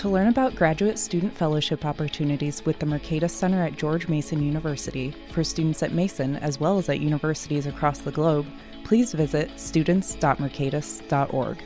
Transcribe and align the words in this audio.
To 0.00 0.08
learn 0.08 0.26
about 0.28 0.56
graduate 0.56 0.98
student 0.98 1.36
fellowship 1.36 1.84
opportunities 1.84 2.64
with 2.64 2.78
the 2.78 2.86
Mercatus 2.86 3.32
Center 3.32 3.62
at 3.62 3.76
George 3.76 4.08
Mason 4.08 4.42
University 4.42 5.14
for 5.30 5.44
students 5.44 5.82
at 5.82 5.92
Mason 5.92 6.36
as 6.36 6.58
well 6.58 6.78
as 6.78 6.88
at 6.88 7.00
universities 7.00 7.66
across 7.66 7.98
the 7.98 8.10
globe, 8.10 8.46
please 8.82 9.12
visit 9.12 9.50
students.mercatus.org. 9.60 11.62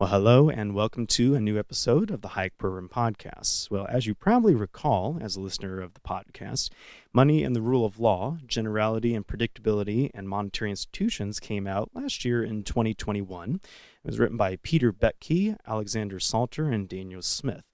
Well, 0.00 0.08
hello, 0.08 0.48
and 0.48 0.74
welcome 0.74 1.06
to 1.08 1.34
a 1.34 1.42
new 1.42 1.58
episode 1.58 2.10
of 2.10 2.22
the 2.22 2.28
Hayek 2.28 2.52
Program 2.56 2.88
Podcast. 2.88 3.70
Well, 3.70 3.86
as 3.90 4.06
you 4.06 4.14
probably 4.14 4.54
recall, 4.54 5.18
as 5.20 5.36
a 5.36 5.42
listener 5.42 5.78
of 5.82 5.92
the 5.92 6.00
podcast, 6.00 6.70
Money 7.12 7.44
and 7.44 7.54
the 7.54 7.60
Rule 7.60 7.84
of 7.84 8.00
Law, 8.00 8.38
Generality 8.46 9.14
and 9.14 9.26
Predictability 9.26 10.08
and 10.14 10.26
Monetary 10.26 10.70
Institutions 10.70 11.38
came 11.38 11.66
out 11.66 11.90
last 11.92 12.24
year 12.24 12.42
in 12.42 12.62
2021. 12.62 13.56
It 13.56 13.60
was 14.02 14.18
written 14.18 14.38
by 14.38 14.56
Peter 14.62 14.90
Boettke, 14.90 15.58
Alexander 15.68 16.18
Salter, 16.18 16.70
and 16.70 16.88
Daniel 16.88 17.20
Smith. 17.20 17.64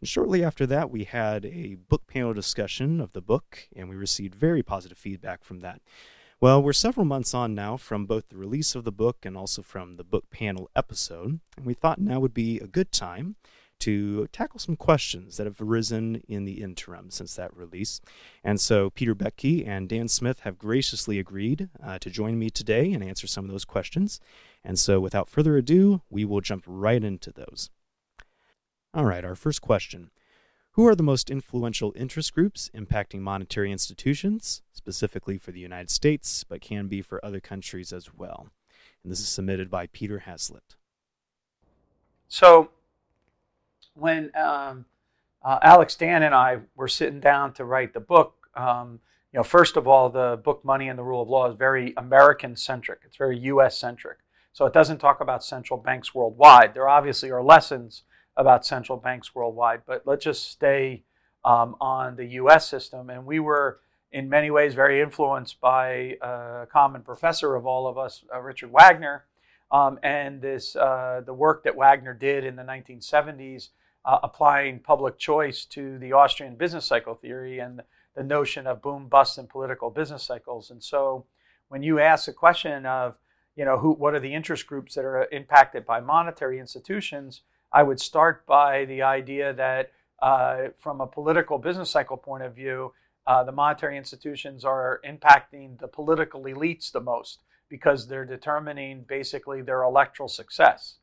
And 0.00 0.08
shortly 0.08 0.42
after 0.42 0.64
that, 0.64 0.90
we 0.90 1.04
had 1.04 1.44
a 1.44 1.74
book 1.74 2.06
panel 2.06 2.32
discussion 2.32 2.98
of 2.98 3.12
the 3.12 3.20
book, 3.20 3.68
and 3.76 3.90
we 3.90 3.94
received 3.94 4.34
very 4.34 4.62
positive 4.62 4.96
feedback 4.96 5.44
from 5.44 5.60
that. 5.60 5.82
Well, 6.40 6.62
we're 6.62 6.72
several 6.72 7.06
months 7.06 7.32
on 7.32 7.54
now 7.54 7.76
from 7.76 8.06
both 8.06 8.28
the 8.28 8.36
release 8.36 8.74
of 8.74 8.84
the 8.84 8.92
book 8.92 9.24
and 9.24 9.36
also 9.36 9.62
from 9.62 9.96
the 9.96 10.04
book 10.04 10.28
panel 10.30 10.68
episode, 10.74 11.40
and 11.56 11.64
we 11.64 11.74
thought 11.74 12.00
now 12.00 12.20
would 12.20 12.34
be 12.34 12.58
a 12.58 12.66
good 12.66 12.92
time 12.92 13.36
to 13.80 14.26
tackle 14.28 14.58
some 14.58 14.76
questions 14.76 15.36
that 15.36 15.46
have 15.46 15.60
arisen 15.60 16.22
in 16.28 16.44
the 16.44 16.62
interim 16.62 17.10
since 17.10 17.34
that 17.34 17.56
release. 17.56 18.00
And 18.42 18.60
so 18.60 18.90
Peter 18.90 19.14
Boettke 19.14 19.66
and 19.66 19.88
Dan 19.88 20.08
Smith 20.08 20.40
have 20.40 20.58
graciously 20.58 21.18
agreed 21.18 21.68
uh, 21.82 21.98
to 21.98 22.10
join 22.10 22.38
me 22.38 22.50
today 22.50 22.92
and 22.92 23.02
answer 23.02 23.26
some 23.26 23.44
of 23.44 23.50
those 23.50 23.64
questions. 23.64 24.20
And 24.64 24.78
so 24.78 25.00
without 25.00 25.28
further 25.30 25.56
ado, 25.56 26.02
we 26.10 26.24
will 26.24 26.40
jump 26.40 26.64
right 26.66 27.02
into 27.02 27.32
those. 27.32 27.70
All 28.92 29.04
right, 29.04 29.24
our 29.24 29.34
first 29.34 29.60
question 29.60 30.10
who 30.74 30.86
are 30.88 30.96
the 30.96 31.04
most 31.04 31.30
influential 31.30 31.92
interest 31.96 32.34
groups 32.34 32.68
impacting 32.74 33.20
monetary 33.20 33.70
institutions, 33.70 34.62
specifically 34.72 35.38
for 35.38 35.52
the 35.52 35.60
United 35.60 35.88
States, 35.88 36.42
but 36.42 36.60
can 36.60 36.88
be 36.88 37.00
for 37.00 37.24
other 37.24 37.38
countries 37.38 37.92
as 37.92 38.12
well? 38.12 38.48
And 39.02 39.12
this 39.12 39.20
is 39.20 39.28
submitted 39.28 39.70
by 39.70 39.86
Peter 39.86 40.20
Haslett. 40.20 40.74
So, 42.26 42.70
when 43.94 44.32
um, 44.34 44.86
uh, 45.44 45.60
Alex 45.62 45.94
Dan 45.94 46.24
and 46.24 46.34
I 46.34 46.58
were 46.74 46.88
sitting 46.88 47.20
down 47.20 47.52
to 47.54 47.64
write 47.64 47.94
the 47.94 48.00
book, 48.00 48.48
um, 48.56 48.98
you 49.32 49.38
know, 49.38 49.44
first 49.44 49.76
of 49.76 49.86
all, 49.86 50.10
the 50.10 50.40
book 50.42 50.64
Money 50.64 50.88
and 50.88 50.98
the 50.98 51.04
Rule 51.04 51.22
of 51.22 51.28
Law 51.28 51.48
is 51.48 51.56
very 51.56 51.94
American 51.96 52.56
centric. 52.56 53.00
It's 53.04 53.16
very 53.16 53.38
U.S. 53.38 53.78
centric. 53.78 54.18
So 54.52 54.66
it 54.66 54.72
doesn't 54.72 54.98
talk 54.98 55.20
about 55.20 55.44
central 55.44 55.78
banks 55.78 56.14
worldwide. 56.14 56.74
There 56.74 56.88
obviously 56.88 57.30
are 57.30 57.42
lessons 57.42 58.02
about 58.36 58.66
central 58.66 58.98
banks 58.98 59.34
worldwide, 59.34 59.82
but 59.86 60.02
let's 60.06 60.24
just 60.24 60.50
stay 60.50 61.02
um, 61.44 61.76
on 61.80 62.16
the 62.16 62.26
US 62.40 62.68
system. 62.68 63.10
And 63.10 63.26
we 63.26 63.38
were, 63.38 63.80
in 64.12 64.28
many 64.28 64.50
ways, 64.50 64.74
very 64.74 65.00
influenced 65.00 65.60
by 65.60 66.16
a 66.20 66.66
common 66.70 67.02
professor 67.02 67.54
of 67.54 67.66
all 67.66 67.86
of 67.86 67.98
us, 67.98 68.24
uh, 68.32 68.40
Richard 68.40 68.72
Wagner, 68.72 69.24
um, 69.70 69.98
and 70.02 70.40
this, 70.40 70.76
uh, 70.76 71.22
the 71.24 71.34
work 71.34 71.64
that 71.64 71.76
Wagner 71.76 72.14
did 72.14 72.44
in 72.44 72.56
the 72.56 72.62
1970s, 72.62 73.70
uh, 74.04 74.18
applying 74.22 74.78
public 74.78 75.18
choice 75.18 75.64
to 75.64 75.98
the 75.98 76.12
Austrian 76.12 76.56
business 76.56 76.84
cycle 76.84 77.14
theory 77.14 77.58
and 77.58 77.82
the 78.14 78.22
notion 78.22 78.66
of 78.66 78.82
boom, 78.82 79.08
bust, 79.08 79.38
and 79.38 79.48
political 79.48 79.90
business 79.90 80.22
cycles. 80.22 80.70
And 80.70 80.82
so 80.82 81.24
when 81.68 81.82
you 81.82 81.98
ask 81.98 82.26
the 82.26 82.32
question 82.32 82.86
of, 82.86 83.16
you 83.56 83.64
know, 83.64 83.78
who, 83.78 83.92
what 83.92 84.14
are 84.14 84.20
the 84.20 84.34
interest 84.34 84.66
groups 84.66 84.94
that 84.94 85.04
are 85.04 85.28
impacted 85.32 85.86
by 85.86 86.00
monetary 86.00 86.58
institutions? 86.58 87.42
I 87.74 87.82
would 87.82 88.00
start 88.00 88.46
by 88.46 88.84
the 88.84 89.02
idea 89.02 89.52
that 89.52 89.90
uh, 90.22 90.68
from 90.78 91.00
a 91.00 91.08
political 91.08 91.58
business 91.58 91.90
cycle 91.90 92.16
point 92.16 92.44
of 92.44 92.54
view, 92.54 92.92
uh, 93.26 93.42
the 93.42 93.50
monetary 93.50 93.98
institutions 93.98 94.64
are 94.64 95.00
impacting 95.04 95.80
the 95.80 95.88
political 95.88 96.44
elites 96.44 96.92
the 96.92 97.00
most 97.00 97.40
because 97.68 98.06
they're 98.06 98.24
determining 98.24 99.04
basically 99.08 99.60
their 99.60 99.82
electoral 99.82 100.28
success. 100.28 100.98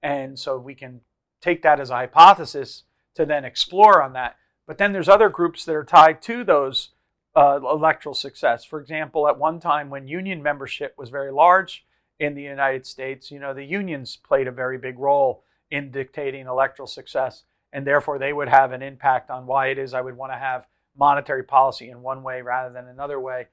And 0.00 0.38
so 0.38 0.58
we 0.58 0.76
can 0.76 1.00
take 1.40 1.62
that 1.62 1.80
as 1.80 1.90
a 1.90 1.96
hypothesis 1.96 2.84
to 3.16 3.26
then 3.26 3.44
explore 3.44 4.00
on 4.00 4.12
that. 4.12 4.36
But 4.64 4.78
then 4.78 4.92
there's 4.92 5.08
other 5.08 5.28
groups 5.28 5.64
that 5.64 5.74
are 5.74 5.84
tied 5.84 6.22
to 6.22 6.44
those 6.44 6.90
uh, 7.34 7.58
electoral 7.62 8.14
success. 8.14 8.64
For 8.64 8.80
example, 8.80 9.26
at 9.26 9.38
one 9.38 9.58
time 9.58 9.90
when 9.90 10.06
union 10.06 10.40
membership 10.40 10.94
was 10.96 11.10
very 11.10 11.32
large 11.32 11.84
in 12.20 12.36
the 12.36 12.42
United 12.42 12.86
States, 12.86 13.32
you 13.32 13.40
know, 13.40 13.52
the 13.52 13.64
unions 13.64 14.16
played 14.16 14.46
a 14.46 14.52
very 14.52 14.78
big 14.78 15.00
role 15.00 15.42
in 15.72 15.90
dictating 15.90 16.46
electoral 16.46 16.86
success, 16.86 17.44
and 17.72 17.86
therefore 17.86 18.18
they 18.18 18.34
would 18.34 18.48
have 18.48 18.72
an 18.72 18.82
impact 18.82 19.30
on 19.30 19.46
why 19.46 19.68
it 19.68 19.78
is 19.78 19.94
I 19.94 20.02
would 20.02 20.18
want 20.18 20.30
to 20.30 20.38
have 20.38 20.66
monetary 20.94 21.42
policy 21.42 21.88
in 21.88 22.02
one 22.02 22.22
way 22.22 22.42
rather 22.42 22.72
than 22.72 22.86
another 22.86 23.18
way. 23.18 23.48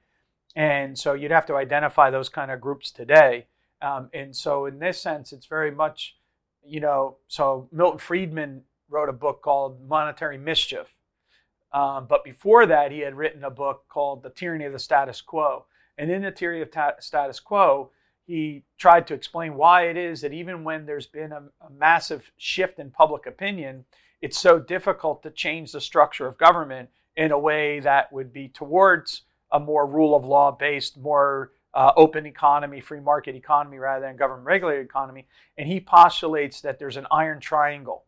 And 0.54 0.98
so 0.98 1.14
you'd 1.14 1.30
have 1.30 1.46
to 1.46 1.56
identify 1.56 2.10
those 2.10 2.28
kind 2.28 2.50
of 2.50 2.60
groups 2.60 2.90
today. 2.90 3.46
Um, 3.80 4.10
and 4.12 4.36
so 4.36 4.66
in 4.66 4.78
this 4.78 5.00
sense, 5.00 5.32
it's 5.32 5.46
very 5.46 5.70
much, 5.70 6.18
you 6.62 6.80
know, 6.80 7.16
so 7.26 7.68
Milton 7.72 7.98
Friedman 7.98 8.64
wrote 8.90 9.08
a 9.08 9.14
book 9.14 9.40
called 9.40 9.88
Monetary 9.88 10.36
Mischief. 10.36 10.94
Um, 11.72 12.06
but 12.06 12.22
before 12.22 12.66
that, 12.66 12.92
he 12.92 12.98
had 12.98 13.16
written 13.16 13.44
a 13.44 13.50
book 13.50 13.84
called 13.88 14.22
The 14.22 14.28
Tyranny 14.28 14.66
of 14.66 14.74
the 14.74 14.78
Status 14.78 15.22
Quo. 15.22 15.64
And 15.96 16.10
in 16.10 16.20
The 16.20 16.32
Tyranny 16.32 16.60
of 16.60 16.70
ta- 16.70 17.00
Status 17.00 17.40
Quo, 17.40 17.92
he 18.30 18.62
tried 18.78 19.08
to 19.08 19.14
explain 19.14 19.56
why 19.56 19.88
it 19.88 19.96
is 19.96 20.20
that 20.20 20.32
even 20.32 20.62
when 20.62 20.86
there's 20.86 21.08
been 21.08 21.32
a, 21.32 21.42
a, 21.66 21.70
massive 21.76 22.30
shift 22.36 22.78
in 22.78 22.88
public 22.88 23.26
opinion, 23.26 23.84
it's 24.22 24.38
so 24.38 24.60
difficult 24.60 25.20
to 25.24 25.32
change 25.32 25.72
the 25.72 25.80
structure 25.80 26.28
of 26.28 26.38
government 26.38 26.90
in 27.16 27.32
a 27.32 27.38
way 27.38 27.80
that 27.80 28.12
would 28.12 28.32
be 28.32 28.46
towards 28.46 29.22
a 29.50 29.58
more 29.58 29.84
rule 29.84 30.14
of 30.14 30.24
law 30.24 30.52
based, 30.52 30.96
more 30.96 31.50
uh, 31.74 31.90
open 31.96 32.24
economy, 32.24 32.80
free 32.80 33.00
market 33.00 33.34
economy 33.34 33.78
rather 33.78 34.06
than 34.06 34.14
government 34.14 34.46
regulated 34.46 34.86
economy. 34.86 35.26
And 35.58 35.66
he 35.66 35.80
postulates 35.80 36.60
that 36.60 36.78
there's 36.78 36.96
an 36.96 37.08
iron 37.10 37.40
triangle. 37.40 38.04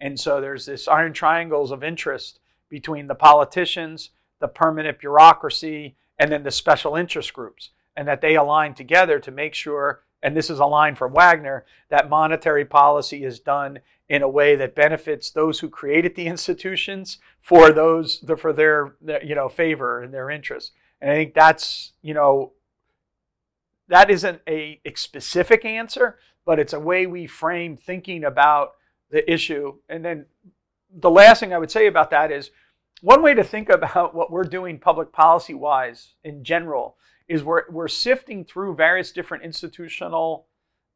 And 0.00 0.18
so 0.18 0.40
there's 0.40 0.64
this 0.64 0.88
iron 0.88 1.12
triangles 1.12 1.70
of 1.70 1.84
interest 1.84 2.40
between 2.70 3.08
the 3.08 3.14
politicians, 3.14 4.08
the 4.40 4.48
permanent 4.48 5.00
bureaucracy, 5.00 5.96
and 6.18 6.32
then 6.32 6.44
the 6.44 6.50
special 6.50 6.96
interest 6.96 7.34
groups 7.34 7.72
and 7.96 8.06
that 8.06 8.20
they 8.20 8.36
align 8.36 8.74
together 8.74 9.18
to 9.18 9.30
make 9.30 9.54
sure, 9.54 10.02
and 10.22 10.36
this 10.36 10.50
is 10.50 10.58
a 10.58 10.66
line 10.66 10.94
from 10.94 11.12
Wagner, 11.12 11.64
that 11.88 12.10
monetary 12.10 12.64
policy 12.64 13.24
is 13.24 13.40
done 13.40 13.80
in 14.08 14.22
a 14.22 14.28
way 14.28 14.54
that 14.54 14.74
benefits 14.74 15.30
those 15.30 15.60
who 15.60 15.68
created 15.68 16.14
the 16.14 16.26
institutions 16.26 17.18
for 17.40 17.72
those 17.72 18.24
for 18.38 18.52
their, 18.52 18.94
you 19.22 19.34
know 19.34 19.48
favor 19.48 20.02
and 20.02 20.12
their 20.12 20.30
interests. 20.30 20.72
And 21.00 21.10
I 21.10 21.14
think 21.14 21.34
that's 21.34 21.92
you 22.02 22.14
know 22.14 22.52
that 23.88 24.10
isn't 24.10 24.40
a, 24.48 24.80
a 24.84 24.94
specific 24.94 25.64
answer, 25.64 26.18
but 26.44 26.58
it's 26.58 26.72
a 26.72 26.80
way 26.80 27.06
we 27.06 27.26
frame 27.26 27.76
thinking 27.76 28.24
about 28.24 28.72
the 29.10 29.30
issue. 29.30 29.74
And 29.88 30.04
then 30.04 30.26
the 30.90 31.10
last 31.10 31.40
thing 31.40 31.54
I 31.54 31.58
would 31.58 31.70
say 31.70 31.86
about 31.86 32.10
that 32.10 32.32
is 32.32 32.50
one 33.00 33.22
way 33.22 33.34
to 33.34 33.44
think 33.44 33.68
about 33.68 34.14
what 34.14 34.30
we're 34.30 34.44
doing 34.44 34.78
public 34.78 35.12
policy 35.12 35.54
wise 35.54 36.14
in 36.24 36.42
general 36.42 36.96
is 37.28 37.42
we're, 37.42 37.64
we're 37.70 37.88
sifting 37.88 38.44
through 38.44 38.74
various 38.74 39.12
different 39.12 39.44
institutional 39.44 40.46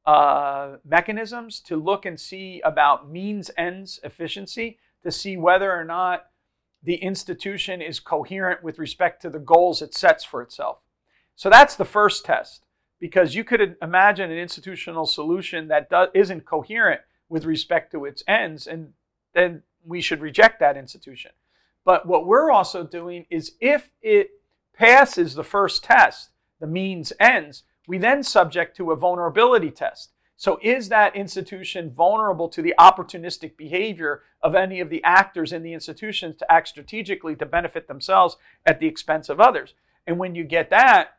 uh, 0.07 0.77
mechanisms 0.85 1.61
to 1.61 1.77
look 1.77 2.07
and 2.07 2.19
see 2.19 2.61
about 2.65 3.11
means 3.11 3.51
ends 3.59 4.01
efficiency 4.03 4.79
to 5.03 5.11
see 5.11 5.37
whether 5.37 5.71
or 5.73 5.85
not 5.85 6.27
the 6.83 6.97
institution 6.97 7.83
is 7.83 8.01
coherent 8.01 8.63
with 8.63 8.79
respect 8.79 9.21
to 9.23 9.31
the 9.31 9.39
goals 9.39 9.83
it 9.83 9.95
sets 9.95 10.25
for 10.25 10.41
itself. 10.41 10.79
So 11.37 11.51
that's 11.51 11.77
the 11.77 11.85
first 11.85 12.25
test 12.25 12.65
because 12.99 13.35
you 13.35 13.45
could 13.45 13.77
imagine 13.83 14.31
an 14.31 14.39
institutional 14.39 15.07
solution 15.07 15.69
that 15.69 15.91
do, 15.91 16.07
isn't 16.15 16.45
coherent 16.45 17.01
with 17.29 17.45
respect 17.45 17.93
to 17.93 18.05
its 18.05 18.23
ends 18.27 18.67
and 18.67 18.93
then 19.35 19.63
we 19.85 20.01
should 20.01 20.21
reject 20.21 20.61
that 20.61 20.77
institution. 20.77 21.33
But 21.85 22.07
what 22.07 22.27
we're 22.27 22.51
also 22.51 22.85
doing 22.85 23.27
is 23.31 23.53
if 23.61 23.91
it 24.03 24.31
passes 24.81 25.35
the 25.35 25.45
first 25.45 25.85
test, 25.85 26.31
the 26.59 26.67
means 26.67 27.13
ends, 27.21 27.65
we 27.87 27.99
then 27.99 28.23
subject 28.23 28.75
to 28.75 28.91
a 28.91 28.97
vulnerability 28.97 29.71
test. 29.71 30.11
So, 30.39 30.59
is 30.63 30.89
that 30.89 31.15
institution 31.15 31.91
vulnerable 31.91 32.49
to 32.49 32.63
the 32.63 32.75
opportunistic 32.79 33.59
behavior 33.59 34.23
of 34.43 34.55
any 34.55 34.81
of 34.81 34.89
the 34.89 35.05
actors 35.05 35.53
in 35.53 35.63
the 35.63 35.75
institution 35.75 36.35
to 36.39 36.51
act 36.51 36.69
strategically 36.69 37.37
to 37.37 37.45
benefit 37.45 37.89
themselves 37.89 38.39
at 38.65 38.81
the 38.81 38.87
expense 38.87 39.29
of 39.29 39.39
others? 39.39 39.75
And 40.07 40.19
when 40.19 40.35
you 40.35 40.45
get 40.45 40.71
that, 40.71 41.19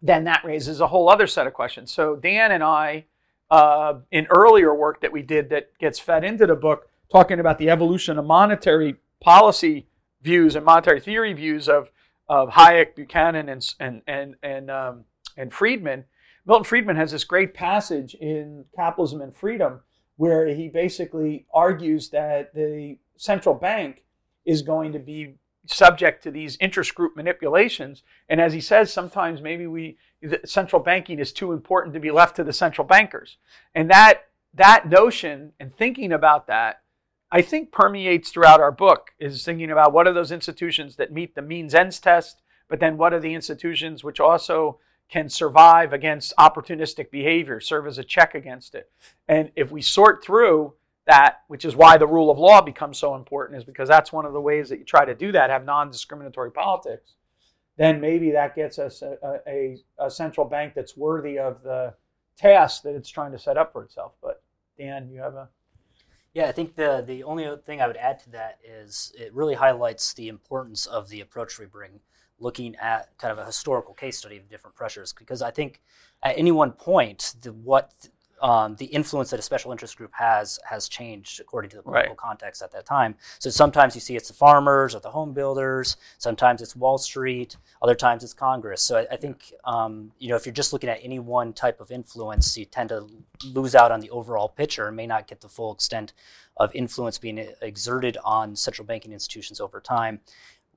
then 0.00 0.24
that 0.24 0.42
raises 0.42 0.80
a 0.80 0.86
whole 0.86 1.10
other 1.10 1.26
set 1.26 1.46
of 1.46 1.52
questions. 1.52 1.92
So 1.92 2.16
Dan 2.16 2.52
and 2.52 2.64
I, 2.64 3.04
uh, 3.50 3.98
in 4.10 4.26
earlier 4.30 4.74
work 4.74 5.02
that 5.02 5.12
we 5.12 5.20
did 5.20 5.50
that 5.50 5.76
gets 5.78 5.98
fed 5.98 6.24
into 6.24 6.46
the 6.46 6.56
book, 6.56 6.88
talking 7.12 7.38
about 7.38 7.58
the 7.58 7.68
evolution 7.68 8.16
of 8.16 8.24
monetary 8.24 8.96
policy 9.20 9.88
views 10.22 10.56
and 10.56 10.64
monetary 10.64 11.00
theory 11.00 11.34
views 11.34 11.68
of 11.68 11.90
of 12.28 12.50
Hayek, 12.50 12.94
Buchanan, 12.94 13.48
and 13.48 13.74
and 13.80 14.02
and 14.06 14.36
and, 14.42 14.70
um, 14.70 15.04
and 15.36 15.52
Friedman. 15.52 16.04
Milton 16.46 16.64
Friedman 16.64 16.96
has 16.96 17.12
this 17.12 17.24
great 17.24 17.52
passage 17.52 18.14
in 18.14 18.64
Capitalism 18.74 19.20
and 19.20 19.34
Freedom 19.34 19.80
where 20.16 20.48
he 20.48 20.68
basically 20.68 21.46
argues 21.54 22.10
that 22.10 22.52
the 22.54 22.98
central 23.16 23.54
bank 23.54 24.02
is 24.44 24.62
going 24.62 24.92
to 24.92 24.98
be 24.98 25.34
subject 25.66 26.22
to 26.22 26.30
these 26.30 26.56
interest 26.60 26.94
group 26.94 27.16
manipulations. 27.16 28.02
And 28.28 28.40
as 28.40 28.52
he 28.52 28.60
says, 28.60 28.92
sometimes 28.92 29.40
maybe 29.40 29.66
we 29.66 29.98
central 30.44 30.82
banking 30.82 31.18
is 31.18 31.32
too 31.32 31.52
important 31.52 31.94
to 31.94 32.00
be 32.00 32.10
left 32.10 32.36
to 32.36 32.44
the 32.44 32.52
central 32.52 32.86
bankers. 32.86 33.36
And 33.74 33.90
that 33.90 34.24
that 34.54 34.88
notion 34.88 35.52
and 35.60 35.74
thinking 35.76 36.12
about 36.12 36.46
that, 36.48 36.82
I 37.30 37.42
think 37.42 37.72
permeates 37.72 38.30
throughout 38.30 38.60
our 38.60 38.72
book, 38.72 39.10
is 39.18 39.44
thinking 39.44 39.70
about 39.70 39.92
what 39.92 40.06
are 40.06 40.12
those 40.12 40.32
institutions 40.32 40.96
that 40.96 41.12
meet 41.12 41.34
the 41.34 41.42
means 41.42 41.74
ends 41.74 42.00
test, 42.00 42.40
but 42.68 42.80
then 42.80 42.96
what 42.96 43.12
are 43.12 43.20
the 43.20 43.34
institutions 43.34 44.02
which 44.02 44.20
also 44.20 44.78
can 45.08 45.28
survive 45.28 45.92
against 45.92 46.36
opportunistic 46.36 47.10
behavior, 47.10 47.60
serve 47.60 47.86
as 47.86 47.98
a 47.98 48.04
check 48.04 48.34
against 48.34 48.74
it. 48.74 48.90
And 49.26 49.50
if 49.56 49.70
we 49.70 49.80
sort 49.80 50.22
through 50.22 50.74
that, 51.06 51.38
which 51.48 51.64
is 51.64 51.74
why 51.74 51.96
the 51.96 52.06
rule 52.06 52.30
of 52.30 52.38
law 52.38 52.60
becomes 52.60 52.98
so 52.98 53.14
important, 53.14 53.58
is 53.58 53.64
because 53.64 53.88
that's 53.88 54.12
one 54.12 54.26
of 54.26 54.34
the 54.34 54.40
ways 54.40 54.68
that 54.68 54.78
you 54.78 54.84
try 54.84 55.06
to 55.06 55.14
do 55.14 55.32
that, 55.32 55.48
have 55.48 55.64
non 55.64 55.90
discriminatory 55.90 56.52
politics, 56.52 57.14
then 57.78 58.00
maybe 58.00 58.30
that 58.32 58.54
gets 58.54 58.78
us 58.78 59.02
a, 59.02 59.40
a, 59.46 59.78
a, 59.98 60.10
central 60.10 60.46
bank 60.46 60.74
that's 60.74 60.96
worthy 60.96 61.38
of 61.38 61.62
the 61.62 61.94
task 62.36 62.82
that 62.82 62.94
it's 62.94 63.08
trying 63.08 63.32
to 63.32 63.38
set 63.38 63.56
up 63.56 63.72
for 63.72 63.84
itself. 63.84 64.12
But 64.20 64.42
Dan, 64.76 65.08
you 65.10 65.20
have 65.20 65.34
a. 65.34 65.48
Yeah, 66.34 66.46
I 66.46 66.52
think 66.52 66.76
the 66.76 67.02
the 67.06 67.24
only 67.24 67.48
thing 67.64 67.80
I 67.80 67.86
would 67.86 67.96
add 67.96 68.20
to 68.20 68.30
that 68.30 68.58
is 68.62 69.12
it 69.18 69.34
really 69.34 69.54
highlights 69.54 70.12
the 70.12 70.28
importance 70.28 70.86
of 70.86 71.08
the 71.08 71.20
approach 71.20 71.58
we 71.58 71.66
bring, 71.66 72.00
looking 72.38 72.76
at 72.76 73.16
kind 73.18 73.32
of 73.32 73.38
a 73.38 73.46
historical 73.46 73.94
case 73.94 74.18
study 74.18 74.36
of 74.36 74.48
different 74.48 74.76
pressures. 74.76 75.12
Because 75.12 75.42
I 75.42 75.50
think 75.50 75.80
at 76.22 76.38
any 76.38 76.52
one 76.52 76.72
point, 76.72 77.34
the, 77.40 77.52
what 77.52 78.08
um, 78.40 78.76
the 78.76 78.86
influence 78.86 79.30
that 79.30 79.40
a 79.40 79.42
special 79.42 79.72
interest 79.72 79.96
group 79.96 80.12
has 80.14 80.58
has 80.68 80.88
changed 80.88 81.40
according 81.40 81.70
to 81.70 81.76
the 81.76 81.82
political 81.82 82.10
right. 82.10 82.16
context 82.16 82.62
at 82.62 82.72
that 82.72 82.86
time. 82.86 83.14
So 83.38 83.50
sometimes 83.50 83.94
you 83.94 84.00
see 84.00 84.16
it's 84.16 84.28
the 84.28 84.34
farmers 84.34 84.94
or 84.94 85.00
the 85.00 85.10
home 85.10 85.32
builders. 85.32 85.96
Sometimes 86.18 86.62
it's 86.62 86.76
Wall 86.76 86.98
Street. 86.98 87.56
Other 87.82 87.94
times 87.94 88.24
it's 88.24 88.34
Congress. 88.34 88.82
So 88.82 88.98
I, 88.98 89.06
I 89.12 89.16
think 89.16 89.52
um, 89.64 90.12
you 90.18 90.28
know 90.28 90.36
if 90.36 90.46
you're 90.46 90.52
just 90.52 90.72
looking 90.72 90.90
at 90.90 91.00
any 91.02 91.18
one 91.18 91.52
type 91.52 91.80
of 91.80 91.90
influence, 91.90 92.56
you 92.56 92.64
tend 92.64 92.90
to 92.90 93.06
lose 93.44 93.74
out 93.74 93.90
on 93.92 94.00
the 94.00 94.10
overall 94.10 94.48
picture 94.48 94.88
and 94.88 94.96
may 94.96 95.06
not 95.06 95.26
get 95.26 95.40
the 95.40 95.48
full 95.48 95.72
extent 95.72 96.12
of 96.56 96.74
influence 96.74 97.18
being 97.18 97.38
exerted 97.62 98.16
on 98.24 98.56
central 98.56 98.84
banking 98.84 99.12
institutions 99.12 99.60
over 99.60 99.80
time 99.80 100.20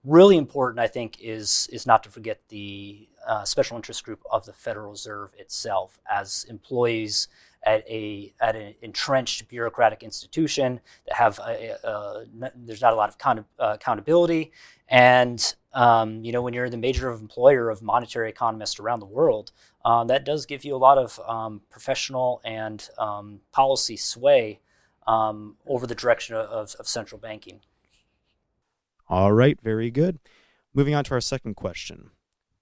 really 0.03 0.37
important, 0.37 0.79
I 0.79 0.87
think, 0.87 1.19
is 1.21 1.69
is 1.71 1.85
not 1.85 2.03
to 2.03 2.09
forget 2.09 2.41
the 2.49 3.07
uh, 3.27 3.43
special 3.43 3.77
interest 3.77 4.03
group 4.03 4.23
of 4.31 4.45
the 4.45 4.53
Federal 4.53 4.91
Reserve 4.91 5.33
itself 5.37 5.99
as 6.09 6.45
employees 6.49 7.27
at 7.63 7.87
a 7.87 8.33
at 8.39 8.55
an 8.55 8.73
entrenched 8.81 9.47
bureaucratic 9.47 10.03
institution 10.03 10.79
that 11.07 11.15
have 11.15 11.39
a, 11.39 11.75
a, 11.83 11.89
a, 11.89 12.25
there's 12.55 12.81
not 12.81 12.93
a 12.93 12.95
lot 12.95 13.09
of 13.09 13.15
account, 13.15 13.45
uh, 13.59 13.71
accountability. 13.75 14.51
And 14.89 15.55
um, 15.73 16.23
you 16.23 16.31
know 16.31 16.41
when 16.41 16.53
you're 16.53 16.69
the 16.69 16.77
major 16.77 17.11
employer 17.11 17.69
of 17.69 17.81
monetary 17.81 18.29
economists 18.29 18.79
around 18.79 18.99
the 18.99 19.05
world 19.05 19.51
um, 19.85 20.07
that 20.07 20.25
does 20.25 20.45
give 20.45 20.65
you 20.65 20.75
a 20.75 20.77
lot 20.77 20.97
of 20.97 21.19
um, 21.27 21.61
professional 21.69 22.41
and 22.43 22.89
um, 22.97 23.39
policy 23.51 23.95
sway 23.95 24.59
um, 25.07 25.55
over 25.65 25.87
the 25.87 25.95
direction 25.95 26.35
of, 26.35 26.75
of 26.75 26.87
central 26.87 27.19
banking. 27.19 27.61
All 29.07 29.31
right 29.31 29.57
very 29.61 29.91
good. 29.91 30.19
Moving 30.73 30.95
on 30.95 31.03
to 31.05 31.13
our 31.13 31.21
second 31.21 31.55
question. 31.55 32.11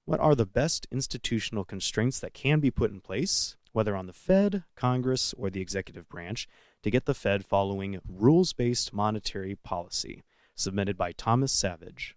What 0.05 0.19
are 0.19 0.35
the 0.35 0.45
best 0.45 0.87
institutional 0.91 1.63
constraints 1.63 2.19
that 2.19 2.33
can 2.33 2.59
be 2.59 2.71
put 2.71 2.91
in 2.91 2.99
place 2.99 3.55
whether 3.71 3.95
on 3.95 4.07
the 4.07 4.13
Fed, 4.13 4.63
Congress, 4.75 5.33
or 5.37 5.49
the 5.49 5.61
executive 5.61 6.07
branch, 6.09 6.47
to 6.83 6.91
get 6.91 7.05
the 7.05 7.13
Fed 7.13 7.45
following 7.45 7.99
rules 8.07 8.53
based 8.53 8.93
monetary 8.93 9.55
policy, 9.55 10.23
submitted 10.55 10.97
by 10.97 11.11
Thomas 11.11 11.51
Savage. 11.51 12.15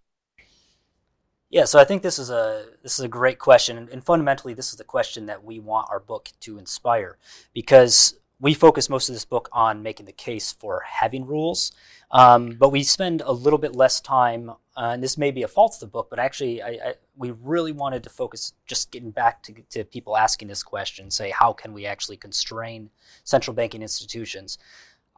Yeah, 1.49 1.65
so 1.65 1.77
I 1.77 1.83
think 1.83 2.01
this 2.01 2.17
is 2.17 2.31
a 2.31 2.65
this 2.81 2.97
is 2.97 3.05
a 3.05 3.07
great 3.07 3.37
question, 3.37 3.87
and 3.91 4.03
fundamentally, 4.03 4.55
this 4.55 4.71
is 4.71 4.77
the 4.77 4.83
question 4.83 5.27
that 5.27 5.43
we 5.43 5.59
want 5.59 5.87
our 5.91 5.99
book 5.99 6.29
to 6.39 6.57
inspire, 6.57 7.17
because 7.53 8.15
we 8.39 8.55
focus 8.55 8.89
most 8.89 9.07
of 9.07 9.13
this 9.13 9.23
book 9.23 9.49
on 9.51 9.83
making 9.83 10.07
the 10.07 10.11
case 10.11 10.51
for 10.51 10.81
having 10.85 11.25
rules, 11.27 11.71
um, 12.09 12.55
but 12.59 12.69
we 12.69 12.81
spend 12.81 13.21
a 13.21 13.31
little 13.31 13.59
bit 13.59 13.75
less 13.75 14.01
time, 14.01 14.51
uh, 14.75 14.91
and 14.93 15.03
this 15.03 15.17
may 15.17 15.31
be 15.31 15.43
a 15.43 15.47
fault 15.47 15.75
of 15.75 15.79
the 15.79 15.87
book, 15.87 16.07
but 16.09 16.19
actually, 16.19 16.61
I, 16.61 16.69
I, 16.69 16.93
we 17.15 17.31
really 17.31 17.71
wanted 17.71 18.03
to 18.03 18.09
focus 18.09 18.53
just 18.65 18.91
getting 18.91 19.11
back 19.11 19.43
to, 19.43 19.53
to 19.71 19.83
people 19.83 20.17
asking 20.17 20.47
this 20.47 20.63
question, 20.63 21.11
say, 21.11 21.29
how 21.29 21.53
can 21.53 21.73
we 21.73 21.85
actually 21.85 22.17
constrain 22.17 22.89
central 23.23 23.53
banking 23.53 23.81
institutions? 23.81 24.57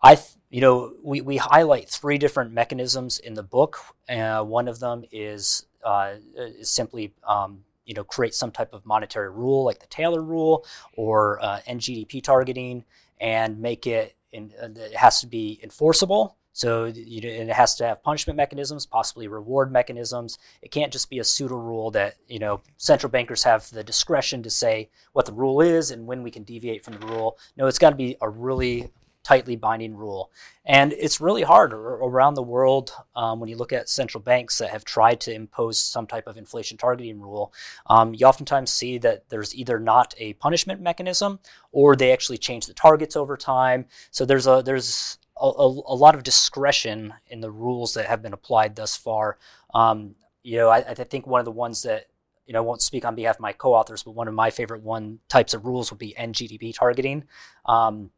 I, 0.04 0.19
you 0.50 0.62
know, 0.62 0.94
we, 1.02 1.22
we 1.22 1.38
highlight 1.38 1.90
three 1.90 2.18
different 2.18 2.52
mechanisms 2.52 3.19
in 3.19 3.34
the 3.34 3.44
book. 3.44 3.80
Uh, 4.10 4.44
one 4.44 4.68
of 4.68 4.80
them 4.80 5.06
is, 5.12 5.66
uh, 5.84 6.16
is 6.36 6.69
simply 6.69 7.13
um, 7.28 7.63
you 7.86 7.94
know 7.94 8.04
create 8.04 8.34
some 8.34 8.51
type 8.51 8.74
of 8.74 8.86
monetary 8.86 9.30
rule 9.30 9.63
like 9.63 9.80
the 9.80 9.88
Taylor 9.88 10.22
rule 10.22 10.66
or 10.98 11.40
uh, 11.42 11.60
NGDP 11.68 12.22
targeting 12.24 12.84
and 13.22 13.60
make 13.60 13.88
it 13.88 14.16
in, 14.31 14.51
uh, 14.62 14.68
it 14.75 14.96
has 14.96 15.22
to 15.22 15.28
be 15.28 15.60
enforceable 15.63 16.36
so 16.56 16.90
it 16.96 17.50
has 17.50 17.75
to 17.75 17.86
have 17.86 18.02
punishment 18.02 18.38
mechanisms, 18.38 18.86
possibly 18.86 19.28
reward 19.28 19.74
mechanisms. 19.74 20.40
It 20.62 20.72
can't 20.72 20.94
just 20.94 21.10
be 21.10 21.19
a 21.19 21.24
pseudo 21.25 21.57
rule 21.57 21.92
that 21.92 22.16
you 22.30 22.40
know 22.40 22.62
central 22.78 23.12
bankers 23.12 23.44
have 23.44 23.69
the 23.72 23.84
discretion 23.84 24.42
to 24.44 24.50
say 24.50 24.90
what 25.12 25.25
the 25.25 25.34
rule 25.34 25.60
is 25.60 25.92
and 25.92 26.07
when 26.07 26.24
we 26.24 26.31
can 26.31 26.44
deviate 26.44 26.86
from 26.86 26.94
the 26.94 27.07
rule. 27.07 27.38
No, 27.57 27.68
it's 27.68 27.78
got 27.78 27.90
to 27.90 27.98
be 27.98 28.16
a 28.22 28.30
really 28.30 28.90
tightly 29.22 29.57
binding 29.57 29.98
rule, 29.98 30.31
and 30.66 30.94
it's 30.94 31.19
really 31.19 31.42
hard 31.42 31.74
around 31.74 32.36
the 32.36 32.42
world 32.42 32.94
um, 33.18 33.41
when 33.41 33.50
you 33.50 33.58
look 33.58 33.74
at 33.74 33.89
central 33.89 34.22
banks 34.24 34.58
that 34.60 34.70
have 34.70 34.86
tried 34.86 35.20
to 35.20 35.34
impose 35.34 35.77
some 35.77 36.08
type 36.08 36.25
of 36.25 36.38
inflation 36.38 36.77
targeting 36.77 37.20
rule. 37.20 37.51
Um, 37.88 38.13
you 38.13 38.25
oftentimes 38.25 38.72
see 38.72 38.98
that 39.00 39.27
there's 39.27 39.53
either 39.56 39.77
not 39.77 40.15
a 40.20 40.32
punishment 40.36 40.80
mechanism 40.80 41.39
or 41.74 41.98
they 41.98 42.13
actually 42.13 42.38
change 42.38 42.65
the 42.65 42.74
targets 42.74 43.18
over 43.18 43.36
time. 43.36 43.88
So 44.12 44.24
there's 44.24 44.48
a 44.48 44.62
there's 44.63 45.18
a, 45.38 45.46
a, 45.46 45.96
lot 45.96 46.15
of 46.15 46.24
discretion 46.24 47.13
in 47.27 47.42
the 47.42 47.51
rules 47.51 47.94
that 47.94 48.06
have 48.06 48.22
been 48.22 48.34
applied 48.34 48.75
thus 48.75 48.96
far. 48.96 49.38
Um, 49.74 50.15
you 50.44 50.58
know, 50.58 50.70
I, 50.70 50.77
I, 50.77 50.94
think 50.94 51.27
one 51.27 51.39
of 51.39 51.46
the 51.46 51.51
ones 51.51 51.84
that 51.84 52.08
you 52.46 52.54
know 52.54 52.60
I 52.60 52.62
won't 52.62 52.82
speak 52.82 53.04
on 53.04 53.15
behalf 53.15 53.36
of 53.36 53.42
my 53.42 53.51
co-authors, 53.51 54.04
but 54.04 54.12
one 54.12 54.27
of 54.27 54.34
my 54.34 54.50
favorite 54.50 54.84
one 54.84 55.20
types 55.27 55.54
of 55.54 55.65
rules 55.65 55.92
would 55.92 56.00
be 56.00 56.15
NGDP 56.18 56.75
targeting. 56.75 57.25
Um, 57.65 58.12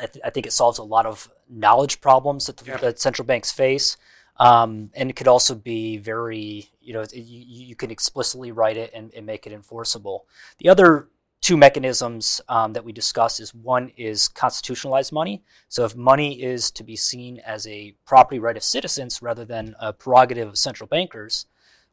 I, 0.00 0.06
th- 0.06 0.24
I, 0.24 0.30
think 0.30 0.46
it 0.46 0.52
solves 0.52 0.78
a 0.78 0.82
lot 0.82 1.06
of 1.06 1.30
knowledge 1.48 2.00
problems 2.00 2.46
that, 2.46 2.56
the, 2.56 2.66
yeah. 2.66 2.76
that 2.78 2.98
central 2.98 3.26
banks 3.26 3.52
face. 3.52 3.96
Um, 4.38 4.90
and 4.94 5.08
it 5.10 5.14
could 5.14 5.28
also 5.28 5.54
be 5.54 5.98
very, 5.98 6.68
you 6.80 6.92
know, 6.92 7.04
you, 7.12 7.66
you 7.68 7.76
can 7.76 7.92
explicitly 7.92 8.50
write 8.50 8.76
it 8.76 8.90
and, 8.92 9.14
and, 9.14 9.24
make 9.24 9.46
it 9.46 9.52
enforceable. 9.52 10.26
The 10.58 10.70
other 10.70 11.08
two 11.44 11.58
mechanisms 11.58 12.40
um, 12.48 12.72
that 12.72 12.86
we 12.86 12.90
discuss 12.90 13.38
is 13.38 13.54
one 13.54 13.92
is 13.98 14.28
constitutionalized 14.28 15.12
money. 15.12 15.42
So 15.68 15.84
if 15.84 15.94
money 15.94 16.42
is 16.42 16.70
to 16.70 16.82
be 16.82 16.96
seen 16.96 17.38
as 17.40 17.66
a 17.66 17.94
property 18.06 18.38
right 18.38 18.56
of 18.56 18.64
citizens 18.64 19.20
rather 19.20 19.44
than 19.44 19.76
a 19.78 19.92
prerogative 19.92 20.48
of 20.48 20.56
central 20.56 20.86
bankers, 20.86 21.44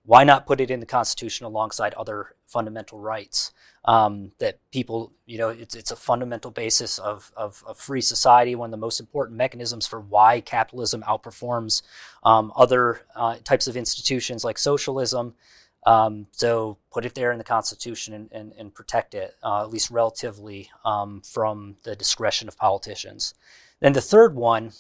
why 0.03 0.23
not 0.23 0.47
put 0.47 0.61
it 0.61 0.71
in 0.71 0.79
the 0.79 0.85
Constitution 0.85 1.45
alongside 1.45 1.93
other 1.95 2.35
fundamental 2.47 2.97
rights 2.97 3.51
um, 3.83 4.31
that 4.39 4.59
people, 4.71 5.11
you 5.25 5.37
know, 5.37 5.49
it's, 5.49 5.75
it's 5.75 5.91
a 5.91 5.97
fundamental 5.97 6.49
basis 6.49 6.97
of, 6.97 7.33
of, 7.35 7.61
of, 7.67 7.77
free 7.77 8.01
society, 8.01 8.55
one 8.55 8.67
of 8.67 8.71
the 8.71 8.77
most 8.77 9.01
important 9.01 9.37
mechanisms 9.37 9.85
for 9.85 9.99
why 9.99 10.39
capitalism 10.39 11.03
outperforms 11.03 11.81
um, 12.23 12.53
other 12.55 13.01
uh, 13.17 13.35
types 13.43 13.67
of 13.67 13.75
institutions 13.75 14.45
like 14.45 14.57
socialism. 14.57 15.33
Um, 15.85 16.27
so 16.31 16.77
put 16.91 17.05
it 17.05 17.15
there 17.15 17.31
in 17.31 17.37
the 17.37 17.43
Constitution 17.43 18.13
and, 18.13 18.29
and, 18.31 18.53
and 18.57 18.73
protect 18.73 19.15
it, 19.15 19.35
uh, 19.43 19.63
at 19.63 19.71
least 19.71 19.89
relatively, 19.89 20.69
um, 20.85 21.21
from 21.21 21.77
the 21.83 21.95
discretion 21.95 22.47
of 22.47 22.57
politicians. 22.57 23.33
Then 23.79 23.93
the 23.93 24.01
third 24.01 24.35
one, 24.35 24.73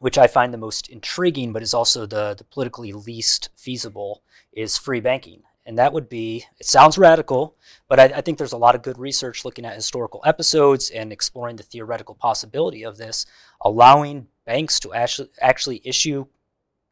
which 0.00 0.18
I 0.18 0.26
find 0.26 0.52
the 0.52 0.58
most 0.58 0.88
intriguing, 0.88 1.52
but 1.52 1.62
is 1.62 1.74
also 1.74 2.04
the, 2.04 2.34
the 2.36 2.44
politically 2.44 2.92
least 2.92 3.50
feasible, 3.56 4.22
is 4.52 4.76
free 4.76 5.00
banking. 5.00 5.42
And 5.66 5.78
that 5.78 5.92
would 5.92 6.08
be, 6.08 6.46
it 6.58 6.66
sounds 6.66 6.98
radical, 6.98 7.54
but 7.86 8.00
I, 8.00 8.04
I 8.04 8.20
think 8.22 8.38
there's 8.38 8.54
a 8.54 8.56
lot 8.56 8.74
of 8.74 8.82
good 8.82 8.98
research 8.98 9.44
looking 9.44 9.64
at 9.64 9.74
historical 9.74 10.20
episodes 10.24 10.90
and 10.90 11.12
exploring 11.12 11.56
the 11.56 11.62
theoretical 11.62 12.16
possibility 12.16 12.82
of 12.82 12.96
this, 12.96 13.24
allowing 13.60 14.26
banks 14.46 14.80
to 14.80 14.92
actually, 14.94 15.28
actually 15.40 15.80
issue 15.84 16.26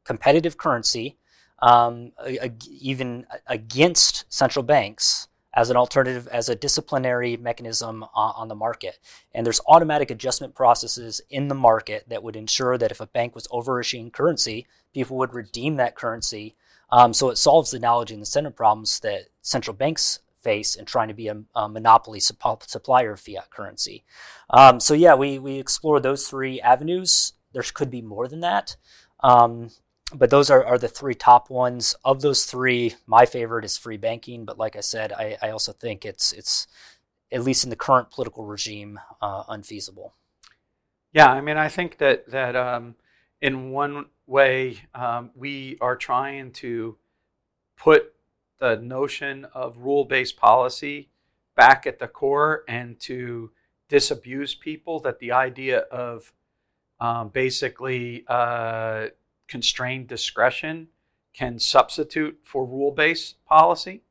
competitive 0.05 0.57
currency 0.57 1.17
um, 1.61 2.13
even 2.71 3.27
against 3.47 4.25
central 4.33 4.63
banks 4.63 5.29
as 5.55 5.71
an 5.71 5.77
alternative, 5.77 6.29
as 6.29 6.49
a 6.49 6.55
disciplinary 6.55 7.37
mechanism 7.37 8.05
on, 8.15 8.49
the 8.49 8.55
market. 8.55 8.99
And 9.35 9.45
there's 9.45 9.61
automatic 9.67 10.11
adjustment 10.11 10.55
processes 10.55 11.21
in 11.31 11.49
the 11.49 11.55
market 11.55 12.05
that 12.09 12.23
would 12.23 12.37
ensure 12.37 12.79
that 12.79 12.91
if 12.91 13.01
a 13.01 13.07
bank 13.07 13.35
was 13.35 13.49
overissuing 13.49 14.13
currency, 14.13 14.67
people 14.95 15.17
would 15.17 15.35
redeem 15.35 15.77
that 15.77 15.97
currency. 15.97 16.55
Um, 16.91 17.13
so 17.13 17.31
it 17.31 17.39
solves 17.39 17.71
the 17.71 17.81
knowledge 17.81 18.13
and 18.13 18.21
incentive 18.21 18.55
problems 18.55 19.01
that 19.01 19.23
central 19.43 19.75
banks 19.75 20.21
face 20.43 20.77
in 20.77 20.85
trying 20.85 21.09
to 21.09 21.15
be 21.15 21.29
a, 21.29 21.43
a 21.55 21.69
monopoly 21.69 22.21
supplier 22.21 23.13
of 23.13 23.21
fiat 23.21 23.51
currency. 23.51 24.05
Um, 24.51 24.79
so 24.81 24.95
yeah, 24.95 25.15
we 25.15 25.39
we 25.39 25.59
explore 25.59 25.99
those 26.01 26.29
three 26.29 26.61
avenues. 26.61 27.33
There 27.53 27.65
could 27.75 27.91
be 27.91 28.03
more 28.03 28.29
than 28.29 28.41
that. 28.41 28.77
Um, 29.21 29.71
but 30.15 30.31
those 30.31 30.51
are, 30.51 30.65
are 30.65 30.79
the 30.79 30.89
three 30.89 31.15
top 31.15 31.51
ones. 31.51 31.95
Of 32.05 32.23
those 32.23 32.45
three, 32.45 32.95
my 33.07 33.27
favorite 33.27 33.65
is 33.65 33.77
free 33.77 33.97
banking. 33.97 34.45
But 34.45 34.59
like 34.59 34.77
I 34.77 34.81
said, 34.81 35.13
I, 35.13 35.37
I 35.43 35.51
also 35.51 35.73
think 35.73 36.05
it's 36.05 36.33
it's 36.33 36.67
at 37.31 37.43
least 37.43 37.65
in 37.65 37.71
the 37.71 37.77
current 37.77 38.11
political 38.11 38.45
regime 38.45 38.99
uh, 39.21 39.45
unfeasible. 39.49 40.15
Yeah, 41.13 41.31
I 41.31 41.41
mean, 41.41 41.57
I 41.57 41.69
think 41.69 41.99
that 41.99 42.31
that 42.31 42.57
um, 42.57 42.95
in 43.41 43.71
one 43.71 44.07
way 44.27 44.79
um, 44.95 45.31
we 45.35 45.77
are 45.81 45.97
trying 45.97 46.53
to 46.53 46.97
put 47.77 48.15
the 48.59 48.77
notion 48.77 49.47
of 49.55 49.79
rule-based 49.79 50.37
policy 50.37 51.11
back 51.55 51.87
at 51.87 51.99
the 51.99 52.09
core 52.09 52.65
and 52.69 52.99
to 53.01 53.51
disabuse 53.89 54.55
people 54.55 55.01
that 55.01 55.19
the 55.19 55.33
idea 55.33 55.79
of 55.79 56.33
um, 57.01 57.29
basically 57.29 58.25
uh, 58.27 59.07
constrained 59.49 60.07
discretion 60.07 60.89
can 61.33 61.59
substitute 61.59 62.39
for 62.43 62.65
rule 62.65 62.93
based 62.93 63.45
policy. 63.45 64.03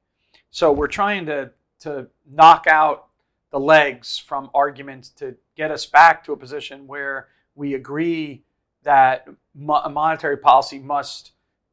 So 0.52 0.72
we're 0.72 0.88
trying 0.88 1.26
to, 1.28 1.52
to 1.82 2.08
knock 2.30 2.66
out 2.68 3.08
the 3.52 3.60
legs 3.60 4.18
from 4.18 4.50
arguments 4.54 5.10
to 5.10 5.36
get 5.56 5.72
us 5.72 5.86
back 5.86 6.24
to 6.26 6.34
a 6.34 6.38
position 6.38 6.88
where 6.88 7.28
we 7.56 7.74
agree 7.74 8.44
that 8.84 9.28
mo- 9.54 9.88
monetary 9.90 10.38
policy 10.38 10.80
must 10.80 11.32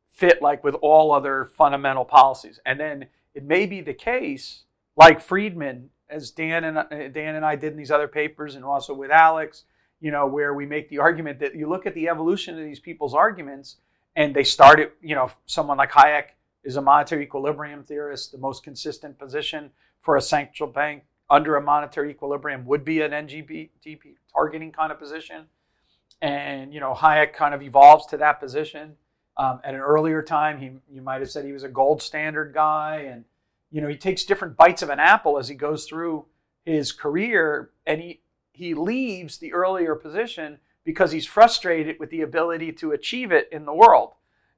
fit 0.09 0.41
like 0.41 0.63
with 0.63 0.75
all 0.77 1.13
other 1.13 1.45
fundamental 1.45 2.05
policies. 2.05 2.61
And 2.65 2.79
then 2.79 3.07
it 3.35 3.45
may 3.45 3.67
be 3.67 3.81
the 3.81 3.95
case, 3.95 4.65
like 4.97 5.21
Friedman, 5.21 5.91
as 6.09 6.31
Dan 6.31 6.65
and 6.65 7.15
Dan 7.15 7.35
and 7.35 7.45
I 7.45 7.57
did 7.57 7.73
in 7.73 7.79
these 7.79 7.91
other 7.91 8.09
papers, 8.09 8.55
and 8.55 8.65
also 8.65 8.95
with 8.95 9.11
Alex, 9.11 9.65
you 10.05 10.11
know, 10.11 10.27
where 10.27 10.53
we 10.53 10.67
make 10.67 10.91
the 10.91 10.99
argument 10.99 11.39
that 11.39 11.55
you 11.55 11.67
look 11.67 11.87
at 11.87 11.95
the 11.95 12.11
evolution 12.11 12.59
of 12.59 12.65
these 12.67 12.79
people's 12.79 13.15
arguments, 13.15 13.77
and 14.15 14.37
they 14.37 14.45
started, 14.45 14.91
you 15.01 15.15
know, 15.15 15.31
someone 15.47 15.79
like 15.79 15.93
Hayek 15.93 16.27
is 16.63 16.77
a 16.77 16.83
monetary 16.83 17.23
equilibrium 17.23 17.83
theorist. 17.85 18.31
The 18.31 18.37
most 18.37 18.63
consistent 18.63 19.19
position 19.19 19.71
for 20.03 20.17
a 20.17 20.21
central 20.21 20.69
bank 20.69 21.05
under 21.31 21.57
a 21.57 21.63
monetary 21.63 22.11
equilibrium 22.11 22.67
would 22.67 22.85
be 22.85 23.01
an 23.01 23.13
NGDP 23.13 23.71
targeting 24.31 24.73
kind 24.73 24.93
of 24.93 24.99
position. 24.99 25.47
And, 26.21 26.75
you 26.75 26.81
know, 26.81 26.93
Hayek 26.93 27.33
kind 27.33 27.55
of 27.55 27.63
evolves 27.63 28.05
to 28.09 28.19
that 28.19 28.41
position. 28.41 28.97
Um, 29.39 29.61
at 29.65 29.73
an 29.73 29.81
earlier 29.81 30.21
time, 30.21 30.59
he, 30.59 30.73
you 30.95 31.01
might 31.01 31.23
have 31.23 31.31
said 31.31 31.47
he 31.47 31.53
was 31.53 31.65
a 31.65 31.69
gold 31.71 32.03
standard 32.03 32.53
guy. 32.53 33.07
And, 33.11 33.25
you 33.71 33.81
know, 33.81 33.89
he 33.89 33.97
takes 33.97 34.25
different 34.25 34.59
bites 34.59 34.83
of 34.83 34.91
an 34.91 35.01
apple 35.01 35.39
as 35.39 35.49
he 35.49 35.55
goes 35.55 35.87
through 35.87 36.27
his 36.67 36.93
career. 36.93 37.71
And 37.87 38.03
he, 38.03 38.21
he 38.55 38.73
leaves 38.73 39.39
the 39.39 39.53
earlier 39.53 39.95
position 39.95 40.59
because 40.85 41.13
he's 41.13 41.27
frustrated 41.27 41.99
with 41.99 42.11
the 42.11 42.23
ability 42.23 42.73
to 42.73 42.93
achieve 42.93 43.33
it 43.33 43.49
in 43.51 43.65
the 43.65 43.75
world. 43.75 44.13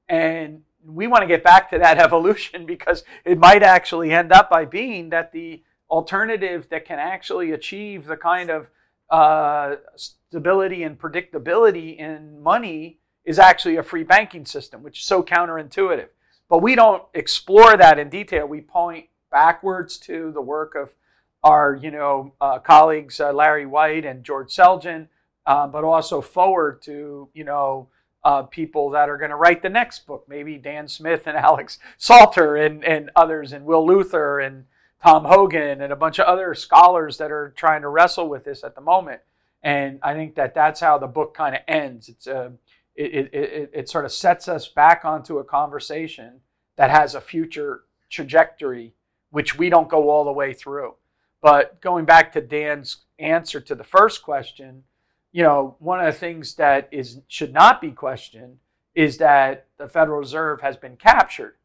And 0.08 0.62
we 0.84 1.06
want 1.06 1.22
to 1.22 1.26
get 1.26 1.42
back 1.42 1.70
to 1.70 1.78
that 1.78 1.98
evolution 2.06 2.66
because 2.66 3.04
it 3.24 3.38
might 3.38 3.62
actually 3.62 4.12
end 4.12 4.32
up 4.32 4.50
by 4.50 4.66
being 4.66 5.08
that 5.10 5.32
the 5.32 5.62
alternative 5.90 6.68
that 6.70 6.84
can 6.84 6.98
actually 6.98 7.52
achieve 7.52 8.06
the 8.06 8.16
kind 8.16 8.50
of 8.50 8.70
uh, 9.08 9.76
stability 9.96 10.82
and 10.82 10.98
predictability 10.98 11.96
in 11.96 12.42
money 12.42 12.98
is 13.24 13.38
actually 13.38 13.76
a 13.76 13.82
free 13.82 14.04
banking 14.04 14.44
system, 14.44 14.82
which 14.82 15.00
is 15.00 15.06
so 15.06 15.22
counterintuitive. 15.22 16.08
But 16.48 16.62
we 16.62 16.74
don't 16.74 17.02
explore 17.14 17.76
that 17.76 17.98
in 17.98 18.10
detail. 18.10 18.46
We 18.46 18.60
point 18.60 19.06
backwards 19.30 19.96
to 19.98 20.30
the 20.32 20.42
work 20.42 20.74
of 20.74 20.94
our 21.46 21.78
you 21.80 21.92
know 21.92 22.32
uh, 22.40 22.58
colleagues 22.58 23.20
uh, 23.20 23.32
Larry 23.32 23.66
White 23.66 24.04
and 24.04 24.24
George 24.24 24.50
Selgin, 24.50 25.06
uh, 25.46 25.68
but 25.68 25.84
also 25.84 26.20
forward 26.20 26.82
to 26.82 27.28
you 27.34 27.44
know 27.44 27.88
uh, 28.24 28.42
people 28.42 28.90
that 28.90 29.08
are 29.08 29.16
going 29.16 29.30
to 29.30 29.36
write 29.36 29.62
the 29.62 29.68
next 29.68 30.06
book, 30.08 30.24
maybe 30.28 30.58
Dan 30.58 30.88
Smith 30.88 31.28
and 31.28 31.36
Alex 31.48 31.78
Salter 31.96 32.56
and 32.56 32.84
and 32.84 33.10
others, 33.14 33.52
and 33.52 33.64
Will 33.64 33.86
Luther 33.86 34.40
and 34.40 34.64
Tom 35.00 35.24
Hogan 35.24 35.80
and 35.80 35.92
a 35.92 35.96
bunch 35.96 36.18
of 36.18 36.26
other 36.26 36.52
scholars 36.52 37.18
that 37.18 37.30
are 37.30 37.54
trying 37.56 37.82
to 37.82 37.88
wrestle 37.88 38.28
with 38.28 38.44
this 38.44 38.64
at 38.64 38.74
the 38.74 38.80
moment. 38.80 39.20
And 39.62 40.00
I 40.02 40.14
think 40.14 40.34
that 40.34 40.54
that's 40.54 40.80
how 40.80 40.98
the 40.98 41.06
book 41.06 41.32
kind 41.32 41.54
of 41.54 41.62
ends. 41.68 42.08
It's 42.08 42.26
a 42.26 42.38
uh, 42.38 42.50
it, 42.96 43.14
it, 43.14 43.34
it, 43.34 43.70
it 43.74 43.88
sort 43.88 44.06
of 44.06 44.10
sets 44.10 44.48
us 44.48 44.68
back 44.68 45.04
onto 45.04 45.38
a 45.38 45.44
conversation 45.44 46.40
that 46.76 46.90
has 46.90 47.14
a 47.14 47.20
future 47.20 47.82
trajectory, 48.08 48.94
which 49.30 49.58
we 49.58 49.68
don't 49.68 49.88
go 49.88 50.08
all 50.08 50.24
the 50.24 50.32
way 50.32 50.54
through. 50.54 50.94
But 51.42 51.80
going 51.80 52.04
back 52.04 52.32
to 52.32 52.40
Dan's 52.40 53.04
answer 53.18 53.60
to 53.60 53.74
the 53.74 53.84
first 53.84 54.22
question, 54.22 54.84
you 55.32 55.42
know, 55.42 55.76
one 55.78 56.00
of 56.00 56.06
the 56.06 56.18
things 56.18 56.54
that 56.54 56.88
is 56.90 57.20
should 57.28 57.52
not 57.52 57.80
be 57.80 57.90
questioned 57.90 58.58
is 58.94 59.18
that 59.18 59.66
the 59.78 59.88
Federal 59.88 60.18
Reserve 60.18 60.62
has 60.62 60.76
been 60.76 60.96
captured 60.96 61.56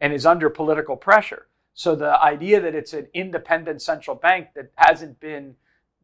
and 0.00 0.12
is 0.12 0.24
under 0.24 0.48
political 0.48 0.96
pressure. 0.96 1.48
So 1.74 1.94
the 1.94 2.22
idea 2.22 2.60
that 2.60 2.74
it's 2.74 2.92
an 2.92 3.08
independent 3.14 3.82
central 3.82 4.16
bank 4.16 4.48
that 4.54 4.70
hasn't 4.76 5.18
been 5.20 5.56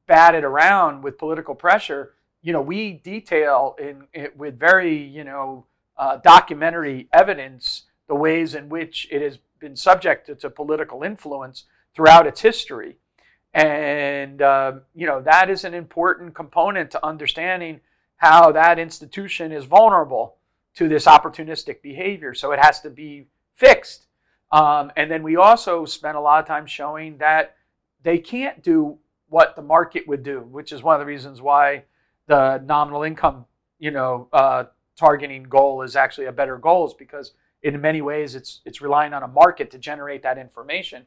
batted 0.07 0.43
around 0.43 1.03
with 1.03 1.19
political 1.19 1.55
pressure, 1.55 2.15
you 2.43 2.53
know, 2.53 2.63
we 2.63 2.93
detail 2.93 3.77
in, 3.79 4.07
with 4.37 4.59
very, 4.59 4.97
you 4.97 5.25
know, 5.25 5.67
uh, 5.97 6.17
documentary 6.17 7.09
evidence 7.13 7.85
the 8.09 8.15
ways 8.15 8.55
in 8.55 8.69
which 8.69 9.07
it 9.11 9.21
has 9.21 9.39
been 9.61 9.77
subjected 9.77 10.41
to 10.41 10.49
political 10.49 11.03
influence 11.03 11.65
throughout 11.95 12.27
its 12.27 12.41
history. 12.41 12.97
And, 13.55 14.43
uh, 14.43 14.73
you 14.95 15.07
know, 15.07 15.21
that 15.23 15.51
is 15.51 15.65
an 15.65 15.75
important 15.75 16.35
component 16.35 16.91
to 16.93 17.05
understanding 17.05 17.81
how 18.17 18.53
that 18.53 18.79
institution 18.79 19.53
is 19.53 19.65
vulnerable 19.65 20.37
to 20.75 20.89
this 20.89 21.07
opportunistic 21.07 21.83
behavior. 21.83 22.35
So 22.35 22.53
it 22.53 22.61
has 22.61 22.81
to 22.81 22.91
be 22.91 23.27
fixed. 23.55 24.07
Um, 24.53 24.93
and 24.97 25.11
then 25.11 25.23
we 25.23 25.37
also 25.37 25.85
spent 25.85 26.17
a 26.17 26.21
lot 26.21 26.41
of 26.41 26.47
time 26.47 26.67
showing 26.67 27.19
that 27.19 27.57
they 28.03 28.19
can't 28.19 28.63
do 28.63 28.99
what 29.29 29.57
the 29.57 29.63
market 29.63 30.07
would 30.09 30.23
do, 30.23 30.41
which 30.41 30.73
is 30.73 30.83
one 30.83 30.95
of 30.95 31.01
the 31.01 31.07
reasons 31.07 31.43
why 31.43 31.85
the 32.27 32.63
nominal 32.65 33.03
income, 33.03 33.45
you 33.79 33.91
know, 33.91 34.29
uh, 34.33 34.65
targeting 34.97 35.43
goal 35.45 35.83
is 35.83 35.97
actually 35.97 36.27
a 36.27 36.33
better 36.33 36.57
goal, 36.57 36.87
is 36.87 36.95
because 36.95 37.33
in 37.63 37.81
many 37.81 38.01
ways 38.01 38.35
it's 38.35 38.61
it's 38.65 38.81
relying 38.81 39.13
on 39.13 39.23
a 39.23 39.29
market 39.29 39.71
to 39.71 39.79
generate 39.79 40.23
that 40.23 40.39
information 40.39 41.05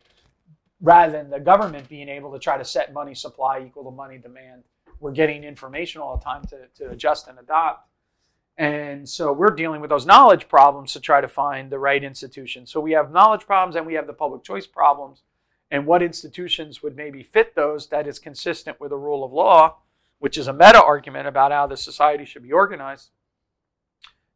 rather 0.81 1.11
than 1.11 1.29
the 1.29 1.39
government 1.39 1.87
being 1.87 2.09
able 2.09 2.31
to 2.33 2.39
try 2.39 2.57
to 2.57 2.65
set 2.65 2.93
money 2.93 3.13
supply 3.13 3.63
equal 3.65 3.83
to 3.83 3.91
money 3.91 4.17
demand. 4.17 4.63
We're 4.99 5.11
getting 5.11 5.43
information 5.43 6.01
all 6.01 6.17
the 6.17 6.23
time 6.23 6.43
to, 6.45 6.67
to 6.77 6.91
adjust 6.91 7.27
and 7.27 7.39
adopt. 7.39 7.87
And 8.57 9.07
so 9.07 9.31
we're 9.31 9.55
dealing 9.55 9.81
with 9.81 9.89
those 9.89 10.05
knowledge 10.05 10.47
problems 10.47 10.93
to 10.93 10.99
try 10.99 11.21
to 11.21 11.27
find 11.27 11.71
the 11.71 11.79
right 11.79 12.03
institution. 12.03 12.65
So 12.65 12.79
we 12.79 12.91
have 12.91 13.11
knowledge 13.11 13.45
problems 13.45 13.75
and 13.75 13.85
we 13.85 13.93
have 13.93 14.07
the 14.07 14.13
public 14.13 14.43
choice 14.43 14.67
problems. 14.67 15.21
And 15.69 15.85
what 15.85 16.03
institutions 16.03 16.83
would 16.83 16.95
maybe 16.95 17.23
fit 17.23 17.55
those 17.55 17.87
that 17.87 18.07
is 18.07 18.19
consistent 18.19 18.79
with 18.79 18.89
the 18.89 18.97
rule 18.97 19.23
of 19.23 19.31
law, 19.31 19.77
which 20.19 20.37
is 20.37 20.47
a 20.47 20.53
meta 20.53 20.83
argument 20.83 21.27
about 21.27 21.51
how 21.51 21.65
the 21.65 21.77
society 21.77 22.25
should 22.25 22.43
be 22.43 22.51
organized. 22.51 23.09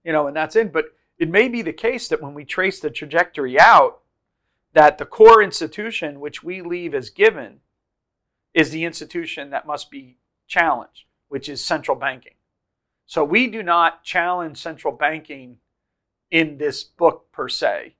You 0.04 0.14
know, 0.14 0.28
and 0.28 0.36
that's 0.36 0.56
it. 0.56 0.72
But 0.72 0.86
it 1.18 1.30
may 1.30 1.50
be 1.50 1.62
the 1.62 1.74
case 1.74 2.08
that 2.08 2.22
when 2.22 2.34
we 2.34 2.46
trace 2.46 2.80
the 2.80 2.90
trajectory 2.90 3.60
out, 3.60 4.00
that 4.76 4.98
the 4.98 5.06
core 5.06 5.42
institution 5.42 6.20
which 6.20 6.44
we 6.44 6.62
leave 6.62 6.94
as 6.94 7.10
given 7.10 7.62
is 8.54 8.70
the 8.70 8.84
institution 8.84 9.50
that 9.50 9.66
must 9.66 9.90
be 9.90 10.18
challenged, 10.48 11.06
which 11.30 11.48
is 11.48 11.64
central 11.64 11.98
banking. 11.98 12.34
So 13.06 13.24
we 13.24 13.48
do 13.48 13.64
not 13.64 14.04
challenge 14.04 14.58
central 14.58 14.94
banking 14.94 15.58
in 16.30 16.58
this 16.58 16.84
book 16.84 17.32
per 17.32 17.48
se, 17.48 17.96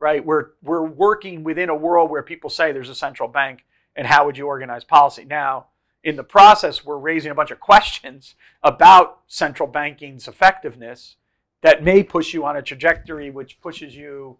right? 0.00 0.24
We're, 0.24 0.52
we're 0.62 0.86
working 0.86 1.44
within 1.44 1.68
a 1.68 1.76
world 1.76 2.10
where 2.10 2.22
people 2.22 2.48
say 2.48 2.72
there's 2.72 2.88
a 2.88 2.94
central 2.94 3.28
bank 3.28 3.66
and 3.94 4.06
how 4.06 4.24
would 4.24 4.38
you 4.38 4.46
organize 4.46 4.82
policy? 4.82 5.26
Now, 5.26 5.66
in 6.02 6.16
the 6.16 6.24
process, 6.24 6.86
we're 6.86 6.96
raising 6.96 7.32
a 7.32 7.34
bunch 7.34 7.50
of 7.50 7.60
questions 7.60 8.34
about 8.62 9.20
central 9.26 9.68
banking's 9.68 10.26
effectiveness 10.26 11.16
that 11.60 11.84
may 11.84 12.02
push 12.02 12.32
you 12.32 12.46
on 12.46 12.56
a 12.56 12.62
trajectory 12.62 13.30
which 13.30 13.60
pushes 13.60 13.94
you 13.94 14.38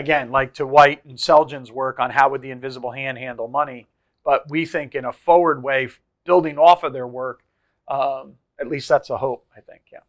again, 0.00 0.30
like 0.30 0.54
to 0.54 0.66
White 0.66 1.04
and 1.04 1.20
Selgin's 1.20 1.70
work 1.70 2.00
on 2.00 2.10
how 2.10 2.30
would 2.30 2.42
the 2.42 2.50
invisible 2.50 2.90
hand 2.90 3.18
handle 3.18 3.46
money. 3.46 3.86
But 4.24 4.50
we 4.50 4.66
think 4.66 4.94
in 4.94 5.04
a 5.04 5.12
forward 5.12 5.62
way, 5.62 5.88
building 6.24 6.58
off 6.58 6.82
of 6.82 6.92
their 6.92 7.06
work, 7.06 7.42
um, 7.86 8.34
at 8.58 8.68
least 8.68 8.88
that's 8.88 9.10
a 9.10 9.18
hope, 9.18 9.46
I 9.56 9.60
think, 9.60 9.82
yeah. 9.92 10.00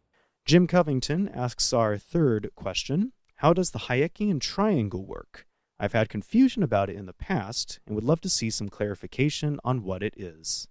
Jim 0.44 0.66
Covington 0.66 1.28
asks 1.28 1.72
our 1.72 1.96
third 1.96 2.50
question 2.56 3.12
How 3.36 3.52
does 3.52 3.70
the 3.70 3.80
Hayekian 3.80 4.40
triangle 4.40 5.04
work? 5.04 5.46
I've 5.78 5.92
had 5.92 6.08
confusion 6.08 6.62
about 6.62 6.90
it 6.90 6.96
in 6.96 7.06
the 7.06 7.12
past 7.12 7.80
and 7.86 7.94
would 7.94 8.04
love 8.04 8.20
to 8.22 8.28
see 8.28 8.50
some 8.50 8.68
clarification 8.68 9.58
on 9.64 9.82
what 9.82 10.02
it 10.02 10.14
is. 10.16 10.68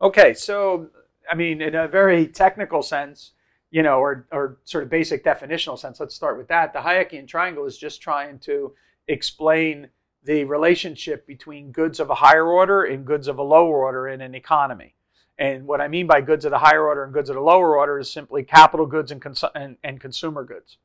Okay, 0.00 0.34
so 0.34 0.90
I 1.30 1.34
mean, 1.34 1.60
in 1.60 1.74
a 1.74 1.88
very 1.88 2.26
technical 2.26 2.82
sense, 2.82 3.32
you 3.70 3.82
know, 3.82 3.98
or, 3.98 4.26
or 4.32 4.58
sort 4.64 4.84
of 4.84 4.90
basic 4.90 5.24
definitional 5.24 5.78
sense, 5.78 6.00
let's 6.00 6.14
start 6.14 6.36
with 6.36 6.48
that. 6.48 6.72
The 6.72 6.80
Hayekian 6.80 7.28
triangle 7.28 7.66
is 7.66 7.78
just 7.78 8.02
trying 8.02 8.38
to 8.40 8.74
explain 9.06 9.88
the 10.24 10.44
relationship 10.44 11.26
between 11.26 11.72
goods 11.72 12.00
of 12.00 12.10
a 12.10 12.16
higher 12.16 12.46
order 12.46 12.84
and 12.84 13.06
goods 13.06 13.28
of 13.28 13.38
a 13.38 13.42
lower 13.42 13.78
order 13.78 14.08
in 14.08 14.20
an 14.20 14.34
economy. 14.34 14.94
And 15.38 15.66
what 15.66 15.80
I 15.80 15.88
mean 15.88 16.06
by 16.06 16.20
goods 16.20 16.44
of 16.44 16.50
the 16.50 16.58
higher 16.58 16.86
order 16.86 17.04
and 17.04 17.14
goods 17.14 17.30
of 17.30 17.36
the 17.36 17.40
lower 17.40 17.78
order 17.78 17.98
is 17.98 18.12
simply 18.12 18.42
capital 18.42 18.86
goods 18.86 19.10
and, 19.10 19.22
cons- 19.22 19.44
and, 19.54 19.76
and 19.82 20.00
consumer 20.00 20.44
goods. 20.44 20.76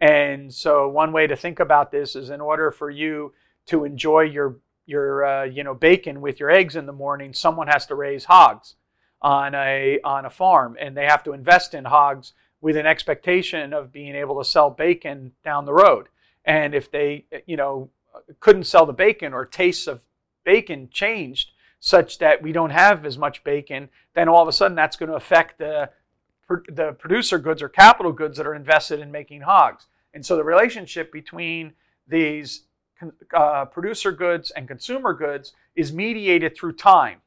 And 0.00 0.52
so 0.52 0.88
one 0.88 1.12
way 1.12 1.26
to 1.26 1.34
think 1.34 1.58
about 1.58 1.90
this 1.90 2.14
is 2.14 2.30
in 2.30 2.40
order 2.40 2.70
for 2.70 2.90
you 2.90 3.32
to 3.66 3.84
enjoy 3.84 4.22
your 4.22 4.58
your 4.88 5.24
uh, 5.24 5.42
you 5.42 5.64
know 5.64 5.74
bacon 5.74 6.20
with 6.20 6.38
your 6.38 6.50
eggs 6.50 6.76
in 6.76 6.86
the 6.86 6.92
morning, 6.92 7.32
someone 7.32 7.66
has 7.66 7.86
to 7.86 7.96
raise 7.96 8.26
hogs 8.26 8.76
on 9.22 9.54
a 9.54 9.98
on 10.04 10.24
a 10.24 10.30
farm, 10.30 10.76
and 10.80 10.96
they 10.96 11.06
have 11.06 11.24
to 11.24 11.32
invest 11.32 11.74
in 11.74 11.84
hogs 11.84 12.32
with 12.60 12.76
an 12.76 12.86
expectation 12.86 13.72
of 13.72 13.92
being 13.92 14.14
able 14.14 14.38
to 14.38 14.48
sell 14.48 14.70
bacon 14.70 15.32
down 15.44 15.64
the 15.64 15.74
road. 15.74 16.08
And 16.44 16.74
if 16.74 16.90
they 16.90 17.26
you 17.46 17.56
know 17.56 17.90
couldn't 18.40 18.64
sell 18.64 18.86
the 18.86 18.92
bacon 18.92 19.32
or 19.32 19.44
tastes 19.44 19.86
of 19.86 20.04
bacon 20.44 20.88
changed 20.90 21.50
such 21.80 22.18
that 22.18 22.42
we 22.42 22.52
don't 22.52 22.70
have 22.70 23.04
as 23.04 23.18
much 23.18 23.44
bacon, 23.44 23.88
then 24.14 24.28
all 24.28 24.42
of 24.42 24.48
a 24.48 24.52
sudden 24.52 24.76
that's 24.76 24.96
going 24.96 25.10
to 25.10 25.16
affect 25.16 25.58
the 25.58 25.90
the 26.68 26.92
producer 26.98 27.38
goods 27.38 27.60
or 27.60 27.68
capital 27.68 28.12
goods 28.12 28.36
that 28.36 28.46
are 28.46 28.54
invested 28.54 29.00
in 29.00 29.10
making 29.10 29.40
hogs. 29.40 29.86
And 30.14 30.24
so 30.24 30.36
the 30.36 30.44
relationship 30.44 31.12
between 31.12 31.72
these 32.06 32.62
uh, 33.34 33.64
producer 33.66 34.12
goods 34.12 34.50
and 34.52 34.68
consumer 34.68 35.12
goods 35.12 35.52
is 35.74 35.92
mediated 35.92 36.56
through 36.56 36.72
time. 36.72 37.20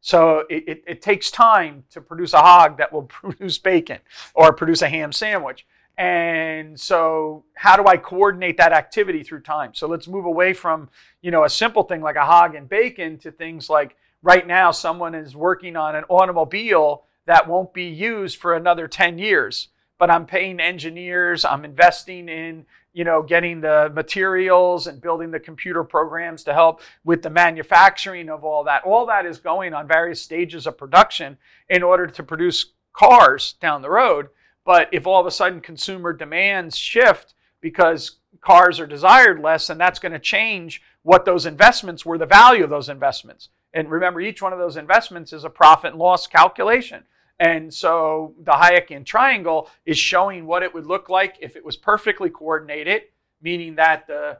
So 0.00 0.44
it, 0.48 0.64
it, 0.66 0.84
it, 0.86 1.02
takes 1.02 1.30
time 1.30 1.84
to 1.90 2.00
produce 2.00 2.32
a 2.32 2.38
hog 2.38 2.78
that 2.78 2.92
will 2.92 3.02
produce 3.20 3.58
bacon 3.58 3.98
or 4.34 4.52
produce 4.52 4.82
a 4.82 4.88
ham 4.88 5.12
sandwich. 5.12 5.66
And 5.98 6.80
so 6.80 7.44
how 7.54 7.76
do 7.76 7.86
I 7.86 7.98
coordinate 7.98 8.56
that 8.56 8.72
activity 8.72 9.22
through 9.22 9.42
time? 9.42 9.74
So 9.74 9.86
let's 9.86 10.08
move 10.08 10.24
away 10.24 10.54
from, 10.54 10.88
you 11.20 11.30
know, 11.30 11.44
a 11.44 11.50
simple 11.50 11.82
thing 11.82 12.00
like 12.00 12.16
a 12.16 12.24
hog 12.24 12.54
and 12.54 12.66
bacon 12.66 13.18
to 13.18 13.30
things 13.30 13.68
like 13.68 13.96
right 14.22 14.46
now 14.46 14.70
someone 14.70 15.14
is 15.14 15.36
working 15.36 15.76
on 15.76 15.94
an 15.94 16.04
automobile 16.08 17.04
that 17.26 17.46
won't 17.46 17.74
be 17.74 17.84
used 17.84 18.38
for 18.38 18.54
another 18.54 18.88
10 18.88 19.18
years. 19.18 19.68
But 19.98 20.10
I'm 20.10 20.24
paying 20.24 20.58
engineers, 20.58 21.44
I'm 21.44 21.66
investing 21.66 22.30
in, 22.30 22.64
you 22.92 23.04
know, 23.04 23.22
getting 23.22 23.60
the 23.60 23.90
materials 23.94 24.86
and 24.86 25.00
building 25.00 25.30
the 25.30 25.40
computer 25.40 25.84
programs 25.84 26.42
to 26.44 26.52
help 26.52 26.80
with 27.04 27.22
the 27.22 27.30
manufacturing 27.30 28.28
of 28.28 28.44
all 28.44 28.64
that. 28.64 28.82
All 28.84 29.06
that 29.06 29.26
is 29.26 29.38
going 29.38 29.74
on 29.74 29.86
various 29.86 30.20
stages 30.20 30.66
of 30.66 30.76
production 30.76 31.38
in 31.68 31.82
order 31.82 32.06
to 32.06 32.22
produce 32.22 32.72
cars 32.92 33.54
down 33.60 33.82
the 33.82 33.90
road. 33.90 34.28
But 34.64 34.88
if 34.92 35.06
all 35.06 35.20
of 35.20 35.26
a 35.26 35.30
sudden 35.30 35.60
consumer 35.60 36.12
demands 36.12 36.76
shift 36.76 37.34
because 37.60 38.16
cars 38.40 38.80
are 38.80 38.86
desired 38.86 39.40
less, 39.40 39.68
then 39.68 39.78
that's 39.78 39.98
going 39.98 40.12
to 40.12 40.18
change 40.18 40.82
what 41.02 41.24
those 41.24 41.46
investments 41.46 42.04
were, 42.04 42.18
the 42.18 42.26
value 42.26 42.64
of 42.64 42.70
those 42.70 42.88
investments. 42.88 43.48
And 43.72 43.90
remember, 43.90 44.20
each 44.20 44.42
one 44.42 44.52
of 44.52 44.58
those 44.58 44.76
investments 44.76 45.32
is 45.32 45.44
a 45.44 45.50
profit 45.50 45.92
and 45.92 45.98
loss 45.98 46.26
calculation. 46.26 47.04
And 47.40 47.72
so 47.72 48.34
the 48.38 48.52
Hayekian 48.52 49.06
triangle 49.06 49.70
is 49.86 49.98
showing 49.98 50.46
what 50.46 50.62
it 50.62 50.74
would 50.74 50.84
look 50.84 51.08
like 51.08 51.38
if 51.40 51.56
it 51.56 51.64
was 51.64 51.74
perfectly 51.74 52.28
coordinated, 52.28 53.04
meaning 53.40 53.76
that 53.76 54.06
the 54.06 54.38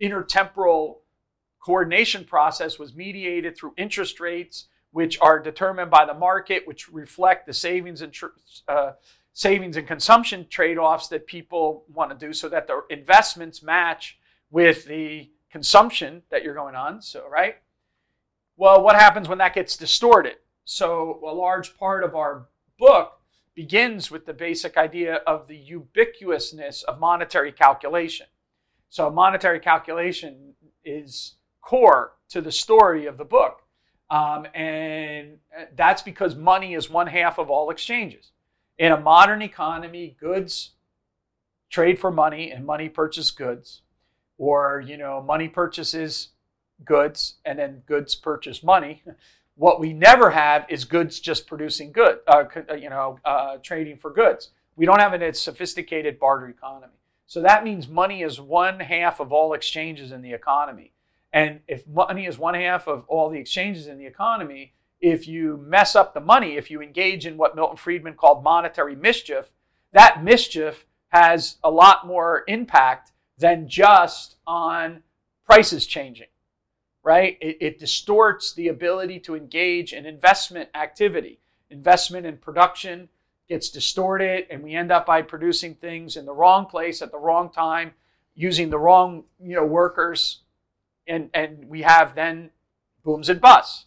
intertemporal 0.00 0.98
coordination 1.58 2.24
process 2.24 2.78
was 2.78 2.94
mediated 2.94 3.56
through 3.56 3.72
interest 3.78 4.20
rates, 4.20 4.66
which 4.90 5.18
are 5.22 5.40
determined 5.40 5.90
by 5.90 6.04
the 6.04 6.12
market, 6.12 6.66
which 6.66 6.92
reflect 6.92 7.46
the 7.46 7.54
savings 7.54 8.02
and 8.02 8.14
uh, 8.68 8.92
savings 9.32 9.78
and 9.78 9.88
consumption 9.88 10.46
trade 10.50 10.76
offs 10.76 11.08
that 11.08 11.26
people 11.26 11.86
want 11.88 12.10
to 12.10 12.26
do 12.26 12.34
so 12.34 12.50
that 12.50 12.66
the 12.66 12.82
investments 12.90 13.62
match 13.62 14.18
with 14.50 14.84
the 14.84 15.30
consumption 15.50 16.22
that 16.30 16.44
you're 16.44 16.54
going 16.54 16.74
on. 16.74 17.00
So, 17.00 17.26
right? 17.26 17.56
Well, 18.58 18.82
what 18.82 18.96
happens 18.96 19.28
when 19.28 19.38
that 19.38 19.54
gets 19.54 19.78
distorted? 19.78 20.36
So, 20.64 21.20
a 21.26 21.34
large 21.34 21.76
part 21.76 22.04
of 22.04 22.14
our 22.14 22.46
book 22.78 23.20
begins 23.54 24.10
with 24.10 24.26
the 24.26 24.32
basic 24.32 24.76
idea 24.76 25.16
of 25.26 25.46
the 25.46 25.58
ubiquitousness 25.58 26.84
of 26.84 26.98
monetary 26.98 27.52
calculation. 27.52 28.26
So, 28.88 29.10
monetary 29.10 29.60
calculation 29.60 30.54
is 30.84 31.34
core 31.60 32.12
to 32.30 32.40
the 32.40 32.52
story 32.52 33.06
of 33.06 33.18
the 33.18 33.24
book. 33.24 33.62
Um, 34.10 34.46
and 34.54 35.38
that's 35.74 36.02
because 36.02 36.36
money 36.36 36.74
is 36.74 36.90
one 36.90 37.06
half 37.06 37.38
of 37.38 37.50
all 37.50 37.70
exchanges. 37.70 38.32
In 38.78 38.92
a 38.92 39.00
modern 39.00 39.42
economy, 39.42 40.16
goods 40.20 40.70
trade 41.70 41.98
for 41.98 42.10
money 42.10 42.50
and 42.50 42.64
money 42.64 42.88
purchase 42.88 43.30
goods, 43.30 43.82
or 44.38 44.82
you 44.86 44.96
know, 44.96 45.22
money 45.22 45.48
purchases 45.48 46.28
goods 46.84 47.36
and 47.44 47.58
then 47.58 47.82
goods 47.86 48.14
purchase 48.14 48.62
money. 48.62 49.02
What 49.56 49.80
we 49.80 49.92
never 49.92 50.30
have 50.30 50.66
is 50.68 50.84
goods 50.84 51.20
just 51.20 51.46
producing 51.46 51.92
good, 51.92 52.18
uh, 52.26 52.44
uh, 52.70 52.74
you 52.74 52.90
know, 52.90 53.18
uh, 53.24 53.58
trading 53.62 53.96
for 53.96 54.12
goods. 54.12 54.50
We 54.76 54.86
don't 54.86 54.98
have 54.98 55.14
a 55.14 55.32
sophisticated 55.32 56.18
barter 56.18 56.48
economy. 56.48 56.94
So 57.26 57.40
that 57.42 57.64
means 57.64 57.88
money 57.88 58.22
is 58.22 58.40
one 58.40 58.80
half 58.80 59.20
of 59.20 59.32
all 59.32 59.52
exchanges 59.52 60.12
in 60.12 60.22
the 60.22 60.32
economy. 60.32 60.92
And 61.32 61.60
if 61.66 61.86
money 61.86 62.26
is 62.26 62.38
one 62.38 62.54
half 62.54 62.86
of 62.86 63.04
all 63.08 63.30
the 63.30 63.38
exchanges 63.38 63.86
in 63.86 63.98
the 63.98 64.06
economy, 64.06 64.72
if 65.00 65.28
you 65.28 65.56
mess 65.56 65.94
up 65.94 66.14
the 66.14 66.20
money, 66.20 66.56
if 66.56 66.70
you 66.70 66.80
engage 66.80 67.26
in 67.26 67.36
what 67.36 67.56
Milton 67.56 67.76
Friedman 67.76 68.14
called 68.14 68.42
monetary 68.42 68.96
mischief, 68.96 69.52
that 69.92 70.24
mischief 70.24 70.86
has 71.08 71.56
a 71.62 71.70
lot 71.70 72.06
more 72.06 72.44
impact 72.48 73.12
than 73.38 73.68
just 73.68 74.36
on 74.46 75.02
prices 75.44 75.86
changing, 75.86 76.28
right? 77.04 77.36
It, 77.40 77.58
it, 77.60 77.78
distorts 77.78 78.54
the 78.54 78.68
ability 78.68 79.20
to 79.20 79.36
engage 79.36 79.92
in 79.92 80.06
investment 80.06 80.70
activity. 80.74 81.38
Investment 81.70 82.24
in 82.24 82.38
production 82.38 83.10
gets 83.48 83.68
distorted, 83.68 84.46
and 84.50 84.62
we 84.64 84.74
end 84.74 84.90
up 84.90 85.04
by 85.04 85.20
producing 85.20 85.74
things 85.74 86.16
in 86.16 86.24
the 86.24 86.32
wrong 86.32 86.64
place 86.64 87.02
at 87.02 87.12
the 87.12 87.18
wrong 87.18 87.52
time, 87.52 87.92
using 88.34 88.70
the 88.70 88.78
wrong 88.78 89.24
you 89.38 89.54
know 89.54 89.66
workers, 89.66 90.40
and 91.06 91.28
and 91.34 91.68
we 91.68 91.82
have 91.82 92.14
then 92.14 92.50
booms 93.04 93.28
and 93.28 93.40
busts. 93.40 93.84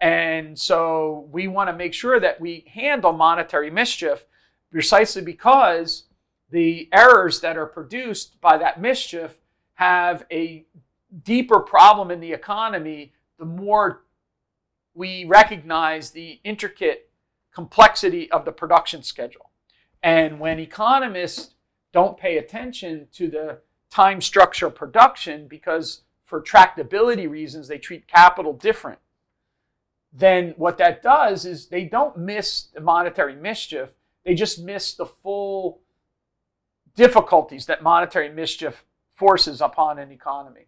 And 0.00 0.58
so 0.58 1.28
we 1.30 1.48
want 1.48 1.68
to 1.68 1.76
make 1.76 1.94
sure 1.94 2.18
that 2.18 2.40
we 2.40 2.64
handle 2.72 3.12
monetary 3.12 3.70
mischief 3.70 4.24
precisely 4.70 5.22
because 5.22 6.04
the 6.50 6.88
errors 6.92 7.40
that 7.40 7.56
are 7.56 7.66
produced 7.66 8.40
by 8.40 8.58
that 8.58 8.80
mischief 8.80 9.38
have 9.74 10.24
a 10.30 10.64
deeper 11.24 11.60
problem 11.60 12.10
in 12.10 12.20
the 12.20 12.32
economy 12.32 13.12
the 13.38 13.44
more 13.44 14.04
we 14.94 15.24
recognize 15.24 16.10
the 16.10 16.40
intricate 16.44 17.10
complexity 17.54 18.30
of 18.30 18.44
the 18.44 18.52
production 18.52 19.02
schedule. 19.02 19.50
And 20.02 20.38
when 20.40 20.58
economists 20.58 21.54
don't 21.92 22.16
pay 22.16 22.38
attention 22.38 23.08
to 23.12 23.28
the 23.28 23.58
time 23.90 24.20
structure 24.20 24.66
of 24.66 24.74
production 24.74 25.48
because 25.48 26.02
for 26.24 26.40
tractability 26.40 27.28
reasons 27.28 27.68
they 27.68 27.78
treat 27.78 28.08
capital 28.08 28.52
different 28.52 28.98
then 30.12 30.52
what 30.56 30.78
that 30.78 31.02
does 31.02 31.46
is 31.46 31.66
they 31.66 31.84
don't 31.84 32.18
miss 32.18 32.64
the 32.74 32.80
monetary 32.80 33.34
mischief, 33.34 33.94
they 34.24 34.34
just 34.34 34.60
miss 34.60 34.94
the 34.94 35.06
full 35.06 35.80
difficulties 36.94 37.66
that 37.66 37.82
monetary 37.82 38.28
mischief 38.28 38.84
forces 39.12 39.60
upon 39.60 39.98
an 39.98 40.12
economy. 40.12 40.66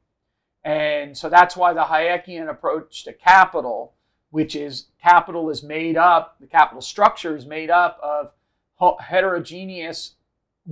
And 0.65 1.17
so 1.17 1.29
that's 1.29 1.57
why 1.57 1.75
the 1.75 1.85
Hayekian 1.85 2.49
approach 2.49 3.05
to 3.05 3.13
capital, 3.13 3.93
which 4.31 4.57
is 4.57 4.87
capital 5.03 5.51
is 5.51 5.63
made 5.63 5.97
up, 5.97 6.37
the 6.41 6.47
capital 6.47 6.81
structure 6.81 7.37
is 7.37 7.45
made 7.45 7.71
up 7.71 8.01
of 8.03 8.33
heterogeneous 9.01 10.15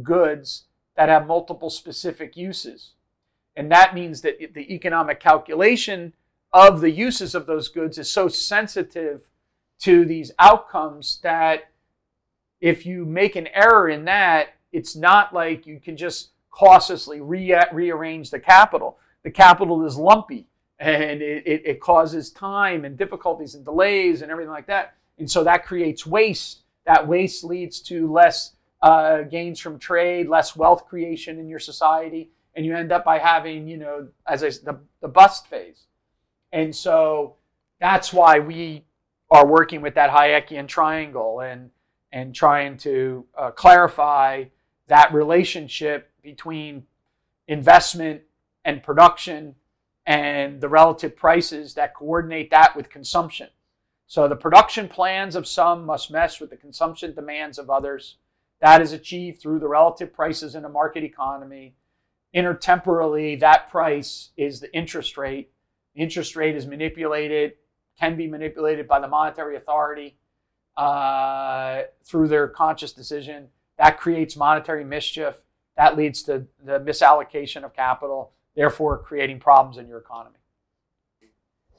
goods 0.02 0.64
that 0.96 1.08
have 1.08 1.26
multiple 1.26 1.70
specific 1.70 2.36
uses. 2.36 2.92
And 3.54 3.70
that 3.70 3.94
means 3.94 4.22
that 4.22 4.54
the 4.54 4.74
economic 4.74 5.20
calculation 5.20 6.14
of 6.52 6.80
the 6.80 6.90
uses 6.90 7.34
of 7.34 7.46
those 7.46 7.68
goods 7.68 7.98
is 7.98 8.10
so 8.10 8.28
sensitive 8.28 9.28
to 9.80 10.04
these 10.04 10.32
outcomes 10.38 11.20
that 11.22 11.70
if 12.60 12.86
you 12.86 13.04
make 13.04 13.36
an 13.36 13.48
error 13.48 13.88
in 13.88 14.04
that, 14.04 14.54
it's 14.72 14.94
not 14.94 15.34
like 15.34 15.66
you 15.66 15.80
can 15.80 15.96
just 15.96 16.30
cautiously 16.50 17.20
re- 17.20 17.64
rearrange 17.72 18.30
the 18.30 18.38
capital. 18.38 18.98
The 19.24 19.30
capital 19.30 19.84
is 19.84 19.96
lumpy 19.96 20.46
and 20.78 21.22
it, 21.22 21.62
it, 21.64 21.80
causes 21.80 22.30
time 22.30 22.84
and 22.84 22.98
difficulties 22.98 23.54
and 23.54 23.64
delays 23.64 24.22
and 24.22 24.32
everything 24.32 24.50
like 24.50 24.66
that. 24.66 24.94
And 25.18 25.30
so 25.30 25.44
that 25.44 25.64
creates 25.64 26.04
waste. 26.04 26.62
That 26.86 27.06
waste 27.06 27.44
leads 27.44 27.80
to 27.82 28.10
less 28.10 28.56
uh, 28.82 29.22
gains 29.22 29.60
from 29.60 29.78
trade, 29.78 30.28
less 30.28 30.56
wealth 30.56 30.86
creation 30.86 31.38
in 31.38 31.48
your 31.48 31.60
society. 31.60 32.30
and 32.56 32.66
you 32.66 32.76
end 32.76 32.90
up 32.92 33.04
by 33.04 33.18
having, 33.18 33.68
you 33.68 33.76
know, 33.76 34.08
as 34.26 34.42
I 34.42 34.48
the, 34.48 34.80
the 35.00 35.08
bust 35.08 35.46
phase. 35.46 35.86
And 36.52 36.74
so 36.74 37.36
that's 37.80 38.12
why 38.12 38.40
we 38.40 38.84
are 39.30 39.46
working 39.46 39.80
with 39.80 39.94
that 39.94 40.10
Hayekian 40.10 40.68
triangle 40.68 41.40
and 41.40 41.70
and 42.12 42.34
trying 42.34 42.76
to 42.76 43.24
uh, 43.38 43.50
clarify 43.50 44.44
that 44.88 45.14
relationship 45.14 46.10
between 46.22 46.84
investment 47.48 48.20
and 48.64 48.82
production 48.82 49.54
and 50.06 50.60
the 50.60 50.68
relative 50.68 51.16
prices 51.16 51.74
that 51.74 51.94
coordinate 51.94 52.50
that 52.50 52.76
with 52.76 52.90
consumption. 52.90 53.48
So 54.06 54.28
the 54.28 54.36
production 54.36 54.88
plans 54.88 55.36
of 55.36 55.46
some 55.46 55.86
must 55.86 56.10
mesh 56.10 56.40
with 56.40 56.50
the 56.50 56.56
consumption 56.56 57.14
demands 57.14 57.58
of 57.58 57.70
others. 57.70 58.16
That 58.60 58.80
is 58.80 58.92
achieved 58.92 59.40
through 59.40 59.60
the 59.60 59.68
relative 59.68 60.12
prices 60.12 60.54
in 60.54 60.64
a 60.64 60.68
market 60.68 61.02
economy. 61.02 61.74
Intertemporally, 62.34 63.38
that 63.40 63.70
price 63.70 64.30
is 64.36 64.60
the 64.60 64.74
interest 64.74 65.16
rate. 65.16 65.50
The 65.94 66.02
interest 66.02 66.36
rate 66.36 66.56
is 66.56 66.66
manipulated, 66.66 67.54
can 67.98 68.16
be 68.16 68.26
manipulated 68.26 68.88
by 68.88 69.00
the 69.00 69.08
monetary 69.08 69.56
authority 69.56 70.16
uh, 70.76 71.82
through 72.04 72.28
their 72.28 72.48
conscious 72.48 72.92
decision. 72.92 73.48
That 73.78 73.98
creates 73.98 74.36
monetary 74.36 74.84
mischief. 74.84 75.42
That 75.76 75.96
leads 75.96 76.22
to 76.24 76.46
the 76.64 76.80
misallocation 76.80 77.64
of 77.64 77.74
capital, 77.74 78.32
therefore 78.54 78.98
creating 78.98 79.40
problems 79.40 79.78
in 79.78 79.88
your 79.88 79.98
economy. 79.98 80.36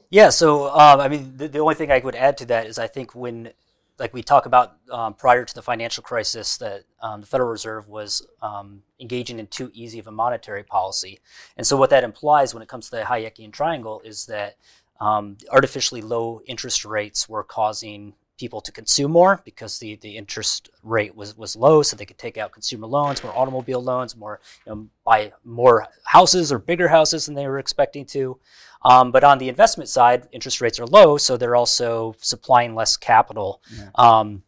Yeah, 0.10 0.30
so 0.30 0.70
um, 0.70 1.00
I 1.00 1.08
mean, 1.08 1.38
the, 1.38 1.48
the, 1.48 1.60
only 1.60 1.74
thing 1.74 1.92
I 1.92 1.98
would 1.98 2.16
add 2.16 2.38
to 2.38 2.46
that 2.46 2.68
is 2.68 2.78
I 2.78 2.86
think 2.86 3.16
when, 3.16 3.52
like 3.98 4.14
we 4.14 4.22
talk 4.22 4.46
about 4.46 4.76
um, 4.92 5.16
prior 5.16 5.44
to 5.44 5.56
the 5.56 5.64
financial 5.64 6.04
crisis, 6.04 6.58
that 6.58 6.84
um, 7.02 7.22
the 7.22 7.28
Federal 7.28 7.50
Reserve 7.50 7.88
was 7.88 8.26
um, 8.42 8.84
engaging 9.00 9.40
in 9.40 9.48
too 9.48 9.72
easy 9.74 9.98
of 9.98 10.06
a 10.06 10.12
monetary 10.12 10.64
policy, 10.64 11.20
and 11.58 11.66
so 11.66 11.78
what 11.78 11.90
that 11.90 12.04
implies 12.04 12.54
when 12.54 12.62
it 12.62 12.70
comes 12.70 12.90
to 12.90 12.98
the 12.98 13.02
Hayekian 13.02 13.52
triangle 13.52 14.02
is 14.06 14.28
that 14.28 14.58
um, 15.02 15.38
artificially 15.52 16.02
low 16.02 16.42
interest 16.46 16.86
rates 16.86 17.28
were 17.28 17.44
causing 17.44 18.14
people 18.38 18.62
to 18.62 18.72
consume 18.72 19.12
more 19.12 19.42
because 19.46 19.80
the, 19.80 19.96
the 19.98 20.18
interest 20.18 20.70
rate 20.84 21.16
was, 21.16 21.38
was 21.38 21.56
low, 21.56 21.82
so 21.82 21.96
they 21.96 22.06
could 22.06 22.18
take 22.18 22.38
out 22.38 22.52
consumer 22.52 22.88
loans, 22.88 23.24
more 23.24 23.38
automobile 23.38 23.82
loans, 23.82 24.16
more 24.16 24.40
you 24.66 24.74
know, 24.74 24.88
buy 25.06 25.32
more 25.44 25.88
houses 26.04 26.52
or 26.52 26.60
bigger 26.60 26.88
houses 26.88 27.26
than 27.26 27.36
they 27.36 27.48
were 27.48 27.60
expecting 27.60 28.06
to. 28.06 28.38
Um, 28.86 29.12
but 29.12 29.24
on 29.24 29.38
the 29.38 29.50
investment 29.50 29.90
side, 29.90 30.28
interest 30.32 30.62
rates 30.62 30.80
are 30.80 30.88
low, 30.88 31.18
so 31.18 31.38
they're 31.38 31.56
also 31.56 32.16
supplying 32.20 32.76
less 32.76 32.98
capital 32.98 33.62
yeah. 33.76 33.90
um, 33.96 34.44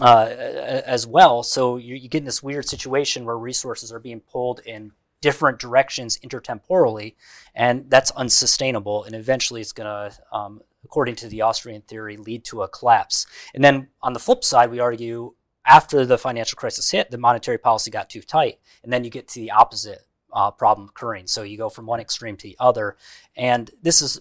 uh, 0.00 0.26
as 0.86 1.06
well. 1.06 1.42
So 1.42 1.76
you, 1.76 1.94
you 1.94 2.08
get 2.08 2.18
in 2.18 2.24
this 2.24 2.42
weird 2.42 2.68
situation 2.68 3.24
where 3.24 3.36
resources 3.36 3.92
are 3.92 3.98
being 3.98 4.20
pulled 4.20 4.60
in 4.66 4.92
different 5.26 5.58
directions 5.58 6.18
intertemporally, 6.18 7.16
and 7.52 7.90
that's 7.90 8.12
unsustainable. 8.12 9.02
And 9.02 9.12
eventually, 9.16 9.60
it's 9.60 9.72
going 9.72 9.92
to, 9.92 10.16
um, 10.30 10.60
according 10.84 11.16
to 11.16 11.26
the 11.28 11.42
Austrian 11.42 11.82
theory, 11.82 12.16
lead 12.16 12.44
to 12.44 12.62
a 12.62 12.68
collapse. 12.68 13.26
And 13.52 13.64
then 13.64 13.88
on 14.02 14.12
the 14.12 14.20
flip 14.20 14.44
side, 14.44 14.70
we 14.70 14.78
argue 14.78 15.34
after 15.64 16.06
the 16.06 16.16
financial 16.16 16.54
crisis 16.54 16.92
hit, 16.92 17.10
the 17.10 17.18
monetary 17.18 17.58
policy 17.58 17.90
got 17.90 18.08
too 18.08 18.22
tight, 18.22 18.60
and 18.84 18.92
then 18.92 19.02
you 19.02 19.10
get 19.10 19.26
to 19.30 19.40
the 19.40 19.50
opposite 19.50 20.02
uh, 20.32 20.52
problem 20.52 20.86
occurring. 20.88 21.26
So 21.26 21.42
you 21.42 21.58
go 21.58 21.70
from 21.70 21.86
one 21.86 21.98
extreme 21.98 22.36
to 22.36 22.46
the 22.46 22.56
other. 22.60 22.96
And 23.34 23.68
this 23.82 24.00
is 24.02 24.20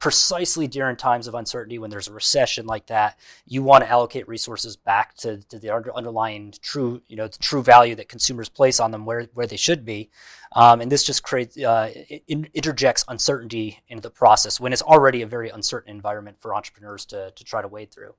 precisely 0.00 0.66
during 0.66 0.96
times 0.96 1.28
of 1.28 1.34
uncertainty 1.34 1.78
when 1.78 1.90
there's 1.90 2.08
a 2.08 2.12
recession 2.12 2.66
like 2.66 2.86
that 2.86 3.18
you 3.46 3.62
want 3.62 3.84
to 3.84 3.90
allocate 3.90 4.26
resources 4.26 4.74
back 4.74 5.14
to, 5.14 5.36
to 5.48 5.58
the 5.58 5.72
underlying 5.72 6.52
true 6.62 7.00
you 7.06 7.16
know 7.16 7.28
true 7.28 7.62
value 7.62 7.94
that 7.94 8.08
consumers 8.08 8.48
place 8.48 8.80
on 8.80 8.90
them 8.90 9.04
where, 9.04 9.28
where 9.34 9.46
they 9.46 9.56
should 9.56 9.84
be. 9.84 10.10
Um, 10.52 10.80
and 10.80 10.90
this 10.90 11.04
just 11.04 11.22
creates 11.22 11.56
uh, 11.56 11.92
interjects 12.26 13.04
uncertainty 13.06 13.78
into 13.88 14.02
the 14.02 14.10
process 14.10 14.58
when 14.58 14.72
it's 14.72 14.82
already 14.82 15.22
a 15.22 15.26
very 15.26 15.50
uncertain 15.50 15.94
environment 15.94 16.38
for 16.40 16.54
entrepreneurs 16.54 17.04
to, 17.06 17.30
to 17.30 17.44
try 17.44 17.62
to 17.62 17.68
wade 17.68 17.92
through. 17.92 18.14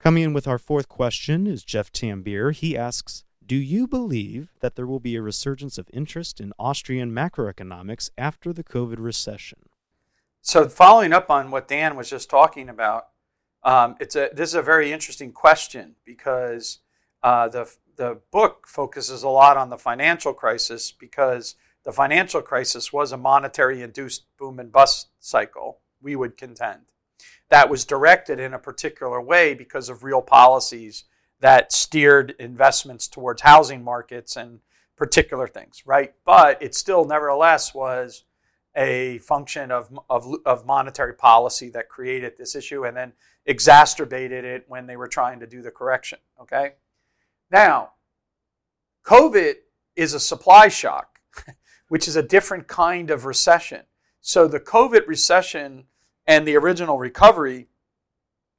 Coming 0.00 0.24
in 0.24 0.32
with 0.32 0.48
our 0.48 0.58
fourth 0.58 0.88
question 0.88 1.46
is 1.46 1.62
jeff 1.62 1.92
tambier 1.92 2.50
he 2.50 2.76
asks 2.76 3.24
do 3.46 3.56
you 3.56 3.86
believe 3.86 4.48
that 4.60 4.74
there 4.74 4.86
will 4.86 5.00
be 5.00 5.16
a 5.16 5.22
resurgence 5.22 5.76
of 5.76 5.90
interest 5.92 6.40
in 6.40 6.54
Austrian 6.58 7.12
macroeconomics 7.12 8.08
after 8.16 8.54
the 8.54 8.64
COVID 8.64 8.96
recession? 8.98 9.58
So, 10.46 10.68
following 10.68 11.14
up 11.14 11.30
on 11.30 11.50
what 11.50 11.68
Dan 11.68 11.96
was 11.96 12.10
just 12.10 12.28
talking 12.28 12.68
about, 12.68 13.06
um, 13.62 13.96
it's 13.98 14.14
a, 14.14 14.28
this 14.30 14.50
is 14.50 14.54
a 14.54 14.60
very 14.60 14.92
interesting 14.92 15.32
question 15.32 15.94
because 16.04 16.80
uh, 17.22 17.48
the, 17.48 17.66
the 17.96 18.20
book 18.30 18.66
focuses 18.68 19.22
a 19.22 19.28
lot 19.30 19.56
on 19.56 19.70
the 19.70 19.78
financial 19.78 20.34
crisis 20.34 20.92
because 20.92 21.54
the 21.84 21.92
financial 21.92 22.42
crisis 22.42 22.92
was 22.92 23.10
a 23.10 23.16
monetary 23.16 23.80
induced 23.80 24.26
boom 24.38 24.60
and 24.60 24.70
bust 24.70 25.08
cycle, 25.18 25.78
we 26.02 26.14
would 26.14 26.36
contend. 26.36 26.82
That 27.48 27.70
was 27.70 27.86
directed 27.86 28.38
in 28.38 28.52
a 28.52 28.58
particular 28.58 29.22
way 29.22 29.54
because 29.54 29.88
of 29.88 30.04
real 30.04 30.20
policies 30.20 31.04
that 31.40 31.72
steered 31.72 32.34
investments 32.38 33.08
towards 33.08 33.40
housing 33.40 33.82
markets 33.82 34.36
and 34.36 34.60
particular 34.94 35.48
things, 35.48 35.84
right? 35.86 36.12
But 36.26 36.62
it 36.62 36.74
still, 36.74 37.06
nevertheless, 37.06 37.74
was 37.74 38.24
a 38.76 39.18
function 39.18 39.70
of, 39.70 39.96
of, 40.10 40.26
of, 40.44 40.66
monetary 40.66 41.14
policy 41.14 41.68
that 41.70 41.88
created 41.88 42.32
this 42.36 42.56
issue 42.56 42.84
and 42.84 42.96
then 42.96 43.12
exacerbated 43.46 44.44
it 44.44 44.64
when 44.66 44.86
they 44.86 44.96
were 44.96 45.06
trying 45.06 45.38
to 45.40 45.46
do 45.46 45.62
the 45.62 45.70
correction, 45.70 46.18
okay? 46.40 46.72
Now, 47.50 47.92
COVID 49.04 49.54
is 49.94 50.14
a 50.14 50.20
supply 50.20 50.68
shock, 50.68 51.20
which 51.88 52.08
is 52.08 52.16
a 52.16 52.22
different 52.22 52.66
kind 52.66 53.10
of 53.10 53.24
recession. 53.26 53.82
So 54.20 54.48
the 54.48 54.60
COVID 54.60 55.06
recession 55.06 55.84
and 56.26 56.48
the 56.48 56.56
original 56.56 56.98
recovery 56.98 57.68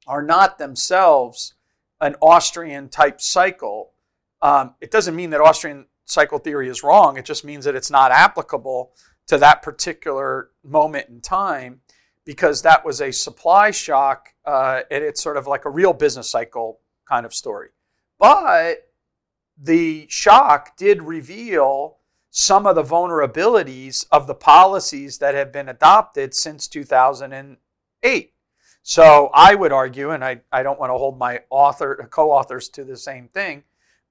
are 0.06 0.22
not 0.22 0.58
themselves 0.58 1.54
an 2.00 2.14
Austrian 2.22 2.88
type 2.88 3.20
cycle. 3.20 3.92
Um, 4.40 4.74
it 4.80 4.90
doesn't 4.90 5.16
mean 5.16 5.30
that 5.30 5.40
Austrian 5.40 5.86
cycle 6.04 6.38
theory 6.38 6.68
is 6.68 6.82
wrong. 6.82 7.16
It 7.16 7.24
just 7.24 7.44
means 7.44 7.64
that 7.64 7.74
it's 7.74 7.90
not 7.90 8.12
applicable 8.12 8.92
to 9.26 9.38
that 9.38 9.62
particular 9.62 10.50
moment 10.64 11.08
in 11.08 11.20
time 11.20 11.80
because 12.24 12.62
that 12.62 12.84
was 12.84 13.00
a 13.00 13.12
supply 13.12 13.70
shock 13.70 14.34
uh, 14.44 14.80
and 14.90 15.02
it's 15.04 15.22
sort 15.22 15.36
of 15.36 15.46
like 15.46 15.64
a 15.64 15.70
real 15.70 15.92
business 15.92 16.28
cycle 16.28 16.80
kind 17.08 17.24
of 17.24 17.34
story. 17.34 17.68
But 18.18 18.88
the 19.56 20.06
shock 20.08 20.76
did 20.76 21.02
reveal 21.02 21.98
some 22.30 22.66
of 22.66 22.74
the 22.74 22.82
vulnerabilities 22.82 24.06
of 24.12 24.26
the 24.26 24.34
policies 24.34 25.18
that 25.18 25.34
have 25.34 25.52
been 25.52 25.68
adopted 25.68 26.34
since 26.34 26.68
2008. 26.68 28.32
So 28.82 29.30
I 29.32 29.54
would 29.54 29.72
argue, 29.72 30.10
and 30.10 30.24
I, 30.24 30.42
I 30.52 30.62
don't 30.62 30.78
want 30.78 30.90
to 30.90 30.98
hold 30.98 31.18
my 31.18 31.40
author 31.50 32.06
co-authors 32.10 32.68
to 32.70 32.84
the 32.84 32.96
same 32.96 33.28
thing, 33.28 33.64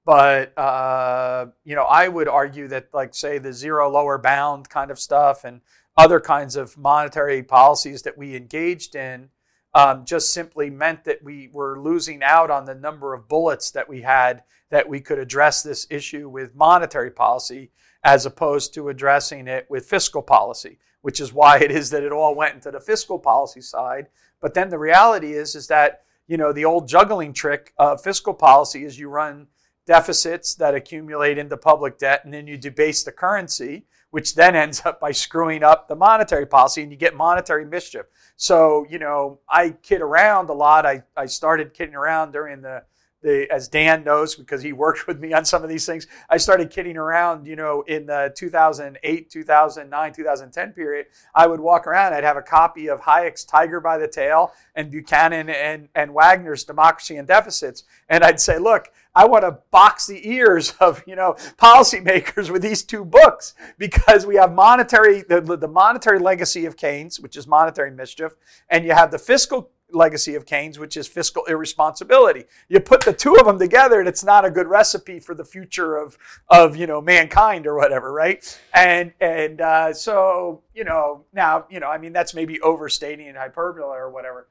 but 0.06 0.56
uh, 0.56 1.46
you 1.64 1.74
know 1.74 1.82
I 1.82 2.08
would 2.08 2.28
argue 2.28 2.68
that 2.68 2.88
like 2.94 3.14
say 3.14 3.36
the 3.36 3.52
zero 3.52 3.90
lower 3.90 4.16
bound 4.16 4.70
kind 4.70 4.90
of 4.90 4.98
stuff 4.98 5.44
and 5.44 5.60
other 5.96 6.20
kinds 6.20 6.56
of 6.56 6.78
monetary 6.78 7.42
policies 7.42 8.02
that 8.02 8.16
we 8.16 8.36
engaged 8.36 8.94
in 8.94 9.28
um, 9.74 10.06
just 10.06 10.32
simply 10.32 10.70
meant 10.70 11.04
that 11.04 11.22
we 11.22 11.50
were 11.52 11.80
losing 11.80 12.22
out 12.22 12.50
on 12.50 12.64
the 12.64 12.74
number 12.74 13.12
of 13.12 13.28
bullets 13.28 13.72
that 13.72 13.88
we 13.88 14.00
had 14.00 14.42
that 14.70 14.88
we 14.88 15.00
could 15.00 15.18
address 15.18 15.62
this 15.62 15.86
issue 15.90 16.28
with 16.28 16.54
monetary 16.54 17.10
policy 17.10 17.70
as 18.04 18.24
opposed 18.24 18.72
to 18.74 18.88
addressing 18.88 19.48
it 19.48 19.66
with 19.68 19.86
fiscal 19.86 20.22
policy, 20.22 20.78
which 21.02 21.20
is 21.20 21.32
why 21.32 21.58
it 21.58 21.70
is 21.70 21.90
that 21.90 22.04
it 22.04 22.12
all 22.12 22.34
went 22.34 22.54
into 22.54 22.70
the 22.70 22.80
fiscal 22.80 23.18
policy 23.18 23.60
side. 23.60 24.06
But 24.40 24.54
then 24.54 24.68
the 24.68 24.78
reality 24.78 25.32
is, 25.32 25.54
is 25.56 25.66
that 25.66 26.02
you 26.28 26.36
know 26.36 26.52
the 26.52 26.64
old 26.64 26.86
juggling 26.86 27.32
trick 27.32 27.72
of 27.76 28.02
fiscal 28.02 28.34
policy 28.34 28.84
is 28.84 28.98
you 28.98 29.08
run 29.08 29.48
deficits 29.86 30.54
that 30.56 30.74
accumulate 30.74 31.38
into 31.38 31.56
public 31.56 31.98
debt, 31.98 32.24
and 32.24 32.34
then 32.34 32.46
you 32.46 32.58
debase 32.58 33.04
the 33.04 33.12
currency, 33.12 33.86
which 34.10 34.34
then 34.34 34.54
ends 34.54 34.84
up 34.84 35.00
by 35.00 35.12
screwing 35.12 35.62
up 35.62 35.88
the 35.88 35.96
monetary 35.96 36.46
policy, 36.46 36.82
and 36.82 36.90
you 36.90 36.98
get 36.98 37.14
monetary 37.14 37.64
mischief. 37.64 38.06
So 38.36 38.86
you 38.90 38.98
know 38.98 39.40
I 39.48 39.70
kid 39.70 40.02
around 40.02 40.50
a 40.50 40.54
lot. 40.54 40.84
I 40.84 41.02
I 41.16 41.26
started 41.26 41.72
kidding 41.72 41.94
around 41.94 42.32
during 42.32 42.60
the 42.60 42.82
the, 43.26 43.50
as 43.50 43.68
Dan 43.68 44.04
knows 44.04 44.36
because 44.36 44.62
he 44.62 44.72
worked 44.84 45.06
with 45.06 45.18
me 45.18 45.32
on 45.32 45.44
some 45.44 45.62
of 45.62 45.68
these 45.68 45.84
things, 45.84 46.06
I 46.30 46.36
started 46.36 46.70
kidding 46.70 46.96
around, 46.96 47.46
you 47.46 47.56
know, 47.56 47.82
in 47.82 48.06
the 48.06 48.32
2008, 48.36 49.30
2009, 49.30 50.12
2010 50.12 50.72
period. 50.72 51.06
I 51.34 51.46
would 51.46 51.60
walk 51.60 51.86
around, 51.86 52.14
I'd 52.14 52.24
have 52.24 52.36
a 52.36 52.42
copy 52.42 52.88
of 52.88 53.00
Hayek's 53.00 53.44
Tiger 53.44 53.80
by 53.80 53.98
the 53.98 54.08
Tail 54.08 54.52
and 54.74 54.90
Buchanan 54.90 55.48
and, 55.50 55.88
and 55.94 56.14
Wagner's 56.14 56.64
Democracy 56.64 57.16
and 57.16 57.26
Deficits. 57.26 57.84
And 58.08 58.22
I'd 58.22 58.40
say, 58.40 58.58
look, 58.58 58.88
I 59.16 59.24
want 59.24 59.44
to 59.44 59.58
box 59.70 60.06
the 60.06 60.28
ears 60.28 60.74
of, 60.80 61.02
you 61.06 61.16
know, 61.16 61.34
policymakers 61.56 62.50
with 62.50 62.60
these 62.60 62.82
two 62.82 63.04
books 63.04 63.54
because 63.78 64.26
we 64.26 64.36
have 64.36 64.52
monetary, 64.52 65.22
the, 65.22 65.40
the 65.40 65.66
monetary 65.66 66.18
legacy 66.18 66.66
of 66.66 66.76
Keynes, 66.76 67.18
which 67.18 67.36
is 67.36 67.46
monetary 67.46 67.90
mischief, 67.90 68.36
and 68.68 68.84
you 68.84 68.92
have 68.92 69.10
the 69.10 69.18
fiscal 69.18 69.70
legacy 69.90 70.34
of 70.34 70.44
Keynes, 70.44 70.78
which 70.78 70.96
is 70.96 71.06
fiscal 71.06 71.44
irresponsibility. 71.46 72.44
You 72.68 72.80
put 72.80 73.04
the 73.04 73.12
two 73.12 73.36
of 73.36 73.46
them 73.46 73.58
together, 73.58 74.00
and 74.00 74.08
it's 74.08 74.24
not 74.24 74.44
a 74.44 74.50
good 74.50 74.66
recipe 74.66 75.18
for 75.18 75.34
the 75.34 75.44
future 75.44 75.96
of 75.96 76.18
of 76.48 76.76
you 76.76 76.86
know 76.86 77.00
mankind 77.00 77.66
or 77.66 77.76
whatever, 77.76 78.12
right? 78.12 78.60
And 78.74 79.12
and 79.20 79.60
uh, 79.60 79.92
so 79.94 80.62
you 80.74 80.84
know 80.84 81.24
now 81.32 81.66
you 81.70 81.80
know 81.80 81.88
I 81.88 81.98
mean 81.98 82.12
that's 82.12 82.34
maybe 82.34 82.60
overstating 82.60 83.28
and 83.28 83.36
hyperbole 83.36 83.96
or 83.96 84.10
whatever. 84.10 84.48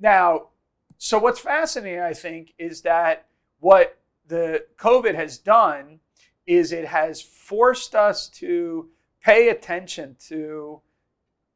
Now, 0.00 0.48
so 0.96 1.18
what's 1.18 1.40
fascinating, 1.40 2.00
I 2.00 2.12
think, 2.14 2.54
is 2.58 2.82
that 2.82 3.26
what 3.60 3.98
the 4.28 4.64
COVID 4.76 5.14
has 5.14 5.38
done 5.38 6.00
is 6.46 6.72
it 6.72 6.86
has 6.86 7.20
forced 7.20 7.94
us 7.94 8.28
to 8.28 8.88
pay 9.22 9.48
attention 9.48 10.16
to 10.28 10.80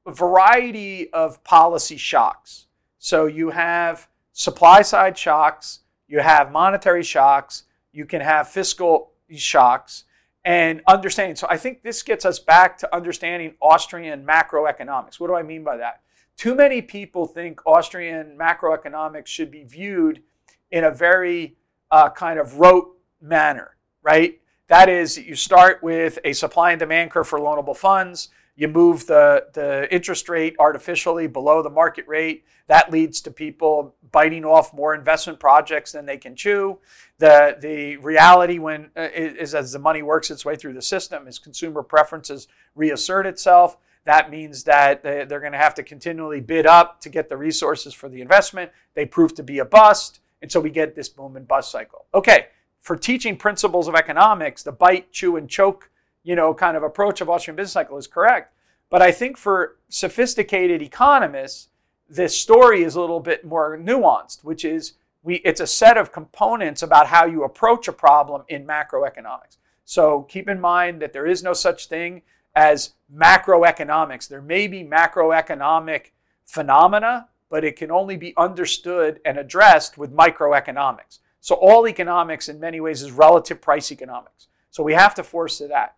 a 0.07 0.13
variety 0.13 1.13
of 1.13 1.43
policy 1.45 1.97
shocks. 1.97 2.67
So 2.99 3.27
you 3.27 3.51
have 3.51 4.09
supply 4.33 4.83
side 4.83 5.17
shocks, 5.17 5.81
you 6.09 6.21
have 6.21 6.51
monetary 6.51 7.03
shocks, 7.03 7.65
you 7.93 8.05
can 8.05 8.21
have 8.21 8.49
fiscal 8.49 9.13
shocks, 9.35 10.05
and 10.45 10.83
understanding. 10.89 11.37
So 11.37 11.47
I 11.49 11.57
think 11.57 11.83
this 11.83 12.03
gets 12.03 12.25
us 12.25 12.39
back 12.39 12.79
to 12.79 12.95
understanding 12.95 13.55
Austrian 13.61 14.27
macroeconomics. 14.27 15.21
What 15.21 15.29
do 15.29 15.35
I 15.35 15.43
mean 15.43 15.63
by 15.63 15.77
that? 15.77 16.01
Too 16.37 16.55
many 16.55 16.83
people 16.83 17.27
think 17.27 17.61
Austrian 17.67 18.37
macroeconomics 18.39 19.27
should 19.27 19.51
be 19.51 19.65
viewed 19.65 20.23
in 20.71 20.85
a 20.85 20.91
very 20.91 21.57
uh, 21.93 22.11
kind 22.11 22.41
of 22.41 22.59
rote 22.59 22.99
manner, 23.21 23.77
right? 24.03 24.41
That 24.67 24.89
is, 24.89 25.19
you 25.19 25.37
start 25.37 25.83
with 25.83 26.19
a 26.25 26.33
supply 26.33 26.73
and 26.73 26.81
demand 26.81 27.11
curve 27.11 27.29
for 27.29 27.39
loanable 27.39 27.77
funds. 27.77 28.31
You 28.57 28.69
move 28.69 29.07
the, 29.07 29.47
the 29.53 29.93
interest 29.95 30.29
rate 30.29 30.57
artificially 30.59 31.27
below 31.27 31.63
the 31.63 31.71
market 31.71 32.09
rate. 32.09 32.45
That 32.67 32.91
leads 32.91 33.21
to 33.23 33.31
people 33.31 33.95
biting 34.11 34.45
off 34.45 34.73
more 34.73 34.95
investment 34.95 35.39
projects 35.39 35.93
than 35.93 36.07
they 36.07 36.17
can 36.17 36.35
chew. 36.35 36.79
The, 37.19 37.59
the 37.61 37.99
reality 37.99 38.59
when 38.59 38.91
uh, 38.97 39.09
is 39.15 39.55
as 39.55 39.73
the 39.73 39.79
money 39.79 40.03
works 40.03 40.31
its 40.31 40.45
way 40.45 40.57
through 40.57 40.73
the 40.73 40.83
system, 40.83 41.29
as 41.29 41.39
consumer 41.39 41.83
preferences 41.83 42.49
reassert 42.75 43.27
itself, 43.27 43.77
that 44.05 44.31
means 44.31 44.65
that 44.65 45.03
they're 45.03 45.27
going 45.27 45.53
to 45.53 45.59
have 45.59 45.75
to 45.75 45.83
continually 45.83 46.41
bid 46.41 46.67
up 46.67 47.01
to 47.03 47.09
get 47.09 47.29
the 47.29 47.37
resources 47.37 47.95
for 47.95 48.09
the 48.09 48.21
investment. 48.21 48.73
They 48.95 49.07
prove 49.07 49.35
to 49.35 49.43
be 49.43 49.59
a 49.61 49.65
bust. 49.65 50.21
And 50.43 50.51
so 50.51 50.61
we 50.61 50.71
get 50.71 50.95
this 50.95 51.09
boom 51.09 51.37
and 51.37 51.47
bust 51.49 51.71
cycle. 51.71 52.07
Okay, 52.15 52.49
for 52.81 52.97
teaching 52.97 53.37
principles 53.37 53.89
of 53.89 53.95
economics, 53.95 54.63
the 54.63 54.73
bite, 54.73 55.13
chew, 55.13 55.37
and 55.37 55.49
choke, 55.49 55.89
you 56.25 56.35
know, 56.35 56.53
kind 56.53 56.77
of 56.77 56.83
approach 56.83 57.21
of 57.21 57.31
Austrian 57.31 57.57
business 57.57 57.73
cycle 57.73 57.97
is 57.97 58.07
correct. 58.07 58.53
But 58.91 59.01
I 59.01 59.13
think 59.13 59.39
for 59.39 59.77
sophisticated 59.89 60.83
economists, 60.83 61.69
this 62.11 62.39
story 62.39 62.83
is 62.83 62.95
a 62.95 63.01
little 63.01 63.21
bit 63.21 63.45
more 63.45 63.79
nuanced, 63.79 64.45
which 64.45 64.65
is 64.65 64.95
we 65.23 65.37
it's 65.37 65.61
a 65.61 65.67
set 65.67 65.97
of 65.97 66.13
components 66.13 66.83
about 66.83 67.07
how 67.07 67.25
you 67.25 67.45
approach 67.45 67.89
a 67.89 67.93
problem 67.93 68.43
in 68.49 68.67
macroeconomics. 68.67 69.57
So 69.85 70.23
keep 70.23 70.49
in 70.49 70.61
mind 70.61 71.01
that 71.01 71.13
there 71.13 71.27
is 71.27 71.43
no 71.43 71.53
such 71.53 71.87
thing 71.87 72.23
as 72.55 72.95
macroeconomics. 73.15 74.29
There 74.29 74.43
may 74.43 74.67
be 74.67 74.85
macroeconomic 74.85 76.11
phenomena, 76.45 77.29
but 77.53 77.65
it 77.65 77.77
can 77.77 77.91
only 77.91 78.17
be 78.17 78.33
understood 78.39 79.21
and 79.27 79.37
addressed 79.37 79.99
with 79.99 80.17
microeconomics. 80.17 81.19
So 81.41 81.55
all 81.57 81.87
economics 81.87 82.49
in 82.49 82.59
many 82.59 82.81
ways 82.81 83.03
is 83.03 83.13
relative 83.13 83.61
price 83.61 83.93
economics. 83.93 84.49
So 84.71 84.83
we 84.83 84.95
have 84.95 85.15
to 85.17 85.23
force 85.23 85.59
to 85.59 85.69
that. 85.69 85.97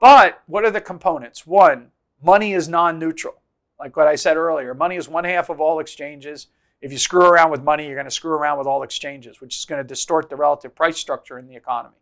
But 0.00 0.42
what 0.46 0.64
are 0.64 0.70
the 0.72 0.80
components? 0.80 1.46
One, 1.46 1.92
money 2.20 2.54
is 2.54 2.68
non-neutral. 2.68 3.40
Like 3.78 3.96
what 3.96 4.08
I 4.08 4.16
said 4.16 4.36
earlier, 4.36 4.74
money 4.74 4.96
is 4.96 5.08
one 5.08 5.22
half 5.22 5.48
of 5.48 5.60
all 5.60 5.78
exchanges. 5.78 6.48
If 6.80 6.90
you 6.90 6.98
screw 6.98 7.26
around 7.26 7.52
with 7.52 7.62
money, 7.62 7.86
you're 7.86 7.94
going 7.94 8.06
to 8.06 8.10
screw 8.10 8.32
around 8.32 8.58
with 8.58 8.66
all 8.66 8.82
exchanges, 8.82 9.40
which 9.40 9.56
is 9.56 9.64
going 9.64 9.80
to 9.80 9.86
distort 9.86 10.28
the 10.28 10.34
relative 10.34 10.74
price 10.74 10.96
structure 10.96 11.38
in 11.38 11.46
the 11.46 11.54
economy. 11.54 11.94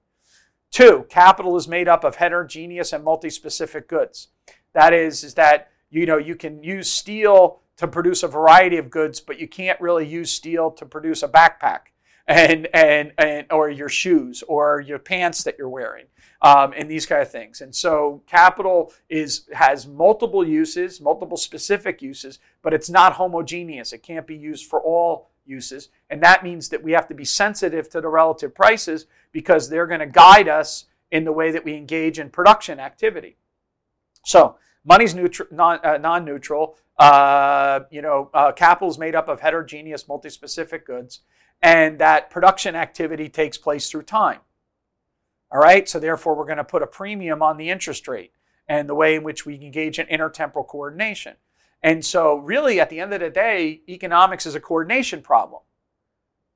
Two, 0.70 1.04
capital 1.10 1.58
is 1.58 1.68
made 1.68 1.88
up 1.88 2.04
of 2.04 2.16
heterogeneous 2.16 2.94
and 2.94 3.04
multi-specific 3.04 3.86
goods. 3.86 4.28
That 4.72 4.94
is, 4.94 5.22
is 5.22 5.34
that 5.34 5.68
you 5.90 6.06
know 6.06 6.16
you 6.16 6.36
can 6.36 6.64
use 6.64 6.90
steel 6.90 7.60
to 7.76 7.88
produce 7.88 8.22
a 8.22 8.28
variety 8.28 8.76
of 8.76 8.90
goods, 8.90 9.20
but 9.20 9.40
you 9.40 9.48
can't 9.48 9.80
really 9.80 10.06
use 10.06 10.30
steel 10.30 10.70
to 10.72 10.86
produce 10.86 11.22
a 11.22 11.28
backpack 11.28 11.80
and, 12.26 12.68
and, 12.72 13.12
and 13.18 13.46
or 13.50 13.68
your 13.68 13.88
shoes 13.88 14.42
or 14.48 14.80
your 14.80 14.98
pants 14.98 15.42
that 15.44 15.56
you're 15.58 15.68
wearing 15.68 16.06
um, 16.42 16.72
and 16.76 16.90
these 16.90 17.06
kind 17.06 17.22
of 17.22 17.30
things. 17.30 17.60
And 17.60 17.74
so 17.74 18.22
capital 18.26 18.92
is 19.08 19.48
has 19.52 19.86
multiple 19.86 20.46
uses, 20.46 21.00
multiple 21.00 21.36
specific 21.36 22.02
uses, 22.02 22.38
but 22.62 22.74
it's 22.74 22.90
not 22.90 23.14
homogeneous. 23.14 23.92
It 23.92 24.02
can't 24.02 24.26
be 24.26 24.36
used 24.36 24.66
for 24.66 24.80
all 24.80 25.30
uses. 25.46 25.88
And 26.10 26.22
that 26.22 26.44
means 26.44 26.68
that 26.68 26.82
we 26.82 26.92
have 26.92 27.08
to 27.08 27.14
be 27.14 27.24
sensitive 27.24 27.88
to 27.90 28.00
the 28.00 28.08
relative 28.08 28.54
prices 28.54 29.06
because 29.32 29.68
they're 29.68 29.86
going 29.86 30.00
to 30.00 30.06
guide 30.06 30.48
us 30.48 30.84
in 31.10 31.24
the 31.24 31.32
way 31.32 31.50
that 31.50 31.64
we 31.64 31.74
engage 31.74 32.18
in 32.18 32.30
production 32.30 32.80
activity. 32.80 33.36
So 34.24 34.56
money's 34.84 35.14
neutral, 35.14 35.48
non, 35.50 35.80
uh, 35.84 35.98
non-neutral. 35.98 36.76
Uh, 36.98 37.80
you 37.90 38.02
know, 38.02 38.30
uh, 38.34 38.52
capital 38.52 38.88
is 38.88 38.98
made 38.98 39.14
up 39.14 39.28
of 39.28 39.40
heterogeneous, 39.40 40.06
multi-specific 40.06 40.86
goods 40.86 41.20
and 41.64 41.98
that 41.98 42.28
production 42.28 42.76
activity 42.76 43.28
takes 43.28 43.56
place 43.56 43.90
through 43.90 44.02
time. 44.02 44.40
All 45.50 45.60
right, 45.60 45.88
so 45.88 45.98
therefore 45.98 46.34
we're 46.34 46.44
going 46.44 46.58
to 46.58 46.64
put 46.64 46.82
a 46.82 46.86
premium 46.86 47.42
on 47.42 47.56
the 47.56 47.70
interest 47.70 48.06
rate 48.06 48.32
and 48.68 48.86
the 48.86 48.94
way 48.94 49.14
in 49.14 49.22
which 49.22 49.46
we 49.46 49.54
engage 49.54 49.98
in 49.98 50.06
intertemporal 50.06 50.66
coordination. 50.66 51.36
And 51.82 52.04
so, 52.04 52.36
really, 52.36 52.80
at 52.80 52.90
the 52.90 53.00
end 53.00 53.14
of 53.14 53.20
the 53.20 53.30
day, 53.30 53.80
economics 53.88 54.46
is 54.46 54.54
a 54.54 54.60
coordination 54.60 55.22
problem. 55.22 55.62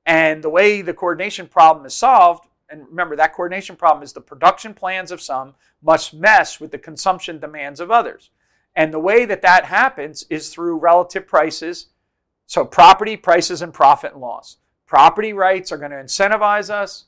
And 0.05 0.43
the 0.43 0.49
way 0.49 0.81
the 0.81 0.93
coordination 0.93 1.47
problem 1.47 1.85
is 1.85 1.93
solved, 1.95 2.47
and 2.69 2.87
remember, 2.87 3.15
that 3.15 3.33
coordination 3.33 3.75
problem 3.75 4.03
is 4.03 4.13
the 4.13 4.21
production 4.21 4.75
plans 4.75 5.11
of 5.11 5.21
some 5.21 5.55
must 5.81 6.13
mesh 6.13 6.59
with 6.59 6.71
the 6.71 6.77
consumption 6.77 7.39
demands 7.39 7.79
of 7.79 7.89
others. 7.89 8.29
And 8.79 8.93
the 8.93 8.99
way 8.99 9.25
that 9.25 9.41
that 9.41 9.65
happens 9.65 10.25
is 10.29 10.53
through 10.53 10.77
relative 10.77 11.27
prices, 11.27 11.87
so 12.45 12.63
property, 12.63 13.17
prices, 13.17 13.61
and 13.61 13.73
profit 13.73 14.13
and 14.13 14.21
loss. 14.21 14.55
Property 14.85 15.33
rights 15.33 15.73
are 15.73 15.77
going 15.77 15.91
to 15.91 15.97
incentivize 15.97 16.69
us. 16.69 17.03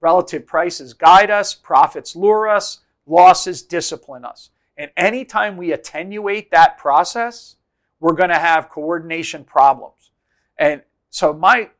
Relative 0.00 0.46
prices 0.46 0.94
guide 0.94 1.28
us. 1.28 1.56
Profits 1.56 2.14
lure 2.14 2.48
us. 2.48 2.82
Losses 3.04 3.62
discipline 3.62 4.24
us. 4.24 4.50
And 4.76 4.92
anytime 4.96 5.56
we 5.56 5.72
attenuate 5.72 6.52
that 6.52 6.78
process, 6.78 7.56
we're 7.98 8.12
going 8.12 8.30
to 8.30 8.38
have 8.38 8.70
coordination 8.70 9.42
problems. 9.42 10.12
And 10.56 10.82
so 11.10 11.32
my 11.32 11.70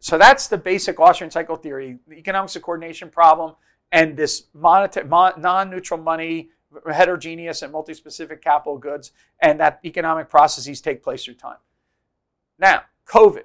so 0.00 0.16
that's 0.16 0.48
the 0.48 0.56
basic 0.56 0.98
Austrian 0.98 1.30
cycle 1.30 1.56
theory, 1.56 1.98
the 2.08 2.16
economics 2.16 2.56
of 2.56 2.62
coordination 2.62 3.10
problem, 3.10 3.54
and 3.92 4.16
this 4.16 4.44
monetary, 4.54 5.06
non-neutral 5.06 6.00
money, 6.00 6.52
heterogeneous 6.92 7.62
and 7.62 7.72
multi-specific 7.72 8.42
capital 8.42 8.78
goods, 8.78 9.12
and 9.40 9.58
that 9.60 9.80
economic 9.84 10.28
processes 10.28 10.80
take 10.80 11.02
place 11.02 11.24
through 11.24 11.34
time. 11.34 11.58
Now, 12.58 12.82
COVID. 13.06 13.44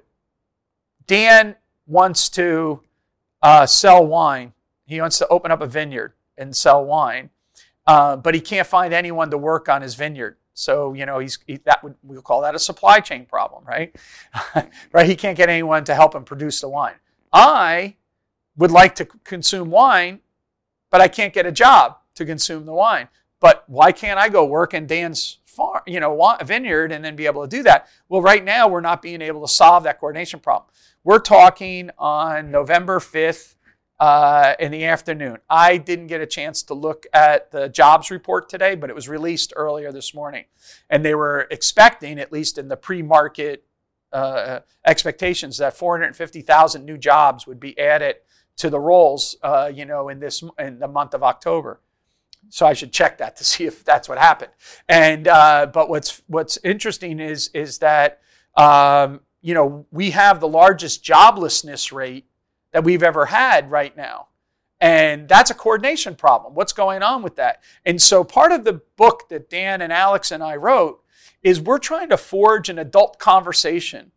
Dan 1.06 1.56
wants 1.86 2.28
to 2.30 2.80
uh, 3.42 3.66
sell 3.66 4.06
wine. 4.06 4.52
He 4.86 5.00
wants 5.00 5.18
to 5.18 5.28
open 5.28 5.50
up 5.50 5.60
a 5.60 5.66
vineyard 5.66 6.14
and 6.36 6.54
sell 6.54 6.84
wine, 6.84 7.30
uh, 7.86 8.16
but 8.16 8.34
he 8.34 8.40
can't 8.40 8.66
find 8.66 8.92
anyone 8.92 9.30
to 9.30 9.38
work 9.38 9.68
on 9.68 9.82
his 9.82 9.94
vineyard. 9.94 10.36
So 10.54 10.92
you 10.94 11.04
know 11.04 11.18
he's 11.18 11.38
he, 11.46 11.56
that 11.64 11.82
would 11.82 11.96
we'll 12.02 12.22
call 12.22 12.42
that 12.42 12.54
a 12.54 12.58
supply 12.58 13.00
chain 13.00 13.26
problem, 13.26 13.64
right? 13.64 13.94
right? 14.92 15.06
He 15.06 15.16
can't 15.16 15.36
get 15.36 15.48
anyone 15.48 15.84
to 15.84 15.94
help 15.94 16.14
him 16.14 16.24
produce 16.24 16.60
the 16.60 16.68
wine. 16.68 16.94
I 17.32 17.96
would 18.56 18.70
like 18.70 18.94
to 18.96 19.04
consume 19.04 19.70
wine, 19.70 20.20
but 20.90 21.00
I 21.00 21.08
can't 21.08 21.34
get 21.34 21.44
a 21.44 21.52
job 21.52 21.98
to 22.14 22.24
consume 22.24 22.64
the 22.64 22.72
wine. 22.72 23.08
But 23.40 23.64
why 23.66 23.92
can't 23.92 24.18
I 24.18 24.28
go 24.28 24.44
work 24.44 24.74
in 24.74 24.86
Dan's 24.86 25.38
farm, 25.44 25.82
you 25.86 26.00
know, 26.00 26.36
vineyard 26.44 26.92
and 26.92 27.04
then 27.04 27.16
be 27.16 27.26
able 27.26 27.42
to 27.42 27.56
do 27.56 27.62
that? 27.64 27.88
Well, 28.08 28.22
right 28.22 28.42
now 28.42 28.68
we're 28.68 28.80
not 28.80 29.02
being 29.02 29.20
able 29.20 29.42
to 29.42 29.52
solve 29.52 29.84
that 29.84 30.00
coordination 30.00 30.40
problem. 30.40 30.70
We're 31.02 31.18
talking 31.18 31.90
on 31.98 32.50
November 32.50 32.98
5th 33.00 33.56
uh, 34.00 34.54
in 34.58 34.72
the 34.72 34.84
afternoon. 34.84 35.38
I 35.48 35.76
didn't 35.76 36.06
get 36.08 36.20
a 36.20 36.26
chance 36.26 36.62
to 36.64 36.74
look 36.74 37.06
at 37.12 37.50
the 37.50 37.68
jobs 37.68 38.10
report 38.10 38.48
today, 38.48 38.74
but 38.74 38.90
it 38.90 38.96
was 38.96 39.08
released 39.08 39.52
earlier 39.56 39.92
this 39.92 40.14
morning. 40.14 40.44
And 40.90 41.04
they 41.04 41.14
were 41.14 41.46
expecting, 41.50 42.18
at 42.18 42.32
least 42.32 42.58
in 42.58 42.68
the 42.68 42.76
pre 42.76 43.02
market 43.02 43.64
uh, 44.12 44.60
expectations, 44.86 45.58
that 45.58 45.76
450,000 45.76 46.84
new 46.84 46.96
jobs 46.96 47.46
would 47.46 47.60
be 47.60 47.78
added 47.78 48.16
to 48.56 48.70
the 48.70 48.80
rolls, 48.80 49.36
uh, 49.42 49.70
you 49.72 49.84
know, 49.84 50.08
in 50.08 50.20
this 50.20 50.42
in 50.58 50.78
the 50.78 50.88
month 50.88 51.14
of 51.14 51.22
October. 51.22 51.80
So 52.48 52.66
I 52.66 52.72
should 52.72 52.92
check 52.92 53.18
that 53.18 53.36
to 53.36 53.44
see 53.52 53.64
if 53.64 53.84
that's 53.84 54.08
what 54.08 54.18
happened. 54.18 54.52
And 54.88 55.28
uh, 55.28 55.66
but 55.72 55.88
what's 55.88 56.22
what's 56.26 56.58
interesting 56.64 57.20
is 57.20 57.48
is 57.48 57.78
that 57.78 58.20
um, 58.56 59.20
you 59.44 59.52
know, 59.52 59.86
we 59.90 60.10
have 60.12 60.40
the 60.40 60.48
largest 60.48 61.04
joblessness 61.04 61.92
rate 61.92 62.26
that 62.72 62.82
we've 62.82 63.02
ever 63.02 63.26
had 63.26 63.70
right 63.70 63.94
now. 63.94 64.28
And 64.80 65.28
that's 65.28 65.50
a 65.50 65.54
coordination 65.54 66.14
problem. 66.14 66.54
What's 66.54 66.72
going 66.72 67.02
on 67.02 67.22
with 67.22 67.36
that? 67.36 67.62
And 67.84 68.00
so 68.00 68.24
part 68.24 68.52
of 68.52 68.64
the 68.64 68.80
book 68.96 69.28
that 69.28 69.50
Dan 69.50 69.82
and 69.82 69.92
Alex 69.92 70.30
and 70.30 70.42
I 70.42 70.56
wrote 70.56 71.02
is 71.42 71.60
we're 71.60 71.78
trying 71.78 72.08
to 72.08 72.16
forge 72.16 72.70
an 72.70 72.78
adult 72.78 73.18
conversation 73.18 74.12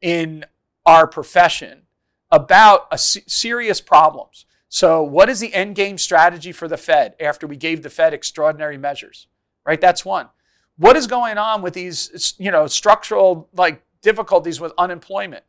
in 0.00 0.46
our 0.86 1.06
profession 1.06 1.82
about 2.30 2.86
a 2.90 2.96
serious 2.96 3.82
problems. 3.82 4.46
So, 4.72 5.02
what 5.02 5.28
is 5.28 5.40
the 5.40 5.52
end 5.52 5.74
game 5.74 5.98
strategy 5.98 6.52
for 6.52 6.68
the 6.68 6.76
Fed 6.76 7.16
after 7.18 7.44
we 7.44 7.56
gave 7.56 7.82
the 7.82 7.90
Fed 7.90 8.14
extraordinary 8.14 8.78
measures? 8.78 9.26
Right, 9.66 9.80
that's 9.80 10.04
one. 10.04 10.28
What 10.78 10.96
is 10.96 11.08
going 11.08 11.38
on 11.38 11.60
with 11.60 11.74
these, 11.74 12.34
you 12.38 12.52
know, 12.52 12.68
structural 12.68 13.48
like 13.52 13.82
difficulties 14.00 14.60
with 14.60 14.72
unemployment? 14.78 15.42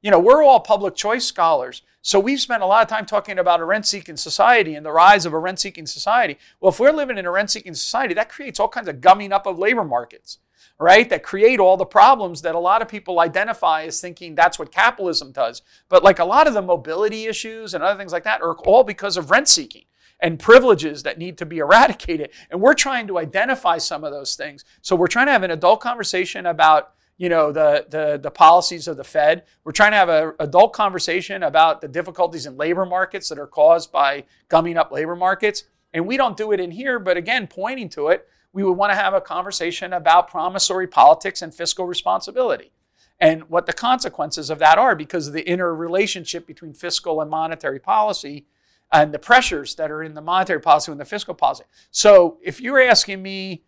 You 0.00 0.10
know, 0.10 0.18
we're 0.18 0.42
all 0.42 0.58
public 0.58 0.94
choice 0.94 1.26
scholars. 1.26 1.82
So 2.00 2.18
we've 2.18 2.40
spent 2.40 2.62
a 2.62 2.66
lot 2.66 2.82
of 2.82 2.88
time 2.88 3.04
talking 3.04 3.38
about 3.38 3.60
a 3.60 3.64
rent 3.66 3.86
seeking 3.86 4.16
society 4.16 4.74
and 4.74 4.84
the 4.84 4.90
rise 4.90 5.26
of 5.26 5.34
a 5.34 5.38
rent 5.38 5.60
seeking 5.60 5.86
society. 5.86 6.38
Well, 6.58 6.72
if 6.72 6.80
we're 6.80 6.92
living 6.92 7.18
in 7.18 7.26
a 7.26 7.30
rent 7.30 7.50
seeking 7.50 7.74
society, 7.74 8.14
that 8.14 8.30
creates 8.30 8.58
all 8.58 8.68
kinds 8.68 8.88
of 8.88 9.02
gumming 9.02 9.32
up 9.32 9.46
of 9.46 9.58
labor 9.58 9.84
markets, 9.84 10.38
right? 10.78 11.08
That 11.08 11.22
create 11.22 11.60
all 11.60 11.76
the 11.76 11.84
problems 11.84 12.42
that 12.42 12.54
a 12.54 12.58
lot 12.58 12.82
of 12.82 12.88
people 12.88 13.20
identify 13.20 13.84
as 13.84 14.00
thinking 14.00 14.34
that's 14.34 14.58
what 14.58 14.72
capitalism 14.72 15.32
does. 15.32 15.62
But 15.88 16.04
like 16.04 16.18
a 16.18 16.24
lot 16.24 16.46
of 16.46 16.54
the 16.54 16.62
mobility 16.62 17.26
issues 17.26 17.74
and 17.74 17.82
other 17.82 17.98
things 17.98 18.12
like 18.12 18.24
that 18.24 18.42
are 18.42 18.56
all 18.58 18.84
because 18.84 19.16
of 19.16 19.30
rent 19.30 19.48
seeking 19.48 19.84
and 20.20 20.38
privileges 20.38 21.02
that 21.02 21.18
need 21.18 21.36
to 21.38 21.46
be 21.46 21.58
eradicated. 21.58 22.30
And 22.50 22.60
we're 22.60 22.74
trying 22.74 23.08
to 23.08 23.18
identify 23.18 23.78
some 23.78 24.04
of 24.04 24.12
those 24.12 24.36
things. 24.36 24.64
So 24.80 24.96
we're 24.96 25.08
trying 25.08 25.26
to 25.26 25.32
have 25.32 25.42
an 25.42 25.50
adult 25.50 25.80
conversation 25.80 26.46
about 26.46 26.94
you 27.18 27.28
know 27.28 27.52
the, 27.52 27.86
the, 27.88 28.18
the 28.20 28.30
policies 28.30 28.88
of 28.88 28.96
the 28.96 29.04
Fed. 29.04 29.44
We're 29.64 29.72
trying 29.72 29.92
to 29.92 29.96
have 29.96 30.08
an 30.08 30.32
adult 30.40 30.72
conversation 30.72 31.42
about 31.42 31.80
the 31.80 31.88
difficulties 31.88 32.46
in 32.46 32.56
labor 32.56 32.86
markets 32.86 33.28
that 33.28 33.38
are 33.38 33.46
caused 33.46 33.92
by 33.92 34.24
gumming 34.48 34.76
up 34.76 34.90
labor 34.90 35.14
markets. 35.14 35.64
And 35.92 36.06
we 36.06 36.16
don't 36.16 36.36
do 36.36 36.52
it 36.52 36.60
in 36.60 36.70
here, 36.70 36.98
but 36.98 37.16
again, 37.16 37.46
pointing 37.46 37.90
to 37.90 38.08
it, 38.08 38.26
we 38.52 38.62
would 38.62 38.72
want 38.72 38.92
to 38.92 38.96
have 38.96 39.14
a 39.14 39.20
conversation 39.20 39.92
about 39.92 40.28
promissory 40.28 40.86
politics 40.86 41.42
and 41.42 41.54
fiscal 41.54 41.86
responsibility 41.86 42.72
and 43.18 43.48
what 43.48 43.66
the 43.66 43.72
consequences 43.72 44.50
of 44.50 44.58
that 44.58 44.78
are 44.78 44.94
because 44.94 45.28
of 45.28 45.32
the 45.32 45.48
interrelationship 45.48 46.46
between 46.46 46.74
fiscal 46.74 47.20
and 47.20 47.30
monetary 47.30 47.78
policy 47.78 48.46
and 48.90 49.12
the 49.12 49.18
pressures 49.18 49.74
that 49.76 49.90
are 49.90 50.02
in 50.02 50.14
the 50.14 50.20
monetary 50.20 50.60
policy 50.60 50.92
and 50.92 51.00
the 51.00 51.04
fiscal 51.04 51.34
policy. 51.34 51.64
So 51.90 52.38
if 52.42 52.60
you're 52.60 52.80
asking 52.80 53.22
me, 53.22 53.62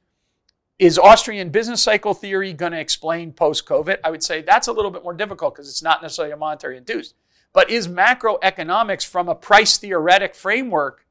is 0.78 0.98
Austrian 0.98 1.50
business 1.50 1.80
cycle 1.80 2.14
theory 2.14 2.52
going 2.52 2.72
to 2.72 2.80
explain 2.80 3.32
post 3.32 3.64
COVID? 3.64 3.98
I 4.02 4.10
would 4.10 4.24
say 4.24 4.42
that's 4.42 4.66
a 4.66 4.72
little 4.72 4.90
bit 4.90 5.04
more 5.04 5.14
difficult 5.14 5.54
because 5.54 5.68
it's 5.68 5.82
not 5.82 6.02
necessarily 6.02 6.32
a 6.32 6.36
monetary 6.36 6.76
induced. 6.76 7.14
But 7.52 7.70
is 7.70 7.86
macroeconomics 7.86 9.06
from 9.06 9.28
a 9.28 9.36
price 9.36 9.78
theoretic 9.78 10.34
framework 10.34 11.06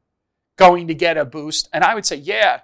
going 0.57 0.89
to 0.89 0.93
get 0.93 1.17
a 1.17 1.23
boost? 1.23 1.69
And 1.71 1.83
I 1.83 1.95
would 1.95 2.05
say, 2.05 2.17
yeah, 2.17 2.59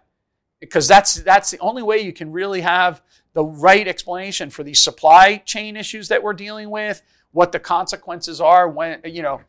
because 0.60 0.88
that's 0.88 1.15
that's 1.15 1.52
the 1.52 1.60
only 1.60 1.84
way 1.84 2.00
you 2.00 2.13
can 2.13 2.32
really 2.32 2.62
have 2.62 3.02
the 3.34 3.43
right 3.43 3.88
explanation 3.88 4.50
for 4.50 4.63
these 4.63 4.82
supply 4.82 5.38
chain 5.38 5.78
issues 5.78 6.08
that 6.10 6.24
we're 6.24 6.34
dealing 6.34 6.69
with, 6.69 7.02
what 7.32 7.52
the 7.52 7.60
consequences 7.60 8.41
are 8.41 8.67
when 8.67 9.02
you 9.06 9.22
know 9.22 9.41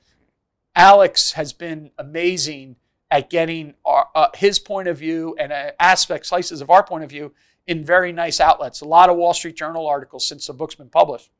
Alex 0.74 1.32
has 1.32 1.52
been 1.52 1.90
amazing 1.98 2.76
at 3.10 3.28
getting 3.28 3.74
our, 3.84 4.08
uh, 4.14 4.28
his 4.34 4.58
point 4.58 4.86
of 4.86 4.96
view 4.96 5.34
and 5.38 5.52
uh, 5.52 5.72
aspect 5.80 6.26
slices 6.26 6.60
of 6.60 6.70
our 6.70 6.84
point 6.84 7.02
of 7.02 7.10
view 7.10 7.32
in 7.66 7.84
very 7.84 8.12
nice 8.12 8.40
outlets. 8.40 8.80
A 8.80 8.84
lot 8.84 9.10
of 9.10 9.16
Wall 9.16 9.34
Street 9.34 9.56
Journal 9.56 9.86
articles 9.86 10.26
since 10.26 10.46
the 10.46 10.52
book's 10.52 10.76
been 10.76 10.88
published. 10.88 11.30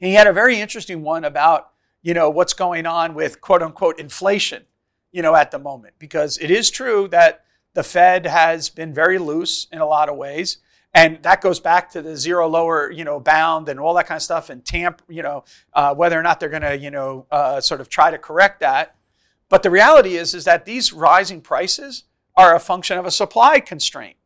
And 0.00 0.08
he 0.08 0.14
had 0.14 0.26
a 0.26 0.32
very 0.32 0.60
interesting 0.60 1.02
one 1.02 1.24
about 1.24 1.68
you 2.02 2.14
know 2.14 2.30
what's 2.30 2.54
going 2.54 2.86
on 2.86 3.14
with 3.14 3.40
quote 3.40 3.62
unquote 3.62 4.00
inflation, 4.00 4.64
you 5.12 5.22
know, 5.22 5.34
at 5.34 5.50
the 5.50 5.58
moment 5.58 5.94
because 5.98 6.38
it 6.38 6.50
is 6.50 6.70
true 6.70 7.08
that 7.08 7.44
the 7.74 7.82
Fed 7.82 8.26
has 8.26 8.68
been 8.68 8.92
very 8.92 9.18
loose 9.18 9.66
in 9.72 9.80
a 9.80 9.86
lot 9.86 10.08
of 10.08 10.16
ways. 10.16 10.58
And 10.94 11.22
that 11.22 11.40
goes 11.40 11.58
back 11.58 11.90
to 11.92 12.02
the 12.02 12.16
zero 12.16 12.46
lower, 12.46 12.90
you 12.90 13.04
know, 13.04 13.18
bound 13.18 13.68
and 13.68 13.80
all 13.80 13.94
that 13.94 14.06
kind 14.06 14.16
of 14.16 14.22
stuff, 14.22 14.50
and 14.50 14.62
tamp, 14.62 15.00
you 15.08 15.22
know, 15.22 15.44
uh, 15.72 15.94
whether 15.94 16.18
or 16.18 16.22
not 16.22 16.38
they're 16.38 16.50
going 16.50 16.62
to, 16.62 16.76
you 16.76 16.90
know, 16.90 17.26
uh, 17.30 17.60
sort 17.62 17.80
of 17.80 17.88
try 17.88 18.10
to 18.10 18.18
correct 18.18 18.60
that. 18.60 18.94
But 19.48 19.62
the 19.62 19.70
reality 19.70 20.16
is, 20.16 20.34
is 20.34 20.44
that 20.44 20.66
these 20.66 20.92
rising 20.92 21.40
prices 21.40 22.04
are 22.36 22.54
a 22.54 22.60
function 22.60 22.98
of 22.98 23.06
a 23.06 23.10
supply 23.10 23.60
constraint. 23.60 24.16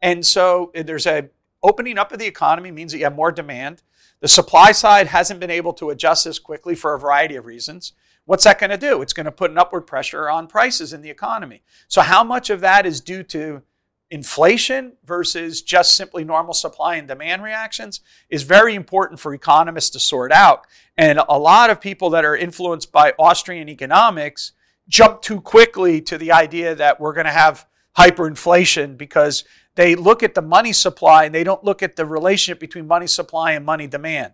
And 0.00 0.24
so 0.24 0.70
eh, 0.74 0.82
there's 0.82 1.06
a 1.06 1.28
opening 1.62 1.98
up 1.98 2.12
of 2.12 2.18
the 2.18 2.26
economy 2.26 2.70
means 2.70 2.92
that 2.92 2.98
you 2.98 3.04
have 3.04 3.14
more 3.14 3.32
demand. 3.32 3.82
The 4.20 4.28
supply 4.28 4.72
side 4.72 5.08
hasn't 5.08 5.40
been 5.40 5.50
able 5.50 5.72
to 5.74 5.90
adjust 5.90 6.24
this 6.24 6.38
quickly 6.38 6.74
for 6.74 6.94
a 6.94 6.98
variety 6.98 7.36
of 7.36 7.46
reasons. 7.46 7.92
What's 8.26 8.44
that 8.44 8.58
going 8.58 8.70
to 8.70 8.78
do? 8.78 9.02
It's 9.02 9.12
going 9.12 9.26
to 9.26 9.32
put 9.32 9.50
an 9.50 9.58
upward 9.58 9.86
pressure 9.86 10.30
on 10.30 10.46
prices 10.46 10.92
in 10.92 11.02
the 11.02 11.10
economy. 11.10 11.62
So 11.88 12.00
how 12.00 12.24
much 12.24 12.48
of 12.50 12.60
that 12.60 12.86
is 12.86 13.00
due 13.00 13.22
to 13.24 13.62
inflation 14.10 14.92
versus 15.04 15.60
just 15.62 15.96
simply 15.96 16.24
normal 16.24 16.54
supply 16.54 16.96
and 16.96 17.08
demand 17.08 17.42
reactions 17.42 18.00
is 18.30 18.42
very 18.42 18.74
important 18.74 19.18
for 19.18 19.34
economists 19.34 19.90
to 19.90 19.98
sort 19.98 20.32
out. 20.32 20.66
And 20.96 21.18
a 21.28 21.38
lot 21.38 21.70
of 21.70 21.80
people 21.80 22.10
that 22.10 22.24
are 22.24 22.36
influenced 22.36 22.92
by 22.92 23.12
Austrian 23.18 23.68
economics 23.68 24.52
jump 24.88 25.22
too 25.22 25.40
quickly 25.40 26.00
to 26.02 26.16
the 26.16 26.32
idea 26.32 26.74
that 26.74 27.00
we're 27.00 27.14
going 27.14 27.26
to 27.26 27.32
have 27.32 27.66
hyperinflation 27.98 28.96
because 28.96 29.44
they 29.74 29.94
look 29.94 30.22
at 30.22 30.34
the 30.34 30.42
money 30.42 30.72
supply 30.72 31.24
and 31.24 31.34
they 31.34 31.44
don't 31.44 31.64
look 31.64 31.82
at 31.82 31.96
the 31.96 32.06
relationship 32.06 32.60
between 32.60 32.86
money 32.86 33.06
supply 33.06 33.52
and 33.52 33.64
money 33.64 33.86
demand. 33.86 34.32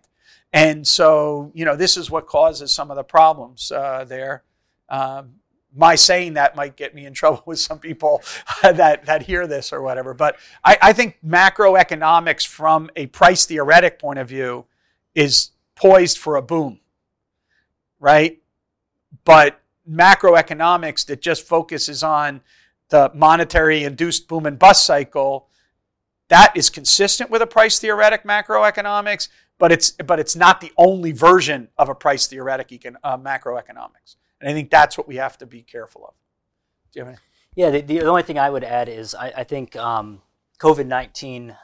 And 0.53 0.85
so, 0.85 1.51
you 1.53 1.65
know, 1.65 1.75
this 1.75 1.95
is 1.97 2.11
what 2.11 2.27
causes 2.27 2.73
some 2.73 2.91
of 2.91 2.97
the 2.97 3.03
problems 3.03 3.71
uh, 3.71 4.03
there. 4.03 4.43
Um, 4.89 5.35
my 5.73 5.95
saying 5.95 6.33
that 6.33 6.55
might 6.55 6.75
get 6.75 6.93
me 6.93 7.05
in 7.05 7.13
trouble 7.15 7.43
with 7.45 7.59
some 7.59 7.79
people 7.79 8.21
that, 8.61 9.05
that 9.05 9.23
hear 9.23 9.47
this 9.47 9.71
or 9.71 9.81
whatever. 9.81 10.13
But 10.13 10.37
I, 10.63 10.77
I 10.81 10.93
think 10.93 11.17
macroeconomics, 11.25 12.45
from 12.45 12.89
a 12.95 13.07
price 13.07 13.45
theoretic 13.45 13.99
point 13.99 14.19
of 14.19 14.27
view, 14.27 14.65
is 15.15 15.51
poised 15.75 16.17
for 16.17 16.35
a 16.35 16.41
boom, 16.41 16.79
right? 17.99 18.39
But 19.23 19.59
macroeconomics 19.89 21.05
that 21.07 21.21
just 21.21 21.47
focuses 21.47 22.03
on 22.03 22.41
the 22.89 23.11
monetary 23.13 23.83
induced 23.83 24.27
boom 24.27 24.45
and 24.45 24.59
bust 24.59 24.85
cycle, 24.85 25.47
that 26.27 26.55
is 26.55 26.69
consistent 26.69 27.29
with 27.29 27.41
a 27.41 27.47
price 27.47 27.79
theoretic 27.79 28.23
macroeconomics, 28.23 29.29
but 29.61 29.71
it's 29.71 29.91
but 29.91 30.19
it's 30.19 30.35
not 30.35 30.59
the 30.59 30.71
only 30.75 31.11
version 31.11 31.67
of 31.77 31.87
a 31.87 31.93
price 31.93 32.25
theoretic 32.25 32.69
econ, 32.69 32.95
uh, 33.03 33.15
macroeconomics. 33.15 34.15
And 34.41 34.49
I 34.49 34.53
think 34.53 34.71
that's 34.71 34.97
what 34.97 35.07
we 35.07 35.17
have 35.17 35.37
to 35.37 35.45
be 35.45 35.61
careful 35.61 36.03
of. 36.03 36.15
Do 36.91 36.99
you 36.99 37.05
have 37.05 37.13
any? 37.13 37.21
Yeah, 37.53 37.69
the, 37.69 37.81
the 37.81 38.01
only 38.01 38.23
thing 38.23 38.39
I 38.39 38.49
would 38.49 38.63
add 38.63 38.89
is 38.89 39.13
I, 39.13 39.31
I 39.37 39.43
think 39.43 39.75
um, 39.75 40.23
COVID 40.59 40.87
nineteen 40.87 41.55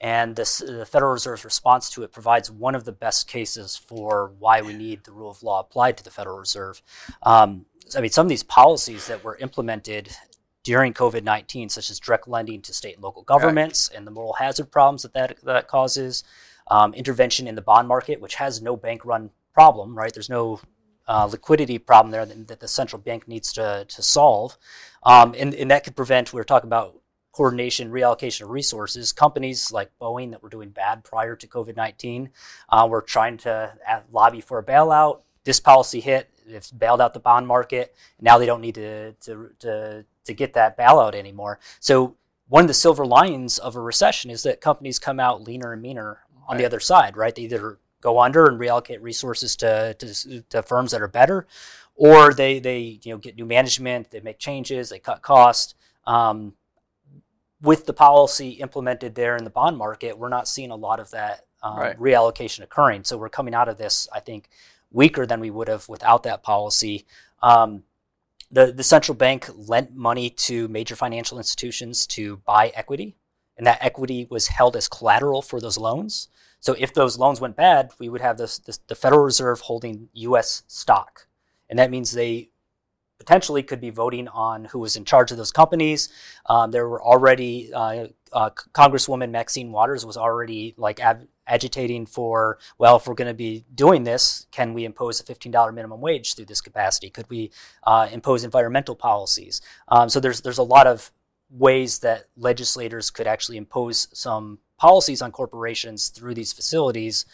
and 0.00 0.36
this, 0.36 0.58
the 0.58 0.86
Federal 0.86 1.14
Reserve's 1.14 1.44
response 1.44 1.90
to 1.90 2.04
it 2.04 2.12
provides 2.12 2.48
one 2.48 2.76
of 2.76 2.84
the 2.84 2.92
best 2.92 3.26
cases 3.26 3.76
for 3.76 4.32
why 4.38 4.62
we 4.62 4.72
need 4.72 5.02
the 5.02 5.10
rule 5.10 5.30
of 5.30 5.42
law 5.42 5.58
applied 5.58 5.96
to 5.96 6.04
the 6.04 6.10
Federal 6.12 6.38
Reserve. 6.38 6.80
Um, 7.24 7.66
I 7.96 8.02
mean, 8.02 8.10
some 8.10 8.26
of 8.26 8.30
these 8.30 8.44
policies 8.44 9.08
that 9.08 9.24
were 9.24 9.36
implemented 9.38 10.14
during 10.62 10.94
COVID 10.94 11.24
19, 11.24 11.70
such 11.70 11.90
as 11.90 11.98
direct 11.98 12.28
lending 12.28 12.62
to 12.62 12.72
state 12.72 12.94
and 12.94 13.02
local 13.02 13.22
governments 13.22 13.88
right. 13.90 13.98
and 13.98 14.06
the 14.06 14.12
moral 14.12 14.34
hazard 14.34 14.70
problems 14.70 15.02
that 15.02 15.12
that, 15.14 15.38
that 15.42 15.66
causes, 15.66 16.22
um, 16.68 16.94
intervention 16.94 17.46
in 17.46 17.54
the 17.54 17.62
bond 17.62 17.88
market, 17.88 18.20
which 18.20 18.36
has 18.36 18.60
no 18.60 18.76
bank 18.76 19.04
run 19.04 19.30
problem, 19.52 19.96
right? 19.96 20.12
There's 20.12 20.30
no 20.30 20.60
uh, 21.08 21.28
liquidity 21.30 21.78
problem 21.78 22.10
there 22.10 22.26
that, 22.26 22.48
that, 22.48 22.60
the 22.60 22.68
central 22.68 23.00
bank 23.00 23.28
needs 23.28 23.52
to, 23.52 23.86
to 23.88 24.02
solve. 24.02 24.58
Um, 25.04 25.34
and, 25.38 25.54
and 25.54 25.70
that 25.70 25.84
could 25.84 25.96
prevent, 25.96 26.32
we 26.32 26.40
were 26.40 26.44
talking 26.44 26.68
about 26.68 26.98
coordination, 27.32 27.90
reallocation 27.90 28.42
of 28.42 28.50
resources. 28.50 29.12
Companies 29.12 29.70
like 29.70 29.90
Boeing 30.00 30.30
that 30.30 30.42
were 30.42 30.48
doing 30.48 30.70
bad 30.70 31.04
prior 31.04 31.36
to 31.36 31.46
COVID 31.46 31.76
19 31.76 32.30
uh, 32.70 32.88
were 32.90 33.02
trying 33.02 33.36
to 33.38 33.72
lobby 34.10 34.40
for 34.40 34.58
a 34.58 34.64
bailout. 34.64 35.20
This 35.44 35.60
policy 35.60 36.00
hit, 36.00 36.30
it's 36.48 36.70
bailed 36.70 37.00
out 37.00 37.14
the 37.14 37.20
bond 37.20 37.46
market. 37.46 37.94
Now 38.20 38.38
they 38.38 38.46
don't 38.46 38.60
need 38.60 38.76
to, 38.76 39.12
to, 39.12 39.50
to, 39.60 40.04
to 40.24 40.34
get 40.34 40.54
that 40.54 40.78
bailout 40.78 41.14
anymore. 41.14 41.60
So, 41.78 42.16
one 42.48 42.62
of 42.62 42.68
the 42.68 42.74
silver 42.74 43.04
linings 43.04 43.58
of 43.58 43.74
a 43.74 43.80
recession 43.80 44.30
is 44.30 44.44
that 44.44 44.60
companies 44.60 45.00
come 45.00 45.18
out 45.18 45.42
leaner 45.42 45.72
and 45.72 45.82
meaner 45.82 46.20
on 46.46 46.56
right. 46.56 46.58
the 46.58 46.66
other 46.66 46.80
side, 46.80 47.16
right? 47.16 47.34
They 47.34 47.42
either 47.42 47.78
go 48.00 48.20
under 48.20 48.46
and 48.46 48.60
reallocate 48.60 49.02
resources 49.02 49.56
to, 49.56 49.94
to, 49.98 50.42
to 50.42 50.62
firms 50.62 50.92
that 50.92 51.02
are 51.02 51.08
better, 51.08 51.46
or 51.94 52.32
they, 52.32 52.58
they 52.58 53.00
you 53.02 53.12
know, 53.12 53.18
get 53.18 53.36
new 53.36 53.46
management, 53.46 54.10
they 54.10 54.20
make 54.20 54.38
changes, 54.38 54.90
they 54.90 54.98
cut 54.98 55.22
costs. 55.22 55.74
Um, 56.06 56.54
with 57.62 57.86
the 57.86 57.92
policy 57.92 58.50
implemented 58.50 59.14
there 59.14 59.36
in 59.36 59.44
the 59.44 59.50
bond 59.50 59.76
market, 59.76 60.18
we're 60.18 60.28
not 60.28 60.46
seeing 60.46 60.70
a 60.70 60.76
lot 60.76 61.00
of 61.00 61.10
that 61.10 61.46
um, 61.62 61.78
right. 61.78 61.98
reallocation 61.98 62.62
occurring. 62.62 63.04
So 63.04 63.16
we're 63.16 63.28
coming 63.28 63.54
out 63.54 63.68
of 63.68 63.78
this, 63.78 64.08
I 64.12 64.20
think, 64.20 64.48
weaker 64.92 65.26
than 65.26 65.40
we 65.40 65.50
would 65.50 65.68
have 65.68 65.88
without 65.88 66.22
that 66.24 66.42
policy. 66.42 67.06
Um, 67.42 67.82
the, 68.50 68.72
the 68.72 68.84
central 68.84 69.16
bank 69.16 69.48
lent 69.56 69.94
money 69.94 70.30
to 70.30 70.68
major 70.68 70.96
financial 70.96 71.38
institutions 71.38 72.06
to 72.08 72.36
buy 72.38 72.68
equity, 72.68 73.16
and 73.56 73.66
that 73.66 73.82
equity 73.82 74.26
was 74.30 74.48
held 74.48 74.76
as 74.76 74.88
collateral 74.88 75.42
for 75.42 75.60
those 75.60 75.78
loans. 75.78 76.28
So 76.60 76.74
if 76.78 76.92
those 76.94 77.18
loans 77.18 77.40
went 77.40 77.56
bad, 77.56 77.90
we 77.98 78.08
would 78.08 78.20
have 78.20 78.38
this, 78.38 78.58
this 78.58 78.78
the 78.86 78.94
Federal 78.94 79.22
Reserve 79.22 79.60
holding 79.60 80.08
U.S. 80.14 80.62
stock, 80.66 81.26
and 81.68 81.78
that 81.78 81.90
means 81.90 82.12
they 82.12 82.50
potentially 83.18 83.62
could 83.62 83.80
be 83.80 83.90
voting 83.90 84.28
on 84.28 84.66
who 84.66 84.78
was 84.78 84.96
in 84.96 85.04
charge 85.04 85.30
of 85.30 85.36
those 85.36 85.52
companies. 85.52 86.10
Um, 86.46 86.70
there 86.70 86.88
were 86.88 87.02
already 87.02 87.72
uh, 87.72 88.08
uh, 88.32 88.50
Congresswoman 88.50 89.30
Maxine 89.30 89.72
Waters 89.72 90.04
was 90.04 90.16
already 90.16 90.74
like 90.76 91.00
agitating 91.46 92.06
for, 92.06 92.58
well, 92.78 92.96
if 92.96 93.06
we're 93.06 93.14
going 93.14 93.28
to 93.28 93.34
be 93.34 93.64
doing 93.74 94.04
this, 94.04 94.46
can 94.50 94.74
we 94.74 94.84
impose 94.84 95.20
a 95.20 95.24
$15 95.24 95.72
minimum 95.72 96.00
wage 96.00 96.34
through 96.34 96.44
this 96.44 96.60
capacity? 96.60 97.08
Could 97.08 97.28
we 97.30 97.50
uh, 97.84 98.08
impose 98.12 98.44
environmental 98.44 98.94
policies? 98.94 99.60
Um, 99.88 100.08
so 100.08 100.20
there's 100.20 100.40
there's 100.42 100.58
a 100.58 100.62
lot 100.62 100.86
of 100.86 101.10
ways 101.50 102.00
that 102.00 102.26
legislators 102.36 103.10
could 103.10 103.26
actually 103.26 103.56
impose 103.56 104.08
some 104.12 104.58
policies 104.78 105.22
on 105.22 105.32
corporations 105.32 106.08
through 106.08 106.34
these 106.34 106.52
facilities 106.52 107.24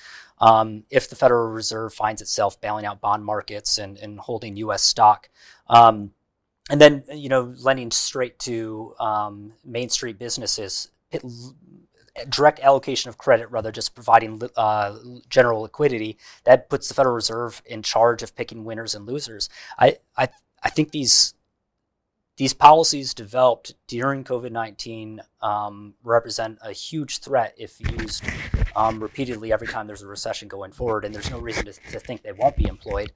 um, 0.40 0.84
if 0.90 1.08
the 1.08 1.16
Federal 1.16 1.48
Reserve 1.48 1.94
finds 1.94 2.20
itself 2.20 2.60
bailing 2.60 2.84
out 2.84 3.00
bond 3.00 3.24
markets 3.24 3.78
and, 3.78 3.96
and 3.98 4.18
holding 4.18 4.56
U.S. 4.56 4.82
stock. 4.82 5.28
Um, 5.68 6.12
and 6.70 6.80
then, 6.80 7.04
you 7.12 7.28
know, 7.28 7.54
lending 7.58 7.90
straight 7.90 8.38
to 8.40 8.94
um, 8.98 9.52
Main 9.64 9.88
Street 9.88 10.18
businesses, 10.18 10.90
it, 11.10 11.22
direct 12.28 12.60
allocation 12.60 13.08
of 13.08 13.18
credit 13.18 13.50
rather 13.50 13.72
just 13.72 13.94
providing 13.94 14.40
uh, 14.56 14.96
general 15.28 15.62
liquidity, 15.62 16.18
that 16.44 16.68
puts 16.68 16.88
the 16.88 16.94
Federal 16.94 17.14
Reserve 17.14 17.62
in 17.66 17.82
charge 17.82 18.22
of 18.22 18.36
picking 18.36 18.64
winners 18.64 18.94
and 18.94 19.06
losers. 19.06 19.48
I, 19.78 19.98
I, 20.16 20.28
I 20.62 20.70
think 20.70 20.90
these 20.90 21.34
these 22.42 22.52
policies 22.52 23.14
developed 23.14 23.76
during 23.86 24.24
COVID 24.24 24.50
19 24.50 25.20
um, 25.42 25.94
represent 26.02 26.58
a 26.60 26.72
huge 26.72 27.18
threat 27.18 27.54
if 27.56 27.78
used 27.78 28.24
um, 28.74 29.00
repeatedly 29.00 29.52
every 29.52 29.68
time 29.68 29.86
there's 29.86 30.02
a 30.02 30.08
recession 30.08 30.48
going 30.48 30.72
forward, 30.72 31.04
and 31.04 31.14
there's 31.14 31.30
no 31.30 31.38
reason 31.38 31.66
to, 31.66 31.72
to 31.72 32.00
think 32.00 32.22
they 32.22 32.32
won't 32.32 32.56
be 32.56 32.66
employed. 32.66 33.12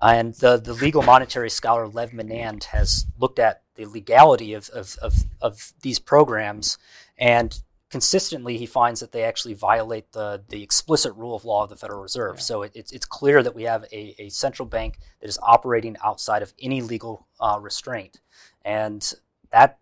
And 0.00 0.32
the, 0.32 0.56
the 0.56 0.72
legal 0.72 1.02
monetary 1.02 1.50
scholar 1.50 1.88
Lev 1.88 2.12
Menand 2.12 2.64
has 2.64 3.04
looked 3.18 3.38
at 3.38 3.64
the 3.74 3.84
legality 3.84 4.54
of, 4.54 4.70
of, 4.70 4.96
of, 5.02 5.26
of 5.42 5.74
these 5.82 5.98
programs 5.98 6.78
and 7.18 7.60
consistently 7.90 8.56
he 8.56 8.66
finds 8.66 9.00
that 9.00 9.12
they 9.12 9.24
actually 9.24 9.52
violate 9.52 10.12
the, 10.12 10.42
the 10.48 10.62
explicit 10.62 11.12
rule 11.16 11.34
of 11.34 11.44
law 11.44 11.64
of 11.64 11.70
the 11.70 11.76
Federal 11.76 12.00
Reserve. 12.00 12.36
Yeah. 12.36 12.42
So 12.42 12.62
it, 12.62 12.72
it's, 12.74 12.92
it's 12.92 13.04
clear 13.04 13.42
that 13.42 13.54
we 13.54 13.64
have 13.64 13.84
a, 13.92 14.14
a 14.18 14.28
central 14.30 14.66
bank 14.66 15.00
that 15.20 15.28
is 15.28 15.38
operating 15.42 15.96
outside 16.02 16.42
of 16.42 16.54
any 16.62 16.80
legal 16.80 17.26
uh, 17.40 17.58
restraint. 17.60 18.20
And 18.64 19.12
that 19.52 19.78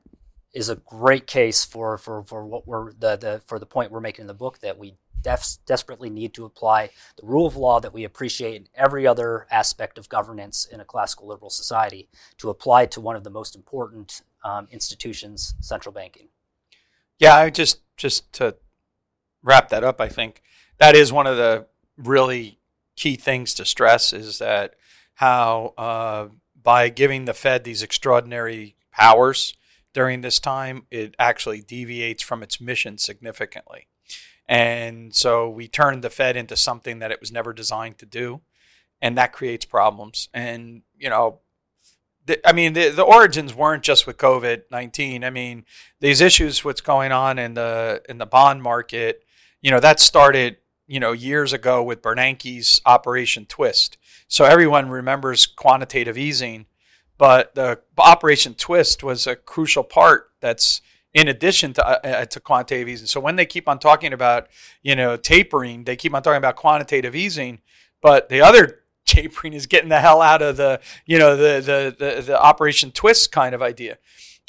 is 0.54 0.68
a 0.68 0.76
great 0.76 1.26
case 1.26 1.64
for, 1.64 1.98
for, 1.98 2.22
for 2.24 2.46
what 2.46 2.66
we're 2.66 2.92
the, 2.92 3.16
the 3.16 3.42
for 3.46 3.58
the 3.58 3.66
point 3.66 3.90
we're 3.90 4.00
making 4.00 4.22
in 4.22 4.26
the 4.26 4.34
book 4.34 4.58
that 4.60 4.78
we 4.78 4.94
def- 5.22 5.58
desperately 5.66 6.10
need 6.10 6.34
to 6.34 6.44
apply 6.44 6.90
the 7.20 7.26
rule 7.26 7.46
of 7.46 7.56
law 7.56 7.80
that 7.80 7.92
we 7.92 8.04
appreciate 8.04 8.56
in 8.56 8.68
every 8.74 9.06
other 9.06 9.46
aspect 9.50 9.98
of 9.98 10.08
governance 10.08 10.64
in 10.64 10.80
a 10.80 10.84
classical 10.84 11.28
liberal 11.28 11.50
society 11.50 12.08
to 12.38 12.50
apply 12.50 12.86
to 12.86 13.00
one 13.00 13.16
of 13.16 13.24
the 13.24 13.30
most 13.30 13.54
important 13.54 14.22
um, 14.44 14.68
institutions, 14.70 15.54
central 15.60 15.92
banking. 15.92 16.28
Yeah, 17.18 17.34
I 17.34 17.50
just 17.50 17.80
just 17.96 18.32
to 18.34 18.56
wrap 19.42 19.68
that 19.70 19.84
up, 19.84 20.00
I 20.00 20.08
think 20.08 20.42
that 20.78 20.94
is 20.94 21.12
one 21.12 21.26
of 21.26 21.36
the 21.36 21.66
really 21.96 22.58
key 22.96 23.16
things 23.16 23.54
to 23.54 23.64
stress 23.64 24.12
is 24.12 24.38
that 24.38 24.74
how 25.14 25.74
uh, 25.76 26.28
by 26.62 26.88
giving 26.88 27.24
the 27.24 27.34
Fed 27.34 27.64
these 27.64 27.82
extraordinary 27.82 28.76
powers 28.92 29.54
during 29.92 30.20
this 30.20 30.38
time, 30.38 30.86
it 30.90 31.14
actually 31.18 31.60
deviates 31.60 32.22
from 32.22 32.42
its 32.42 32.60
mission 32.60 32.98
significantly. 32.98 33.86
And 34.46 35.14
so 35.14 35.48
we 35.48 35.68
turned 35.68 36.02
the 36.02 36.10
Fed 36.10 36.36
into 36.36 36.56
something 36.56 36.98
that 36.98 37.10
it 37.10 37.20
was 37.20 37.30
never 37.30 37.52
designed 37.52 37.98
to 37.98 38.06
do. 38.06 38.40
And 39.00 39.16
that 39.16 39.32
creates 39.32 39.64
problems. 39.64 40.28
And, 40.34 40.82
you 40.98 41.08
know, 41.08 41.40
I 42.44 42.52
mean, 42.52 42.72
the, 42.72 42.90
the 42.90 43.04
origins 43.04 43.54
weren't 43.54 43.82
just 43.82 44.06
with 44.06 44.18
COVID 44.18 44.64
nineteen. 44.70 45.24
I 45.24 45.30
mean, 45.30 45.64
these 46.00 46.20
issues, 46.20 46.64
what's 46.64 46.82
going 46.82 47.12
on 47.12 47.38
in 47.38 47.54
the 47.54 48.02
in 48.08 48.18
the 48.18 48.26
bond 48.26 48.62
market, 48.62 49.24
you 49.62 49.70
know, 49.70 49.80
that 49.80 49.98
started 50.00 50.58
you 50.88 50.98
know 50.98 51.12
years 51.12 51.52
ago 51.52 51.82
with 51.82 52.02
Bernanke's 52.02 52.80
Operation 52.84 53.46
Twist. 53.46 53.96
So 54.26 54.44
everyone 54.44 54.88
remembers 54.88 55.46
quantitative 55.46 56.18
easing, 56.18 56.66
but 57.16 57.54
the 57.54 57.80
Operation 57.96 58.54
Twist 58.54 59.04
was 59.04 59.26
a 59.26 59.36
crucial 59.36 59.84
part. 59.84 60.30
That's 60.40 60.80
in 61.14 61.28
addition 61.28 61.72
to 61.74 61.86
uh, 61.86 62.00
uh, 62.02 62.24
to 62.24 62.40
quantitative 62.40 62.88
easing. 62.88 63.06
So 63.06 63.20
when 63.20 63.36
they 63.36 63.46
keep 63.46 63.68
on 63.68 63.78
talking 63.78 64.12
about 64.12 64.48
you 64.82 64.96
know 64.96 65.16
tapering, 65.16 65.84
they 65.84 65.94
keep 65.94 66.14
on 66.14 66.22
talking 66.22 66.38
about 66.38 66.56
quantitative 66.56 67.14
easing, 67.14 67.60
but 68.02 68.28
the 68.28 68.40
other 68.40 68.80
tapering 69.06 69.52
is 69.52 69.66
getting 69.66 69.88
the 69.88 70.00
hell 70.00 70.22
out 70.22 70.42
of 70.42 70.56
the 70.56 70.80
you 71.06 71.18
know 71.18 71.36
the 71.36 71.60
the 71.60 71.96
the, 72.16 72.22
the 72.22 72.40
Operation 72.40 72.90
Twist 72.90 73.30
kind 73.30 73.54
of 73.54 73.62
idea. 73.62 73.98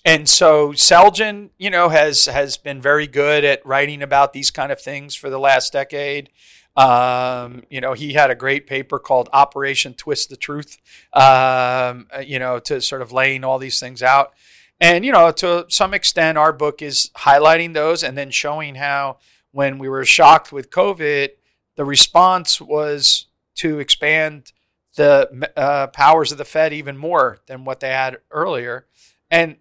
And 0.06 0.30
so 0.30 0.70
Selgin, 0.72 1.50
you 1.58 1.70
know, 1.70 1.90
has 1.90 2.26
has 2.26 2.58
been 2.58 2.82
very 2.82 3.08
good 3.08 3.44
at 3.44 3.66
writing 3.66 4.02
about 4.02 4.34
these 4.34 4.50
kind 4.50 4.72
of 4.72 4.80
things 4.80 5.16
for 5.16 5.30
the 5.30 5.40
last 5.40 5.74
decade. 5.74 6.30
Um, 6.78 7.64
you 7.70 7.82
know, 7.82 7.94
he 7.94 8.14
had 8.14 8.32
a 8.32 8.36
great 8.36 8.66
paper 8.66 9.00
called 9.00 9.28
Operation 9.34 9.94
Twist 9.94 10.30
the 10.30 10.38
Truth, 10.38 10.78
um, 11.14 12.08
you 12.26 12.40
know, 12.40 12.60
to 12.60 12.80
sort 12.80 13.02
of 13.02 13.12
laying 13.12 13.44
all 13.44 13.60
these 13.60 13.80
things 13.80 14.02
out. 14.02 14.34
And, 14.80 15.04
you 15.04 15.12
know, 15.12 15.32
to 15.32 15.66
some 15.68 15.94
extent, 15.94 16.38
our 16.38 16.54
book 16.54 16.82
is 16.82 17.12
highlighting 17.18 17.74
those 17.74 18.02
and 18.02 18.18
then 18.18 18.32
showing 18.32 18.76
how 18.76 19.18
when 19.52 19.78
we 19.78 19.90
were 19.90 20.06
shocked 20.06 20.54
with 20.54 20.70
COVID, 20.70 21.32
the 21.76 21.84
response 21.84 22.62
was 22.62 23.26
to 23.56 23.80
expand 23.80 24.54
the 24.96 25.50
uh, 25.58 25.88
powers 25.88 26.32
of 26.32 26.38
the 26.38 26.46
Fed 26.46 26.72
even 26.72 26.98
more 26.98 27.40
than 27.48 27.66
what 27.66 27.82
they 27.82 27.90
had 27.90 28.20
earlier. 28.32 28.86
And 29.30 29.58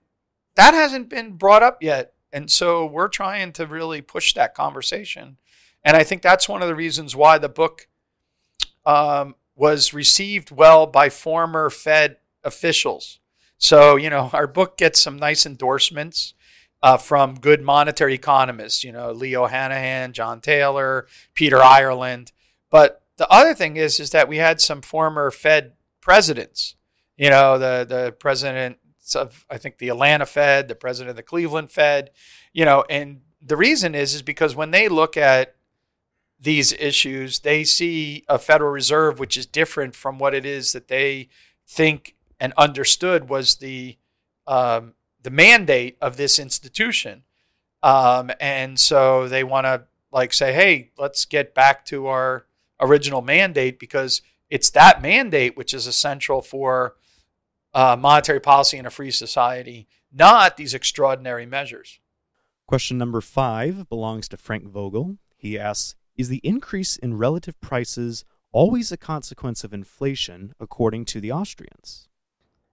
that 0.58 0.74
hasn't 0.74 1.08
been 1.08 1.34
brought 1.34 1.62
up 1.62 1.84
yet. 1.84 2.14
And 2.32 2.50
so 2.50 2.84
we're 2.84 3.08
trying 3.08 3.52
to 3.52 3.66
really 3.66 4.02
push 4.02 4.34
that 4.34 4.56
conversation. 4.56 5.36
And 5.84 5.96
I 5.96 6.02
think 6.02 6.20
that's 6.20 6.48
one 6.48 6.62
of 6.62 6.68
the 6.68 6.74
reasons 6.74 7.14
why 7.14 7.38
the 7.38 7.48
book 7.48 7.86
um, 8.84 9.36
was 9.54 9.94
received 9.94 10.50
well 10.50 10.88
by 10.88 11.10
former 11.10 11.70
Fed 11.70 12.16
officials. 12.42 13.20
So, 13.56 13.94
you 13.94 14.10
know, 14.10 14.30
our 14.32 14.48
book 14.48 14.76
gets 14.76 15.00
some 15.00 15.16
nice 15.16 15.46
endorsements 15.46 16.34
uh, 16.82 16.96
from 16.96 17.36
good 17.36 17.62
monetary 17.62 18.14
economists, 18.14 18.82
you 18.82 18.90
know, 18.90 19.12
Leo 19.12 19.46
Hanahan, 19.46 20.10
John 20.10 20.40
Taylor, 20.40 21.06
Peter 21.34 21.62
Ireland. 21.62 22.32
But 22.68 23.02
the 23.16 23.30
other 23.30 23.54
thing 23.54 23.76
is 23.76 24.00
is 24.00 24.10
that 24.10 24.28
we 24.28 24.38
had 24.38 24.60
some 24.60 24.82
former 24.82 25.30
Fed 25.30 25.74
presidents. 26.00 26.74
You 27.16 27.30
know, 27.30 27.58
the 27.58 27.86
the 27.88 28.12
president 28.12 28.78
of 29.14 29.46
I 29.50 29.58
think 29.58 29.78
the 29.78 29.88
Atlanta 29.88 30.26
Fed, 30.26 30.68
the 30.68 30.74
president 30.74 31.10
of 31.10 31.16
the 31.16 31.22
Cleveland 31.22 31.70
Fed. 31.70 32.10
You 32.52 32.64
know, 32.64 32.84
and 32.88 33.20
the 33.40 33.56
reason 33.56 33.94
is 33.94 34.14
is 34.14 34.22
because 34.22 34.56
when 34.56 34.70
they 34.70 34.88
look 34.88 35.16
at 35.16 35.54
these 36.40 36.72
issues, 36.72 37.40
they 37.40 37.64
see 37.64 38.24
a 38.28 38.38
Federal 38.38 38.70
Reserve 38.70 39.18
which 39.18 39.36
is 39.36 39.46
different 39.46 39.94
from 39.94 40.18
what 40.18 40.34
it 40.34 40.46
is 40.46 40.72
that 40.72 40.88
they 40.88 41.28
think 41.66 42.14
and 42.40 42.52
understood 42.56 43.28
was 43.28 43.56
the 43.56 43.96
um, 44.46 44.94
the 45.22 45.30
mandate 45.30 45.98
of 46.00 46.16
this 46.16 46.38
institution. 46.38 47.24
Um, 47.82 48.30
and 48.40 48.78
so 48.78 49.28
they 49.28 49.44
want 49.44 49.66
to 49.66 49.84
like 50.10 50.32
say, 50.32 50.52
hey, 50.52 50.90
let's 50.98 51.24
get 51.24 51.54
back 51.54 51.84
to 51.86 52.06
our 52.06 52.46
original 52.80 53.20
mandate 53.20 53.78
because 53.78 54.22
it's 54.48 54.70
that 54.70 55.02
mandate 55.02 55.56
which 55.56 55.74
is 55.74 55.86
essential 55.86 56.40
for 56.40 56.94
uh, 57.74 57.96
monetary 57.98 58.40
policy 58.40 58.78
in 58.78 58.86
a 58.86 58.90
free 58.90 59.10
society, 59.10 59.88
not 60.12 60.56
these 60.56 60.74
extraordinary 60.74 61.46
measures. 61.46 62.00
Question 62.66 62.98
number 62.98 63.20
five 63.20 63.88
belongs 63.88 64.28
to 64.28 64.36
Frank 64.36 64.68
Vogel. 64.68 65.16
He 65.36 65.58
asks 65.58 65.94
Is 66.16 66.28
the 66.28 66.40
increase 66.42 66.96
in 66.96 67.16
relative 67.16 67.60
prices 67.60 68.24
always 68.52 68.90
a 68.92 68.96
consequence 68.96 69.64
of 69.64 69.72
inflation, 69.72 70.52
according 70.58 71.04
to 71.06 71.20
the 71.20 71.32
Austrians? 71.32 72.08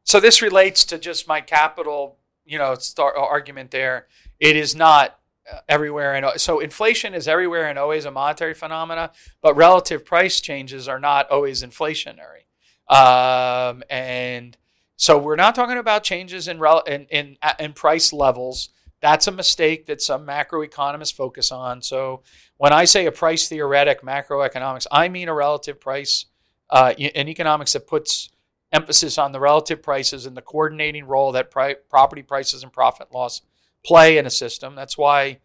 So 0.04 0.20
this 0.20 0.42
relates 0.42 0.86
to 0.86 0.98
just 0.98 1.28
my 1.28 1.42
capital, 1.42 2.18
you 2.46 2.58
know, 2.58 2.76
start, 2.76 3.16
argument 3.18 3.72
there. 3.72 4.08
It 4.40 4.56
is 4.56 4.76
not 4.76 5.20
everywhere 5.68 6.16
and 6.16 6.42
so 6.42 6.60
inflation 6.60 7.14
is 7.14 7.28
everywhere 7.28 7.68
and 7.68 7.78
always 7.78 8.06
a 8.06 8.12
monetary 8.12 8.56
phenomena 8.56 9.12
but 9.42 9.56
relative 9.56 10.04
price 10.04 10.42
changes 10.42 10.88
are 10.88 11.00
not 11.00 11.30
always 11.30 11.62
inflationary 11.62 12.46
um, 12.90 13.84
and 13.90 14.58
so 14.98 15.18
we're 15.18 15.36
not 15.36 15.56
talking 15.56 15.78
about 15.78 16.04
changes 16.04 16.48
in, 16.48 16.62
in, 16.88 17.06
in, 17.10 17.38
in 17.60 17.74
price 17.74 18.14
levels 18.14 18.70
that's 19.02 19.28
a 19.28 19.32
mistake 19.32 19.86
that 19.86 20.02
some 20.02 20.26
macroeconomists 20.26 21.14
focus 21.14 21.52
on 21.52 21.82
so 21.82 22.22
when 22.58 22.74
i 22.74 22.86
say 22.86 23.06
a 23.06 23.12
price 23.12 23.48
theoretic 23.48 24.02
macroeconomics 24.02 24.88
i 24.92 25.08
mean 25.08 25.28
a 25.28 25.34
relative 25.34 25.80
price 25.80 26.26
uh, 26.70 26.94
in 26.98 27.28
economics 27.28 27.74
that 27.74 27.88
puts 27.88 28.30
emphasis 28.72 29.18
on 29.18 29.32
the 29.32 29.40
relative 29.40 29.82
prices 29.82 30.26
and 30.26 30.36
the 30.36 30.42
coordinating 30.42 31.06
role 31.06 31.32
that 31.32 31.52
pri- 31.52 31.76
property 31.90 32.22
prices 32.22 32.64
and 32.64 32.74
profit 32.74 33.12
loss 33.12 33.42
play 33.86 34.18
in 34.18 34.26
a 34.26 34.30
system. 34.30 34.76
That's 34.76 34.98
why 34.98 35.40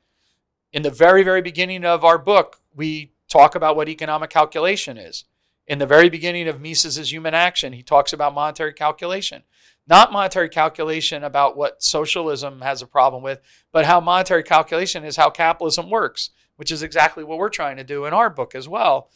in 0.72 0.82
the 0.82 0.90
very, 0.90 1.22
very 1.22 1.42
beginning 1.42 1.84
of 1.84 2.04
our 2.04 2.18
book, 2.18 2.60
we 2.74 3.12
talk 3.28 3.54
about 3.54 3.76
what 3.76 3.88
economic 3.88 4.30
calculation 4.30 4.98
is. 4.98 5.24
In 5.70 5.78
the 5.78 5.86
very 5.86 6.08
beginning 6.08 6.48
of 6.48 6.60
Mises's 6.60 7.12
Human 7.12 7.32
Action, 7.32 7.72
he 7.72 7.84
talks 7.84 8.12
about 8.12 8.34
monetary 8.34 8.72
calculation. 8.72 9.44
Not 9.86 10.10
monetary 10.10 10.48
calculation 10.48 11.22
about 11.22 11.56
what 11.56 11.80
socialism 11.80 12.62
has 12.62 12.82
a 12.82 12.88
problem 12.88 13.22
with, 13.22 13.40
but 13.70 13.84
how 13.84 14.00
monetary 14.00 14.42
calculation 14.42 15.04
is 15.04 15.14
how 15.14 15.30
capitalism 15.30 15.88
works, 15.88 16.30
which 16.56 16.72
is 16.72 16.82
exactly 16.82 17.22
what 17.22 17.38
we're 17.38 17.50
trying 17.50 17.76
to 17.76 17.84
do 17.84 18.04
in 18.04 18.12
our 18.12 18.28
book 18.28 18.56
as 18.56 18.68
well. 18.68 19.10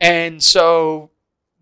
And 0.00 0.42
so 0.42 1.12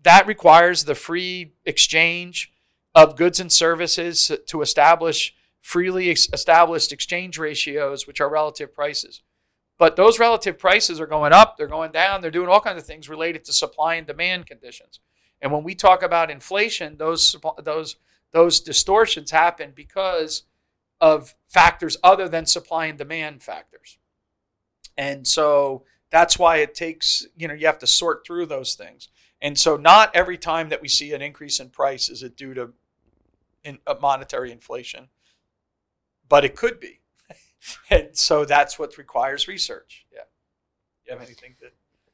that 0.01 0.25
requires 0.25 0.85
the 0.85 0.95
free 0.95 1.53
exchange 1.63 2.51
of 2.95 3.15
goods 3.15 3.39
and 3.39 3.51
services 3.51 4.31
to 4.47 4.61
establish 4.63 5.35
freely 5.61 6.09
established 6.09 6.91
exchange 6.91 7.37
ratios, 7.37 8.07
which 8.07 8.19
are 8.19 8.31
relative 8.31 8.73
prices. 8.73 9.21
But 9.79 9.95
those 9.95 10.19
relative 10.19 10.59
prices 10.59 10.99
are 10.99 11.07
going 11.07 11.33
up, 11.33 11.57
they're 11.57 11.65
going 11.65 11.91
down, 11.91 12.21
they're 12.21 12.29
doing 12.29 12.49
all 12.49 12.59
kinds 12.59 12.77
of 12.77 12.85
things 12.85 13.09
related 13.09 13.45
to 13.45 13.53
supply 13.53 13.95
and 13.95 14.05
demand 14.05 14.45
conditions. 14.45 14.99
And 15.41 15.51
when 15.51 15.63
we 15.63 15.73
talk 15.73 16.03
about 16.03 16.29
inflation, 16.29 16.97
those 16.97 17.35
those 17.63 17.95
those 18.31 18.59
distortions 18.59 19.31
happen 19.31 19.71
because 19.73 20.43
of 21.01 21.33
factors 21.47 21.97
other 22.03 22.27
than 22.27 22.45
supply 22.45 22.87
and 22.87 22.97
demand 22.97 23.41
factors. 23.41 23.97
And 24.97 25.25
so 25.25 25.85
that's 26.11 26.37
why 26.37 26.57
it 26.57 26.75
takes, 26.75 27.25
you 27.37 27.47
know, 27.47 27.53
you 27.53 27.65
have 27.65 27.79
to 27.79 27.87
sort 27.87 28.25
through 28.27 28.47
those 28.47 28.75
things. 28.75 29.07
And 29.41 29.57
so 29.57 29.77
not 29.77 30.13
every 30.13 30.37
time 30.37 30.67
that 30.69 30.81
we 30.81 30.89
see 30.89 31.13
an 31.13 31.21
increase 31.21 31.59
in 31.61 31.69
price 31.69 32.09
is 32.09 32.21
it 32.21 32.35
due 32.35 32.53
to 32.53 32.73
in, 33.63 33.79
uh, 33.87 33.95
monetary 34.01 34.51
inflation, 34.51 35.07
but 36.27 36.43
it 36.43 36.57
could 36.57 36.81
be. 36.81 36.99
and 37.89 38.09
so 38.13 38.45
that's 38.45 38.79
what 38.79 38.97
requires 38.97 39.47
research. 39.47 40.05
Yeah. 40.11 40.21
You 41.05 41.13
have 41.13 41.21
anything 41.21 41.55
that? 41.61 41.73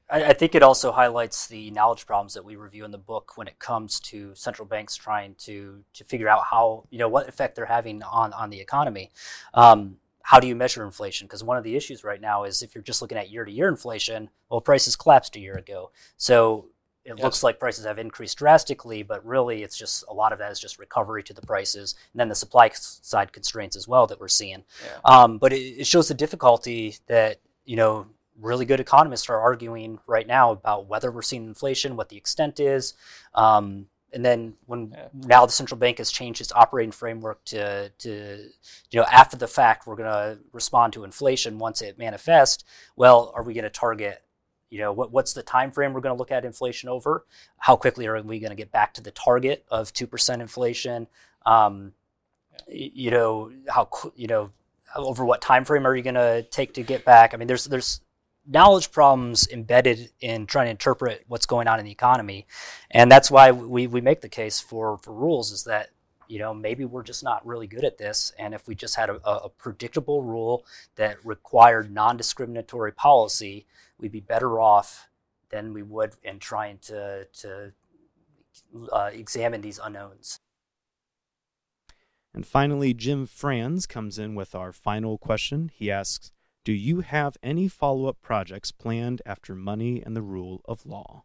I, 0.10 0.30
I 0.30 0.34
think 0.34 0.56
it 0.56 0.64
also 0.64 0.92
highlights 0.92 1.48
the 1.48 1.72
knowledge 1.72 2.06
problems 2.06 2.34
that 2.36 2.46
we 2.46 2.56
review 2.56 2.86
in 2.86 2.92
the 2.92 2.98
book 2.98 3.34
when 3.36 3.48
it 3.48 3.60
comes 3.60 4.00
to 4.02 4.34
central 4.36 4.68
banks 4.68 4.96
trying 4.96 5.36
to 5.40 5.84
to 5.94 6.04
figure 6.04 6.30
out 6.30 6.44
how 6.50 6.86
you 6.90 7.00
know 7.00 7.10
what 7.10 7.28
effect 7.28 7.56
they're 7.56 7.66
having 7.66 8.04
on 8.04 8.34
on 8.34 8.50
the 8.50 8.60
economy. 8.60 9.12
Um, 9.54 9.98
how 10.22 10.40
do 10.40 10.48
you 10.48 10.56
measure 10.56 10.84
inflation? 10.84 11.28
Because 11.28 11.44
one 11.44 11.56
of 11.56 11.64
the 11.64 11.76
issues 11.76 12.04
right 12.04 12.20
now 12.20 12.46
is 12.46 12.64
if 12.64 12.74
you're 12.74 12.84
just 12.84 13.00
looking 13.00 13.18
at 13.18 13.30
year 13.30 13.46
to 13.46 13.52
year 13.52 13.68
inflation, 13.68 14.30
well, 14.50 14.60
prices 14.60 14.96
collapsed 14.96 15.36
a 15.36 15.40
year 15.40 15.56
ago. 15.56 15.92
So 16.18 16.70
it 17.06 17.14
yes. 17.18 17.24
looks 17.24 17.44
like 17.44 17.60
prices 17.60 17.86
have 17.86 18.00
increased 18.00 18.38
drastically, 18.38 19.04
but 19.04 19.24
really 19.24 19.62
it's 19.62 19.78
just 19.78 20.04
a 20.10 20.14
lot 20.14 20.34
of 20.34 20.40
that 20.40 20.52
is 20.52 20.60
just 20.60 20.80
recovery 20.80 21.22
to 21.24 21.34
the 21.34 21.42
prices, 21.42 21.94
and 22.14 22.20
then 22.20 22.30
the 22.30 22.36
supply 22.36 22.72
side 22.74 23.32
constraints 23.32 23.76
as 23.76 23.88
well 23.88 24.08
that 24.08 24.20
we're 24.20 24.28
seeing. 24.28 24.64
Yeah. 24.84 25.00
Um, 25.06 25.38
but 25.38 25.54
it, 25.54 25.82
it, 25.82 25.88
shows 25.88 26.08
the 26.08 26.16
difficulty 26.16 26.98
that 27.06 27.40
you 27.64 27.76
know 27.76 28.08
really 28.42 28.66
good 28.66 28.80
economists 28.80 29.30
are 29.30 29.40
arguing 29.40 30.00
right 30.08 30.26
now 30.26 30.52
about 30.52 30.88
whether 30.88 31.12
we're 31.12 31.22
seeing 31.22 31.46
inflation, 31.46 31.96
what 31.96 32.10
the 32.10 32.18
extent 32.18 32.60
is. 32.60 32.96
Um, 33.36 33.86
and 34.12 34.26
then 34.26 34.54
when 34.66 34.92
yeah. 34.92 35.08
now 35.14 35.46
the 35.46 35.52
central 35.52 35.78
bank 35.78 36.00
has 36.00 36.12
changed 36.12 36.42
its 36.42 36.52
operating 36.54 36.92
framework 36.92 37.44
to, 37.46 37.90
to 38.00 38.50
you 38.90 39.00
know 39.00 39.06
after 39.12 39.38
the 39.38 39.48
fact 39.48 39.86
we're 39.86 39.96
going 39.96 40.10
to 40.10 40.40
respond 40.54 40.94
to 40.94 41.04
inflation 41.04 41.60
once 41.60 41.82
it 41.82 42.00
manifests 42.00 42.64
well 42.96 43.34
are 43.36 43.44
we 43.44 43.54
going 43.54 43.66
to 43.66 43.70
target 43.70 44.24
you 44.70 44.80
know, 44.80 44.92
what, 44.92 45.12
what's 45.12 45.34
the 45.34 45.44
time 45.44 45.72
frame 45.72 45.94
we're 45.94 46.02
going 46.02 46.16
to 46.16 46.20
look 46.20 46.32
at 46.32 46.46
inflation 46.46 46.90
over? 46.90 47.26
How 47.58 47.76
quickly 47.76 48.08
are 48.08 48.22
we 48.22 48.40
going 48.40 48.50
to 48.50 48.56
get 48.56 48.72
back 48.72 48.94
to 48.96 49.02
the 49.02 49.12
target 49.12 49.66
of 49.70 49.94
two 49.94 50.08
percent 50.08 50.42
inflation? 50.42 51.08
Um, 51.46 51.94
you 52.68 53.12
know, 53.12 53.52
how 53.70 53.90
you 54.16 54.28
know 54.28 54.52
over 54.96 55.26
what 55.26 55.42
time 55.42 55.66
frame 55.66 55.86
are 55.86 55.96
you 55.96 56.04
going 56.04 56.16
to 56.16 56.44
take 56.44 56.74
to 56.76 56.84
get 56.84 57.06
back? 57.06 57.34
I 57.34 57.38
mean, 57.38 57.48
there's 57.48 57.66
there's 57.66 58.02
knowledge 58.48 58.92
problems 58.92 59.48
embedded 59.52 60.12
in 60.20 60.46
trying 60.46 60.68
to 60.68 60.72
interpret 60.72 61.24
what's 61.28 61.46
going 61.46 61.68
on 61.68 61.80
in 61.80 61.86
the 61.86 61.92
economy, 61.92 62.48
and 62.92 63.12
that's 63.12 63.30
why 63.30 63.52
we 63.52 63.88
we 63.88 64.02
make 64.02 64.22
the 64.22 64.30
case 64.30 64.60
for 64.60 64.98
for 64.98 65.14
rules 65.14 65.52
is 65.52 65.66
that 65.66 65.90
you 66.28 66.40
know 66.40 66.54
maybe 66.54 66.86
we're 66.86 67.04
just 67.04 67.24
not 67.24 67.46
really 67.46 67.68
good 67.68 67.84
at 67.84 67.98
this 67.98 68.34
and 68.40 68.54
if 68.54 68.68
we 68.68 68.76
just 68.76 68.96
had 68.96 69.10
a, 69.10 69.30
a 69.30 69.50
predictable 69.50 70.24
rule 70.24 70.66
that 70.96 71.24
required 71.26 71.92
non-discriminatory 71.92 72.92
policy 72.92 73.66
we'd 73.98 74.12
be 74.12 74.20
better 74.20 74.60
off 74.60 75.10
than 75.50 75.74
we 75.74 75.84
would 75.84 76.14
in 76.24 76.40
trying 76.40 76.78
to 76.80 77.26
to 77.34 77.72
uh, 78.92 79.10
examine 79.14 79.62
these 79.62 79.80
unknowns. 79.80 80.40
And 82.34 82.46
finally, 82.46 82.94
Jim 82.94 83.26
Franz 83.26 83.86
comes 83.86 84.20
in 84.20 84.36
with 84.36 84.54
our 84.54 84.74
final 84.74 85.18
question. 85.18 85.72
He 85.74 85.90
asks, 85.90 86.32
"Do 86.66 86.74
you 86.74 87.02
have 87.02 87.38
any 87.42 87.68
follow-up 87.68 88.22
projects 88.22 88.72
planned 88.72 89.22
after 89.26 89.56
Money 89.56 90.04
and 90.06 90.16
the 90.16 90.22
Rule 90.22 90.62
of 90.66 90.86
Law?" 90.86 91.24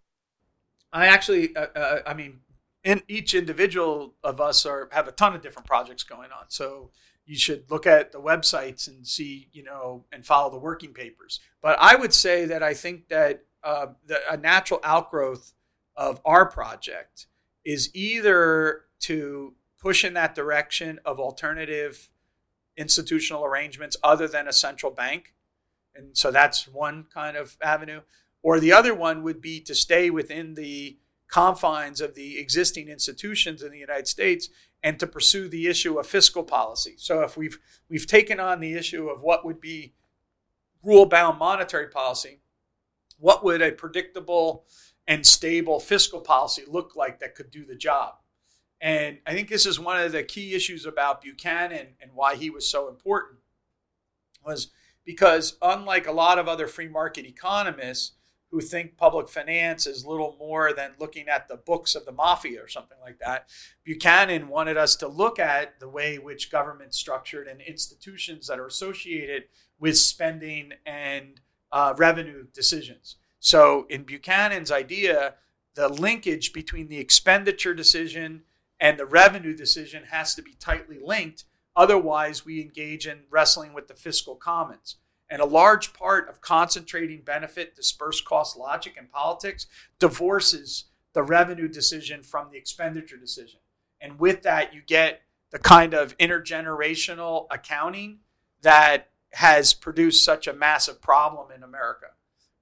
I 0.93 1.07
actually, 1.07 1.55
uh, 1.57 1.67
uh, 1.75 2.03
I 2.07 2.15
mean, 2.15 2.41
in 2.85 3.03
each 3.09 3.35
individual 3.35 4.15
of 4.25 4.41
us 4.41 4.65
are 4.65 4.89
have 4.93 5.09
a 5.09 5.13
ton 5.13 5.35
of 5.35 5.43
different 5.43 5.67
projects 5.67 6.03
going 6.03 6.31
on. 6.33 6.47
So 6.49 6.91
you 7.27 7.37
should 7.37 7.71
look 7.71 7.87
at 7.87 8.13
the 8.13 8.21
websites 8.21 8.89
and 8.89 9.07
see, 9.07 9.49
you 9.53 9.63
know, 9.63 10.05
and 10.13 10.25
follow 10.25 10.51
the 10.51 10.59
working 10.59 10.93
papers. 10.93 11.41
But 11.63 11.77
I 11.79 11.95
would 11.95 12.15
say 12.15 12.47
that 12.47 12.63
I 12.63 12.75
think 12.75 13.09
that 13.09 13.45
uh, 13.63 13.89
the, 14.07 14.19
a 14.31 14.37
natural 14.37 14.81
outgrowth 14.83 15.53
of 15.97 16.21
our 16.25 16.47
project 16.47 17.27
is 17.65 17.91
either 17.95 18.83
to 19.01 19.55
push 19.79 20.05
in 20.05 20.15
that 20.15 20.35
direction 20.35 20.99
of 21.05 21.21
alternative 21.21 22.09
institutional 22.77 23.45
arrangements 23.45 23.97
other 24.03 24.27
than 24.27 24.49
a 24.49 24.53
central 24.53 24.91
bank. 24.91 25.35
And 25.95 26.17
so 26.17 26.31
that's 26.31 26.67
one 26.67 27.07
kind 27.13 27.37
of 27.37 27.57
avenue. 27.63 28.01
Or 28.43 28.59
the 28.59 28.73
other 28.73 28.95
one 28.95 29.23
would 29.23 29.41
be 29.41 29.61
to 29.61 29.75
stay 29.75 30.09
within 30.09 30.55
the 30.55 30.99
confines 31.31 32.01
of 32.01 32.15
the 32.15 32.39
existing 32.39 32.89
institutions 32.89 33.63
in 33.63 33.71
the 33.71 33.79
United 33.79 34.09
States 34.09 34.49
and 34.83 34.99
to 34.99 35.07
pursue 35.07 35.49
the 35.49 35.67
issue 35.67 35.99
of 35.99 36.07
fiscal 36.07 36.43
policy. 36.43 36.95
So 36.97 37.23
if 37.23 37.37
we've 37.37 37.59
we've 37.89 38.07
taken 38.07 38.41
on 38.41 38.61
the 38.61 38.75
issue 38.75 39.09
of 39.09 39.23
what 39.23 39.45
would 39.45 39.61
be 39.61 39.95
rule-bound 40.83 41.39
monetary 41.39 41.89
policy, 41.89 42.41
what 43.19 43.45
would 43.45 43.63
a 43.63 43.73
predictable 43.73 44.65
and 45.07 45.27
stable 45.27 45.79
fiscal 45.79 46.21
policy 46.21 46.63
look 46.67 46.97
like 46.97 47.21
that 47.21 47.35
could 47.35 47.51
do 47.51 47.65
the 47.65 47.77
job? 47.77 48.15
And 48.81 49.19
I 49.27 49.35
think 49.35 49.49
this 49.49 49.67
is 49.67 49.79
one 49.79 50.01
of 50.01 50.13
the 50.13 50.23
key 50.23 50.55
issues 50.55 50.87
about 50.87 51.21
Buchanan 51.21 51.89
and 52.01 52.13
why 52.15 52.37
he 52.37 52.49
was 52.49 52.69
so 52.69 52.89
important 52.89 53.41
was 54.43 54.69
because 55.05 55.57
unlike 55.61 56.07
a 56.07 56.13
lot 56.13 56.39
of 56.39 56.49
other 56.49 56.67
free 56.67 56.89
market 56.89 57.27
economists, 57.27 58.13
who 58.51 58.61
think 58.61 58.97
public 58.97 59.29
finance 59.29 59.87
is 59.87 60.05
little 60.05 60.37
more 60.39 60.73
than 60.73 60.93
looking 60.99 61.29
at 61.29 61.47
the 61.47 61.57
books 61.57 61.95
of 61.95 62.05
the 62.05 62.13
mafia 62.13 62.61
or 62.63 62.67
something 62.69 62.99
like 63.01 63.19
that. 63.21 63.49
Buchanan 63.85 64.49
wanted 64.49 64.77
us 64.77 64.97
to 64.97 65.09
look 65.09 65.39
at 65.39 65.79
the 65.79 65.89
way 65.89 66.19
which 66.19 66.51
government's 66.51 66.99
structured 66.99 67.47
and 67.47 67.61
institutions 67.61 68.49
that 68.49 68.59
are 68.59 68.67
associated 68.67 69.45
with 69.79 69.97
spending 69.99 70.73
and 70.85 71.41
uh, 71.71 71.95
revenue 71.97 72.47
decisions. 72.53 73.17
So, 73.39 73.87
in 73.89 74.03
Buchanan's 74.03 74.73
idea, 74.73 75.35
the 75.75 75.89
linkage 75.89 76.53
between 76.53 76.89
the 76.89 76.99
expenditure 76.99 77.73
decision 77.73 78.43
and 78.81 78.99
the 78.99 79.07
revenue 79.07 79.57
decision 79.57 80.05
has 80.11 80.35
to 80.35 80.43
be 80.43 80.55
tightly 80.59 80.99
linked. 81.03 81.45
Otherwise, 81.77 82.45
we 82.45 82.61
engage 82.61 83.07
in 83.07 83.21
wrestling 83.31 83.73
with 83.73 83.89
the 83.89 83.95
fiscal 83.95 84.35
commons. 84.35 84.97
And 85.31 85.41
a 85.41 85.47
large 85.47 85.93
part 85.93 86.29
of 86.29 86.41
concentrating 86.41 87.23
benefit, 87.23 87.77
dispersed 87.77 88.25
cost 88.25 88.57
logic 88.57 88.97
in 88.99 89.07
politics 89.07 89.67
divorces 90.01 90.87
the 91.13 91.23
revenue 91.23 91.69
decision 91.69 92.23
from 92.23 92.51
the 92.51 92.59
expenditure 92.59 93.17
decision. 93.17 93.61
And 94.01 94.19
with 94.19 94.43
that, 94.43 94.75
you 94.75 94.83
get 94.85 95.23
the 95.51 95.59
kind 95.59 95.95
of 95.95 96.17
intergenerational 96.19 97.47
accounting 97.51 98.19
that 98.63 99.09
has 99.33 99.73
produced 99.73 100.25
such 100.25 100.47
a 100.47 100.53
massive 100.53 101.01
problem 101.01 101.53
in 101.53 101.63
America, 101.63 102.07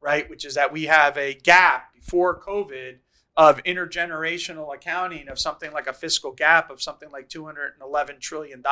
right? 0.00 0.28
Which 0.28 0.44
is 0.44 0.54
that 0.54 0.72
we 0.72 0.84
have 0.84 1.16
a 1.16 1.34
gap 1.34 1.94
before 1.94 2.40
COVID 2.40 2.98
of 3.36 3.62
intergenerational 3.64 4.74
accounting 4.74 5.28
of 5.28 5.38
something 5.38 5.72
like 5.72 5.86
a 5.86 5.92
fiscal 5.92 6.32
gap 6.32 6.70
of 6.70 6.82
something 6.82 7.10
like 7.10 7.28
$211 7.28 8.20
trillion. 8.20 8.62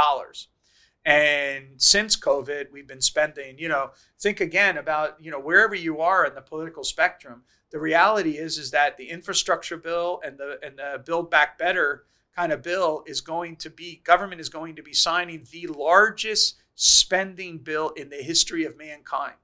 And 1.07 1.81
since 1.81 2.17
COVID, 2.17 2.73
we've 2.73 2.89
been 2.89 3.01
spending, 3.01 3.61
you 3.61 3.69
know, 3.69 3.93
think 4.19 4.41
again 4.41 4.77
about, 4.77 5.23
you 5.23 5.31
know, 5.31 5.39
wherever 5.39 5.77
you 5.77 6.01
are 6.01 6.27
in 6.27 6.35
the 6.35 6.43
political 6.43 6.83
spectrum, 6.83 7.45
the 7.71 7.79
reality 7.79 8.39
is 8.39 8.59
is 8.59 8.73
that 8.73 8.97
the 8.97 9.09
infrastructure 9.09 9.77
bill 9.77 10.21
and 10.25 10.37
the 10.37 10.59
and 10.65 10.79
the 10.79 11.01
build 11.07 11.31
back 11.31 11.59
better 11.59 12.07
kind 12.35 12.53
of 12.53 12.61
bill 12.61 13.05
is 13.07 13.21
going 13.21 13.55
to 13.57 13.71
be 13.71 14.03
government 14.05 14.41
is 14.41 14.49
going 14.49 14.75
to 14.75 14.83
be 14.83 14.93
signing 14.93 15.47
the 15.53 15.69
largest 15.69 16.57
spending 16.75 17.59
bill 17.59 17.91
in 17.91 18.11
the 18.11 18.17
history 18.17 18.65
of 18.65 18.77
mankind. 18.77 19.37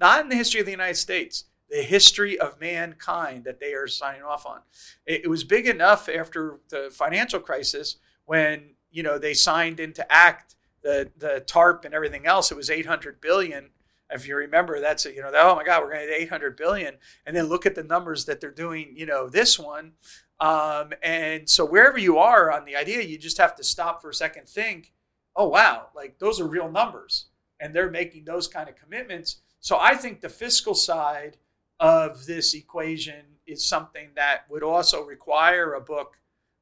Not 0.00 0.22
in 0.22 0.30
the 0.30 0.36
history 0.36 0.60
of 0.60 0.66
the 0.66 0.72
United 0.72 0.96
States, 0.96 1.44
the 1.68 1.82
history 1.82 2.38
of 2.38 2.58
mankind 2.58 3.44
that 3.44 3.60
they 3.60 3.74
are 3.74 3.86
signing 3.86 4.22
off 4.22 4.46
on. 4.46 4.60
It, 5.04 5.24
it 5.24 5.28
was 5.28 5.44
big 5.44 5.66
enough 5.66 6.08
after 6.08 6.60
the 6.70 6.88
financial 6.90 7.38
crisis 7.38 7.96
when, 8.24 8.76
you 8.90 9.02
know, 9.02 9.18
they 9.18 9.34
signed 9.34 9.78
into 9.78 10.10
act 10.10 10.56
the 10.82 11.10
the 11.16 11.44
TARP 11.46 11.84
and 11.84 11.94
everything 11.94 12.26
else, 12.26 12.50
it 12.50 12.56
was 12.56 12.70
800 12.70 13.20
billion 13.20 13.70
if 14.14 14.26
you 14.28 14.36
remember, 14.36 14.80
that's 14.80 15.06
a, 15.06 15.14
you 15.14 15.22
know, 15.22 15.30
oh 15.34 15.56
my 15.56 15.64
God, 15.64 15.82
we're 15.82 15.92
going 15.92 16.06
to 16.06 16.22
800 16.22 16.56
billion, 16.56 16.96
and 17.26 17.36
then 17.36 17.46
look 17.46 17.66
at 17.66 17.74
the 17.74 17.82
numbers 17.82 18.26
that 18.26 18.40
they're 18.40 18.50
doing. 18.50 18.92
You 18.94 19.06
know, 19.06 19.28
this 19.28 19.58
one, 19.58 19.92
um, 20.40 20.92
and 21.02 21.48
so 21.48 21.64
wherever 21.64 21.98
you 21.98 22.18
are 22.18 22.50
on 22.50 22.64
the 22.64 22.76
idea, 22.76 23.02
you 23.02 23.18
just 23.18 23.38
have 23.38 23.56
to 23.56 23.64
stop 23.64 24.02
for 24.02 24.10
a 24.10 24.14
second, 24.14 24.48
think, 24.48 24.92
oh 25.36 25.48
wow, 25.48 25.88
like 25.94 26.18
those 26.18 26.40
are 26.40 26.46
real 26.46 26.70
numbers, 26.70 27.26
and 27.60 27.74
they're 27.74 27.90
making 27.90 28.24
those 28.24 28.48
kind 28.48 28.68
of 28.68 28.76
commitments. 28.76 29.40
So 29.60 29.78
I 29.80 29.94
think 29.94 30.20
the 30.20 30.28
fiscal 30.28 30.74
side 30.74 31.36
of 31.80 32.26
this 32.26 32.54
equation 32.54 33.24
is 33.46 33.64
something 33.64 34.10
that 34.16 34.44
would 34.48 34.62
also 34.62 35.04
require 35.04 35.74
a 35.74 35.80
book 35.80 36.18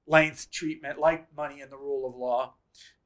length 0.06 0.50
treatment 0.50 0.98
like 0.98 1.34
money 1.36 1.60
and 1.60 1.70
the 1.70 1.76
rule 1.76 2.08
of 2.08 2.16
law 2.16 2.54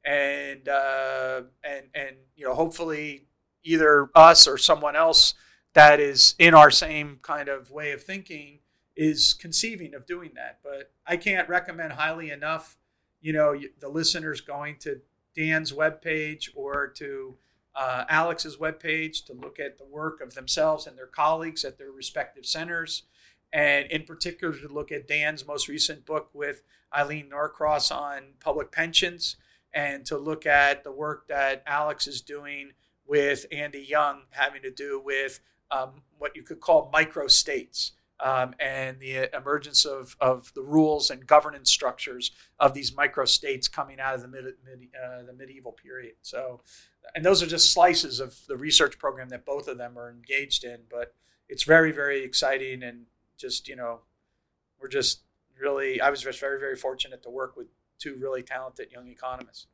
and 0.05 0.68
uh, 0.68 1.42
and 1.62 1.86
and 1.94 2.16
you 2.36 2.46
know 2.46 2.55
hopefully 2.55 3.26
either 3.62 4.11
us 4.14 4.46
or 4.46 4.59
someone 4.59 4.94
else 4.96 5.34
that 5.72 5.98
is 5.98 6.34
in 6.38 6.55
our 6.55 6.70
same 6.70 7.18
kind 7.22 7.48
of 7.48 7.70
way 7.70 7.92
of 7.92 8.02
thinking 8.02 8.61
is 8.96 9.34
conceiving 9.34 9.94
of 9.94 10.07
doing 10.07 10.30
that. 10.34 10.59
But 10.62 10.92
i 11.07 11.16
can't 11.16 11.48
recommend 11.48 11.92
highly 11.92 12.30
enough 12.30 12.76
you 13.20 13.32
know 13.32 13.59
the 13.80 13.88
listeners 13.88 14.40
going 14.40 14.76
to 14.78 15.00
dan's 15.34 15.72
webpage 15.72 16.48
or 16.55 16.88
to 16.88 17.36
uh, 17.74 18.05
alex's 18.09 18.57
webpage 18.57 19.24
to 19.24 19.32
look 19.32 19.59
at 19.59 19.78
the 19.78 19.84
work 19.84 20.20
of 20.20 20.34
themselves 20.34 20.86
and 20.86 20.96
their 20.96 21.07
colleagues 21.07 21.64
at 21.64 21.78
their 21.78 21.90
respective 21.90 22.46
centers. 22.46 23.02
And 23.52 23.86
in 23.90 24.02
particular 24.02 24.57
to 24.59 24.68
look 24.68 24.90
at 24.92 25.07
dan's 25.07 25.46
most 25.46 25.68
recent 25.68 26.05
book 26.05 26.30
with 26.32 26.62
eileen 26.94 27.28
norcross 27.28 27.90
on 27.90 28.34
public 28.40 28.70
pensions 28.70 29.36
and 29.74 30.06
to 30.06 30.16
look 30.16 30.46
at 30.46 30.84
the 30.84 30.92
work 30.92 31.28
that 31.28 31.62
Alex 31.66 32.06
is 32.06 32.20
doing 32.20 32.70
with 33.06 33.44
Andy 33.52 33.84
Young, 33.86 34.22
having 34.30 34.62
to 34.62 34.70
do 34.70 35.02
with 35.04 35.40
um, 35.70 36.02
what 36.18 36.36
you 36.36 36.42
could 36.42 36.60
call 36.60 36.90
micro 36.92 37.26
states. 37.26 37.92
Um, 38.20 38.54
and 38.60 39.00
the 39.00 39.28
emergence 39.36 39.84
of, 39.84 40.16
of 40.20 40.52
the 40.54 40.62
rules 40.62 41.10
and 41.10 41.26
governance 41.26 41.68
structures 41.68 42.30
of 42.60 42.72
these 42.72 42.94
micro 42.96 43.24
states 43.24 43.66
coming 43.66 43.98
out 43.98 44.14
of 44.14 44.22
the 44.22 44.28
mid, 44.28 44.44
mid 44.64 44.88
uh, 44.94 45.24
the 45.24 45.32
medieval 45.32 45.72
period. 45.72 46.14
So, 46.22 46.60
and 47.16 47.24
those 47.24 47.42
are 47.42 47.46
just 47.46 47.72
slices 47.72 48.20
of 48.20 48.38
the 48.46 48.56
research 48.56 49.00
program 49.00 49.30
that 49.30 49.44
both 49.44 49.66
of 49.66 49.78
them 49.78 49.98
are 49.98 50.10
engaged 50.10 50.62
in. 50.62 50.82
But 50.88 51.12
it's 51.48 51.64
very, 51.64 51.90
very 51.90 52.22
exciting, 52.22 52.84
and 52.84 53.06
just 53.36 53.66
you 53.68 53.74
know, 53.74 54.02
we're 54.80 54.88
just 54.88 55.22
really. 55.60 56.00
I 56.00 56.08
was 56.08 56.22
just 56.22 56.38
very, 56.38 56.60
very 56.60 56.76
fortunate 56.76 57.24
to 57.24 57.30
work 57.30 57.56
with 57.56 57.66
two 57.99 58.16
really 58.20 58.42
talented 58.42 58.90
young 58.92 59.09
economists. 59.09 59.66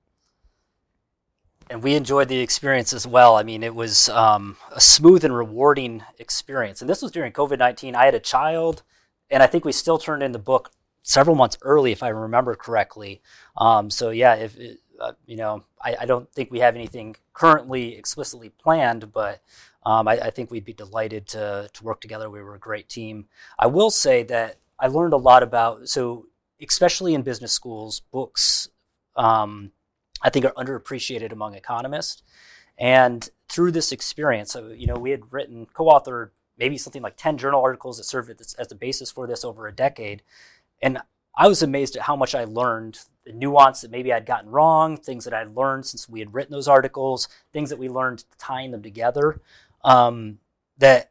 And 1.68 1.82
we 1.82 1.94
enjoyed 1.94 2.28
the 2.28 2.40
experience 2.40 2.92
as 2.92 3.06
well. 3.06 3.36
I 3.36 3.44
mean, 3.44 3.62
it 3.62 3.74
was 3.74 4.08
um, 4.08 4.56
a 4.72 4.80
smooth 4.80 5.24
and 5.24 5.36
rewarding 5.36 6.02
experience. 6.18 6.80
And 6.80 6.90
this 6.90 7.00
was 7.00 7.12
during 7.12 7.32
COVID 7.32 7.58
19. 7.58 7.94
I 7.94 8.06
had 8.06 8.14
a 8.14 8.20
child, 8.20 8.82
and 9.30 9.42
I 9.42 9.46
think 9.46 9.64
we 9.64 9.72
still 9.72 9.98
turned 9.98 10.22
in 10.22 10.32
the 10.32 10.38
book 10.38 10.72
several 11.02 11.36
months 11.36 11.56
early, 11.62 11.92
if 11.92 12.02
I 12.02 12.08
remember 12.08 12.56
correctly. 12.56 13.22
Um, 13.56 13.88
so, 13.88 14.10
yeah, 14.10 14.34
if 14.34 14.56
uh, 15.00 15.12
you 15.26 15.36
know, 15.36 15.64
I, 15.80 15.96
I, 16.00 16.06
don't 16.06 16.30
think 16.32 16.50
we 16.50 16.60
have 16.60 16.76
anything 16.76 17.16
currently 17.32 17.96
explicitly 17.96 18.50
planned, 18.50 19.12
but 19.12 19.40
um, 19.84 20.06
I, 20.06 20.18
I, 20.20 20.30
think 20.30 20.50
we'd 20.50 20.64
be 20.64 20.74
delighted 20.74 21.26
to, 21.28 21.70
to 21.72 21.84
work 21.84 22.02
together. 22.02 22.28
We 22.28 22.42
were 22.42 22.54
a 22.54 22.60
great 22.60 22.88
team. 22.88 23.26
I 23.58 23.66
will 23.66 23.90
say 23.90 24.22
that 24.24 24.58
I 24.78 24.88
learned 24.88 25.14
a 25.14 25.18
lot 25.18 25.42
about, 25.42 25.88
so 25.88 26.26
especially 26.66 27.14
in 27.14 27.22
business 27.22 27.52
schools, 27.52 28.00
books, 28.12 28.68
um, 29.16 29.72
I 30.22 30.30
think, 30.30 30.44
are 30.44 30.52
underappreciated 30.52 31.32
among 31.32 31.54
economists. 31.54 32.22
And 32.78 33.28
through 33.48 33.72
this 33.72 33.92
experience, 33.92 34.52
so, 34.52 34.68
you 34.68 34.86
know, 34.86 34.96
we 34.96 35.10
had 35.10 35.32
written, 35.32 35.66
co-authored 35.66 36.30
maybe 36.56 36.78
something 36.78 37.02
like 37.02 37.16
10 37.16 37.38
journal 37.38 37.62
articles 37.62 37.96
that 37.96 38.04
served 38.04 38.30
as 38.58 38.68
the 38.68 38.74
basis 38.74 39.10
for 39.10 39.26
this 39.26 39.44
over 39.44 39.66
a 39.66 39.72
decade. 39.72 40.22
And 40.82 40.98
I 41.36 41.48
was 41.48 41.62
amazed 41.62 41.96
at 41.96 42.02
how 42.02 42.16
much 42.16 42.34
I 42.34 42.44
learned, 42.44 43.00
the 43.24 43.32
nuance 43.32 43.80
that 43.80 43.90
maybe 43.90 44.12
I'd 44.12 44.26
gotten 44.26 44.50
wrong, 44.50 44.96
things 44.96 45.24
that 45.24 45.34
I'd 45.34 45.56
learned 45.56 45.86
since 45.86 46.08
we 46.08 46.20
had 46.20 46.34
written 46.34 46.52
those 46.52 46.68
articles, 46.68 47.28
things 47.52 47.70
that 47.70 47.78
we 47.78 47.88
learned 47.88 48.24
tying 48.38 48.70
them 48.70 48.82
together. 48.82 49.40
Um, 49.82 50.38
that 50.78 51.10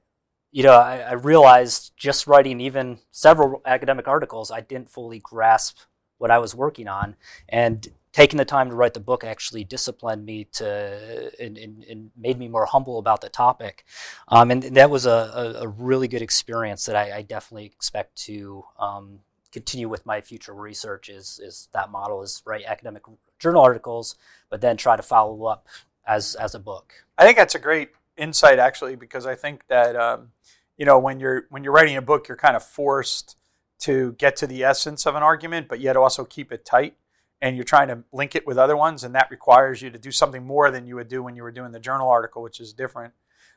you 0.52 0.64
know, 0.64 0.74
I, 0.74 0.98
I, 0.98 1.14
realized 1.14 1.92
just 1.96 2.26
writing 2.26 2.60
even 2.60 3.00
several 3.12 3.62
academic 3.66 4.08
articles, 4.08 4.50
I 4.50 4.62
didn't 4.62 4.90
fully 4.90 5.20
grasp 5.20 5.78
what 6.18 6.32
I 6.32 6.40
was 6.40 6.56
working 6.56 6.88
on. 6.88 7.16
And 7.48 7.88
taking 8.12 8.38
the 8.38 8.46
time 8.46 8.70
to 8.70 8.76
write 8.76 8.94
the 8.94 9.00
book 9.00 9.24
actually 9.24 9.64
disciplined 9.64 10.26
me 10.26 10.46
to 10.46 11.32
and, 11.40 11.58
and, 11.58 11.84
and 11.84 12.12
made 12.18 12.38
me 12.40 12.48
more 12.48 12.66
humble 12.66 12.98
about 12.98 13.22
the 13.22 13.30
topic. 13.30 13.86
Um, 14.28 14.52
and 14.52 14.64
that 14.64 14.90
was 14.90 15.06
a, 15.06 15.10
a, 15.10 15.64
a, 15.64 15.68
really 15.68 16.08
good 16.08 16.22
experience 16.22 16.86
that 16.86 16.96
I, 16.96 17.18
I 17.18 17.22
definitely 17.22 17.66
expect 17.66 18.16
to 18.24 18.66
um, 18.80 19.20
continue 19.52 19.88
with 19.88 20.06
my 20.06 20.22
future 20.22 20.54
research 20.54 21.10
is, 21.10 21.40
is 21.44 21.70
that 21.74 21.92
model 21.92 22.24
is 22.24 22.42
write 22.46 22.66
academic 22.66 23.04
journal 23.38 23.62
articles, 23.62 24.16
but 24.50 24.62
then 24.62 24.76
try 24.76 24.96
to 24.96 25.04
follow 25.04 25.46
up 25.46 25.68
as, 26.08 26.36
as 26.36 26.56
a 26.56 26.60
book. 26.60 26.94
I 27.18 27.26
think 27.26 27.38
that's 27.38 27.56
a 27.56 27.60
great 27.60 27.92
insight 28.20 28.60
actually, 28.60 28.96
because 28.96 29.26
I 29.26 29.36
think 29.36 29.66
that, 29.68 29.96
um, 29.96 30.32
you 30.80 30.86
know 30.86 30.98
when 30.98 31.20
you're 31.20 31.46
when 31.50 31.64
you're 31.64 31.74
writing 31.74 31.98
a 31.98 32.02
book 32.02 32.28
you're 32.28 32.38
kind 32.38 32.56
of 32.56 32.64
forced 32.64 33.36
to 33.80 34.14
get 34.14 34.36
to 34.38 34.48
the 34.48 34.64
essence 34.64 35.06
of 35.06 35.14
an 35.14 35.22
argument 35.22 35.68
but 35.68 35.80
yet 35.80 35.96
also 35.96 36.26
keep 36.26 36.52
it 36.52 36.66
tight 36.66 36.96
and 37.42 37.56
you're 37.56 37.64
trying 37.64 37.90
to 37.90 38.04
link 38.12 38.36
it 38.36 38.48
with 38.48 38.58
other 38.58 38.76
ones 38.76 39.04
and 39.04 39.14
that 39.14 39.30
requires 39.30 39.82
you 39.82 39.92
to 39.92 40.00
do 40.00 40.12
something 40.12 40.44
more 40.44 40.72
than 40.72 40.88
you 40.88 40.96
would 40.96 41.08
do 41.08 41.22
when 41.22 41.36
you 41.36 41.44
were 41.44 41.52
doing 41.52 41.72
the 41.72 41.80
journal 41.80 42.10
article 42.10 42.42
which 42.42 42.60
is 42.60 42.74
different. 42.74 43.14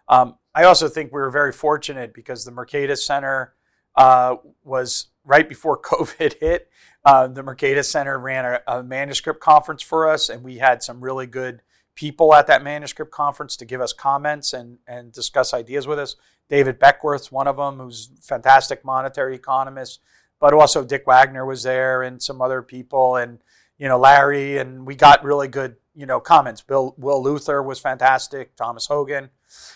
Um, 0.08 0.36
i 0.54 0.64
also 0.64 0.88
think 0.88 1.12
we 1.12 1.20
were 1.20 1.30
very 1.30 1.52
fortunate 1.52 2.12
because 2.12 2.44
the 2.44 2.50
mercatus 2.50 2.98
center 2.98 3.54
uh, 3.94 4.36
was 4.64 5.06
right 5.24 5.48
before 5.48 5.80
covid 5.80 6.40
hit. 6.40 6.68
Uh, 7.04 7.28
the 7.28 7.42
mercatus 7.42 7.84
center 7.84 8.18
ran 8.18 8.44
a, 8.44 8.60
a 8.66 8.82
manuscript 8.82 9.40
conference 9.40 9.82
for 9.82 10.08
us 10.08 10.28
and 10.28 10.42
we 10.42 10.58
had 10.58 10.82
some 10.82 11.00
really 11.00 11.26
good 11.26 11.62
people 11.94 12.34
at 12.34 12.46
that 12.46 12.62
manuscript 12.62 13.10
conference 13.10 13.56
to 13.56 13.64
give 13.64 13.80
us 13.80 13.92
comments 13.92 14.52
and, 14.52 14.78
and 14.86 15.12
discuss 15.12 15.52
ideas 15.52 15.86
with 15.86 15.98
us. 15.98 16.16
David 16.48 16.78
Beckworth's 16.78 17.32
one 17.32 17.46
of 17.46 17.56
them, 17.56 17.78
who's 17.78 18.10
fantastic 18.20 18.84
monetary 18.84 19.34
economist, 19.34 20.00
but 20.40 20.52
also 20.52 20.84
Dick 20.84 21.04
Wagner 21.06 21.46
was 21.46 21.62
there 21.62 22.02
and 22.02 22.22
some 22.22 22.42
other 22.42 22.62
people 22.62 23.16
and, 23.16 23.38
you 23.78 23.88
know, 23.88 23.98
Larry, 23.98 24.58
and 24.58 24.86
we 24.86 24.94
got 24.94 25.24
really 25.24 25.48
good, 25.48 25.76
you 25.94 26.06
know, 26.06 26.20
comments. 26.20 26.60
Bill, 26.60 26.94
Will 26.98 27.22
Luther 27.22 27.62
was 27.62 27.78
fantastic, 27.78 28.56
Thomas 28.56 28.86
Hogan. 28.86 29.30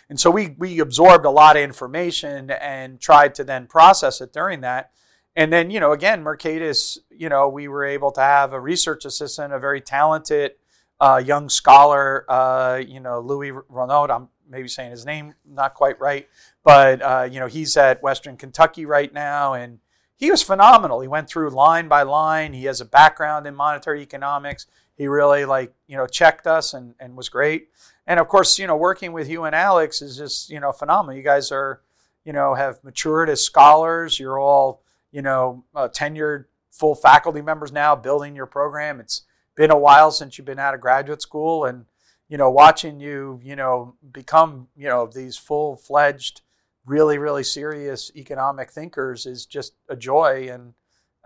And 0.08 0.18
so 0.18 0.30
we, 0.30 0.54
we 0.58 0.80
absorbed 0.80 1.24
a 1.24 1.30
lot 1.30 1.56
of 1.56 1.62
information 1.62 2.50
and 2.50 3.00
tried 3.00 3.34
to 3.36 3.44
then 3.44 3.66
process 3.66 4.20
it 4.20 4.32
during 4.32 4.60
that. 4.62 4.90
And 5.34 5.52
then, 5.52 5.70
you 5.70 5.80
know, 5.80 5.92
again, 5.92 6.24
Mercatus, 6.24 6.98
you 7.10 7.28
know, 7.28 7.48
we 7.48 7.68
were 7.68 7.84
able 7.84 8.10
to 8.12 8.22
have 8.22 8.54
a 8.54 8.60
research 8.60 9.04
assistant, 9.04 9.52
a 9.52 9.58
very 9.58 9.82
talented, 9.82 10.52
uh, 11.00 11.22
young 11.24 11.48
scholar, 11.48 12.24
uh, 12.28 12.82
you 12.86 13.00
know, 13.00 13.20
Louis 13.20 13.52
Renaud. 13.68 14.08
I'm 14.10 14.28
maybe 14.48 14.68
saying 14.68 14.90
his 14.90 15.04
name 15.04 15.34
not 15.44 15.74
quite 15.74 16.00
right, 16.00 16.28
but 16.64 17.02
uh, 17.02 17.28
you 17.30 17.40
know, 17.40 17.46
he's 17.46 17.76
at 17.76 18.02
Western 18.02 18.36
Kentucky 18.36 18.86
right 18.86 19.12
now, 19.12 19.54
and 19.54 19.78
he 20.16 20.30
was 20.30 20.42
phenomenal. 20.42 21.00
He 21.00 21.08
went 21.08 21.28
through 21.28 21.50
line 21.50 21.88
by 21.88 22.02
line. 22.02 22.54
He 22.54 22.64
has 22.64 22.80
a 22.80 22.86
background 22.86 23.46
in 23.46 23.54
monetary 23.54 24.00
economics. 24.00 24.66
He 24.96 25.06
really 25.06 25.44
like 25.44 25.74
you 25.86 25.96
know 25.96 26.06
checked 26.06 26.46
us 26.46 26.72
and 26.72 26.94
and 26.98 27.16
was 27.16 27.28
great. 27.28 27.68
And 28.06 28.18
of 28.18 28.28
course, 28.28 28.58
you 28.58 28.66
know, 28.66 28.76
working 28.76 29.12
with 29.12 29.28
you 29.28 29.44
and 29.44 29.54
Alex 29.54 30.00
is 30.00 30.16
just 30.16 30.48
you 30.48 30.60
know 30.60 30.72
phenomenal. 30.72 31.16
You 31.16 31.22
guys 31.22 31.52
are 31.52 31.82
you 32.24 32.32
know 32.32 32.54
have 32.54 32.82
matured 32.82 33.28
as 33.28 33.44
scholars. 33.44 34.18
You're 34.18 34.38
all 34.38 34.82
you 35.12 35.20
know 35.20 35.64
uh, 35.74 35.88
tenured 35.88 36.46
full 36.70 36.94
faculty 36.94 37.42
members 37.42 37.72
now, 37.72 37.94
building 37.94 38.34
your 38.34 38.46
program. 38.46 39.00
It's 39.00 39.22
been 39.56 39.70
a 39.70 39.78
while 39.78 40.10
since 40.10 40.38
you've 40.38 40.46
been 40.46 40.58
out 40.58 40.74
of 40.74 40.80
graduate 40.80 41.22
school 41.22 41.64
and 41.64 41.86
you 42.28 42.38
know 42.38 42.50
watching 42.50 43.00
you 43.00 43.40
you 43.42 43.56
know 43.56 43.94
become 44.12 44.68
you 44.76 44.88
know 44.88 45.06
these 45.06 45.36
full-fledged 45.36 46.42
really 46.84 47.18
really 47.18 47.42
serious 47.42 48.12
economic 48.14 48.70
thinkers 48.70 49.26
is 49.26 49.44
just 49.44 49.74
a 49.88 49.96
joy. 49.96 50.48
And 50.50 50.74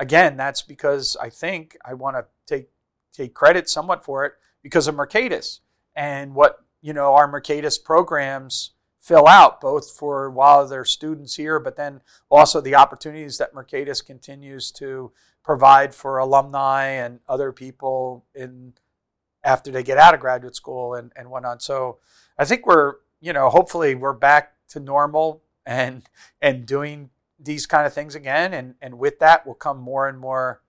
again 0.01 0.37
that's 0.37 0.63
because 0.63 1.17
i 1.21 1.29
think 1.29 1.77
i 1.85 1.95
want 1.95 2.17
to 2.17 2.25
take 2.47 2.71
take 3.13 3.35
credit 3.35 3.69
somewhat 3.69 4.03
for 4.03 4.25
it 4.25 4.33
because 4.63 4.89
of 4.89 4.95
mercatus 4.95 5.61
and 5.95 6.35
what 6.35 6.65
you 6.81 6.93
know 6.93 7.15
our 7.15 7.31
mercatus 7.31 7.83
programs 7.83 8.73
fill 8.99 9.29
out 9.29 9.61
both 9.61 9.91
for 9.93 10.31
while 10.31 10.67
they're 10.67 10.85
students 10.85 11.37
here 11.37 11.61
but 11.61 11.77
then 11.77 12.01
also 12.31 12.61
the 12.61 12.75
opportunities 12.75 13.39
that 13.39 13.55
mercatus 13.55 14.05
continues 14.05 14.73
to 14.73 15.13
provide 15.43 15.95
for 15.95 16.19
alumni 16.19 16.85
and 16.85 17.21
other 17.29 17.53
people 17.53 18.25
in 18.35 18.75
after 19.43 19.71
they 19.71 19.83
get 19.83 19.99
out 19.99 20.15
of 20.15 20.21
graduate 20.21 20.55
school 20.55 20.95
and, 20.95 21.13
and 21.17 21.31
whatnot. 21.31 21.63
So 21.63 21.99
I 22.39 22.45
think 22.45 22.67
we're, 22.67 22.97
you 23.21 23.33
know, 23.33 23.49
hopefully 23.49 23.95
we're 23.95 24.13
back 24.13 24.53
to 24.69 24.81
normal 24.81 25.43
and 25.67 26.03
and 26.41 26.67
doing 26.67 27.11
these 27.39 27.67
kind 27.67 27.87
of 27.87 27.93
things 27.93 28.15
again. 28.15 28.53
And, 28.53 28.75
and 28.83 28.99
with 28.99 29.19
that 29.21 29.47
will 29.47 29.55
come 29.55 29.79
more 29.79 30.09
and 30.09 30.19
more 30.19 30.61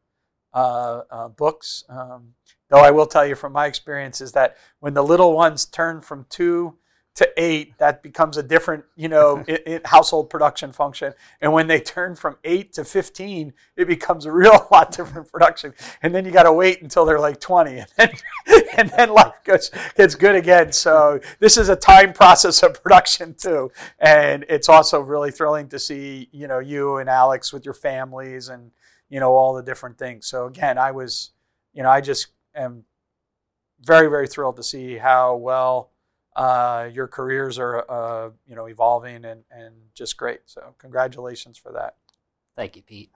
uh, 0.54 1.02
uh, 1.10 1.28
books. 1.28 1.84
Um, 1.90 2.34
though 2.70 2.80
I 2.80 2.92
will 2.92 3.06
tell 3.06 3.26
you 3.26 3.36
from 3.36 3.54
my 3.54 3.68
experience 3.68 4.22
is 4.22 4.32
that 4.34 4.58
when 4.80 4.94
the 4.94 5.04
little 5.04 5.34
ones 5.34 5.66
turn 5.66 6.02
from 6.02 6.26
two 6.30 6.78
to 7.14 7.30
eight, 7.38 7.78
that 7.78 8.01
becomes 8.01 8.38
a 8.38 8.43
different, 8.43 8.86
you 8.95 9.09
know, 9.09 9.43
it, 9.47 9.64
it, 9.66 9.88
household 9.88 10.30
production 10.30 10.72
function. 10.72 11.14
And 11.41 11.51
when 11.51 11.68
they 11.68 11.80
turn 11.80 12.16
from 12.16 12.38
eight 12.43 12.74
to 12.74 12.86
15, 12.86 13.53
it 13.76 13.88
becomes 13.88 14.26
a 14.26 14.32
real 14.32 14.68
lot 14.72 14.91
different 14.91 15.32
production. 15.32 15.74
And 16.01 16.16
then 16.16 16.26
you 16.26 16.32
got 16.32 16.43
to 16.43 16.53
wait 16.53 16.82
until 16.82 17.05
they're 17.05 17.20
like 17.20 17.39
20 17.39 17.80
and 17.80 17.88
then, 17.97 18.09
and 18.78 18.89
then 18.89 19.09
life 19.09 19.34
goes, 19.43 19.72
gets 19.95 20.16
good 20.16 20.36
again. 20.36 20.72
So 20.72 21.20
this 21.39 21.57
is 21.57 21.70
a 21.70 21.76
time 21.76 22.14
process 22.14 22.64
of 22.64 22.82
production 22.82 23.34
too. 23.34 23.72
And 23.99 24.45
it's 24.47 24.70
also 24.70 25.01
really 25.01 25.32
thrilling 25.32 25.68
to 25.70 25.80
see, 25.80 26.30
you 26.32 26.47
know, 26.47 26.59
you 26.59 26.97
and 26.97 27.09
Alex 27.09 27.51
with 27.51 27.66
your 27.66 27.74
families 27.74 28.49
and, 28.49 28.72
you 29.09 29.20
know, 29.20 29.34
all 29.34 29.53
the 29.53 29.64
different 29.64 29.97
things. 29.97 30.28
So 30.28 30.45
again, 30.45 30.78
I 30.78 30.91
was, 30.91 31.32
you 31.74 31.84
know, 31.84 31.89
I 31.89 31.99
just 31.99 32.28
am 32.55 32.86
very, 33.82 34.09
very 34.09 34.28
thrilled 34.28 34.55
to 34.57 34.64
see 34.64 34.97
how 34.97 35.36
well, 35.36 35.91
uh, 36.36 36.90
your 36.92 37.08
careers 37.08 37.60
are 37.60 37.86
uh, 37.90 38.30
you 38.48 38.56
know 38.56 38.68
evolving 38.68 39.26
and, 39.26 39.44
and 39.52 39.76
just 39.94 40.18
great. 40.18 40.42
So 40.46 40.76
congratulations 40.78 41.58
for 41.58 41.72
that. 41.74 41.96
Thank 42.56 42.76
you, 42.76 42.82
Pete. 42.82 43.12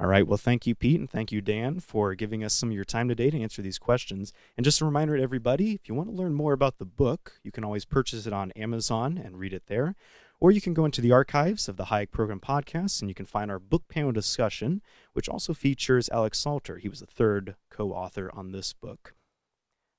All 0.00 0.06
right. 0.06 0.26
Well, 0.26 0.38
thank 0.38 0.64
you, 0.64 0.76
Pete, 0.76 1.00
and 1.00 1.10
thank 1.10 1.32
you, 1.32 1.40
Dan, 1.40 1.80
for 1.80 2.14
giving 2.14 2.44
us 2.44 2.54
some 2.54 2.68
of 2.68 2.74
your 2.74 2.84
time 2.84 3.08
today 3.08 3.30
to 3.30 3.40
answer 3.40 3.62
these 3.62 3.80
questions. 3.80 4.32
And 4.56 4.62
just 4.62 4.80
a 4.80 4.84
reminder 4.84 5.16
to 5.16 5.22
everybody 5.22 5.72
if 5.72 5.88
you 5.88 5.94
want 5.94 6.08
to 6.08 6.14
learn 6.14 6.34
more 6.34 6.52
about 6.52 6.78
the 6.78 6.84
book, 6.84 7.40
you 7.42 7.50
can 7.50 7.64
always 7.64 7.84
purchase 7.84 8.24
it 8.24 8.32
on 8.32 8.52
Amazon 8.52 9.18
and 9.18 9.40
read 9.40 9.52
it 9.52 9.64
there. 9.66 9.96
Or 10.38 10.52
you 10.52 10.60
can 10.60 10.72
go 10.72 10.84
into 10.84 11.00
the 11.00 11.10
archives 11.10 11.68
of 11.68 11.76
the 11.76 11.86
Hayek 11.86 12.12
Program 12.12 12.38
podcast 12.38 13.00
and 13.00 13.10
you 13.10 13.14
can 13.14 13.26
find 13.26 13.50
our 13.50 13.58
book 13.58 13.88
panel 13.88 14.12
discussion, 14.12 14.82
which 15.14 15.28
also 15.28 15.52
features 15.52 16.08
Alex 16.10 16.38
Salter. 16.38 16.78
He 16.78 16.88
was 16.88 17.00
the 17.00 17.06
third 17.06 17.56
co 17.68 17.90
author 17.90 18.30
on 18.32 18.52
this 18.52 18.72
book. 18.72 19.14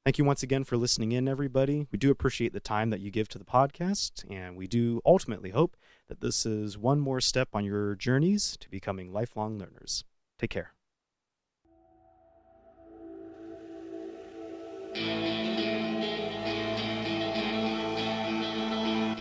Thank 0.06 0.18
you 0.18 0.26
once 0.26 0.42
again 0.44 0.64
for 0.64 0.78
listening 0.78 1.12
in, 1.12 1.28
everybody. 1.28 1.86
We 1.92 2.00
do 2.00 2.10
appreciate 2.10 2.54
the 2.54 2.60
time 2.60 2.90
that 2.90 3.02
you 3.02 3.12
give 3.12 3.28
to 3.30 3.38
the 3.38 3.46
podcast, 3.46 4.24
and 4.32 4.56
we 4.56 4.66
do 4.66 5.02
ultimately 5.06 5.50
hope 5.50 5.76
that 6.08 6.22
this 6.22 6.46
is 6.46 6.78
one 6.78 7.00
more 7.00 7.20
step 7.22 7.50
on 7.54 7.66
your 7.66 7.96
journeys 7.96 8.58
to 8.62 8.70
becoming 8.70 9.12
lifelong 9.12 9.60
learners. 9.60 10.06
Take 10.40 10.52
care. 10.52 10.74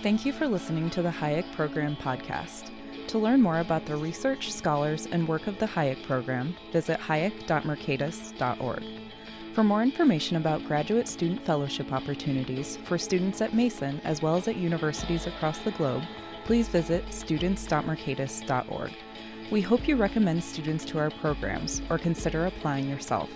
Thank 0.00 0.24
you 0.24 0.32
for 0.32 0.46
listening 0.46 0.90
to 0.90 1.02
the 1.02 1.10
Hayek 1.10 1.52
Program 1.54 1.96
podcast. 1.96 2.70
To 3.08 3.18
learn 3.18 3.42
more 3.42 3.58
about 3.58 3.84
the 3.84 3.96
research, 3.96 4.52
scholars, 4.52 5.06
and 5.10 5.26
work 5.26 5.48
of 5.48 5.58
the 5.58 5.66
Hayek 5.66 6.02
Program, 6.04 6.54
visit 6.72 7.00
hayek.mercatus.org. 7.00 8.84
For 9.58 9.64
more 9.64 9.82
information 9.82 10.36
about 10.36 10.64
graduate 10.68 11.08
student 11.08 11.44
fellowship 11.44 11.92
opportunities 11.92 12.76
for 12.84 12.96
students 12.96 13.40
at 13.40 13.54
Mason 13.54 14.00
as 14.04 14.22
well 14.22 14.36
as 14.36 14.46
at 14.46 14.54
universities 14.54 15.26
across 15.26 15.58
the 15.58 15.72
globe, 15.72 16.04
please 16.44 16.68
visit 16.68 17.12
students.mercatus.org. 17.12 18.92
We 19.50 19.60
hope 19.60 19.88
you 19.88 19.96
recommend 19.96 20.44
students 20.44 20.84
to 20.84 21.00
our 21.00 21.10
programs 21.10 21.82
or 21.90 21.98
consider 21.98 22.46
applying 22.46 22.88
yourself. 22.88 23.30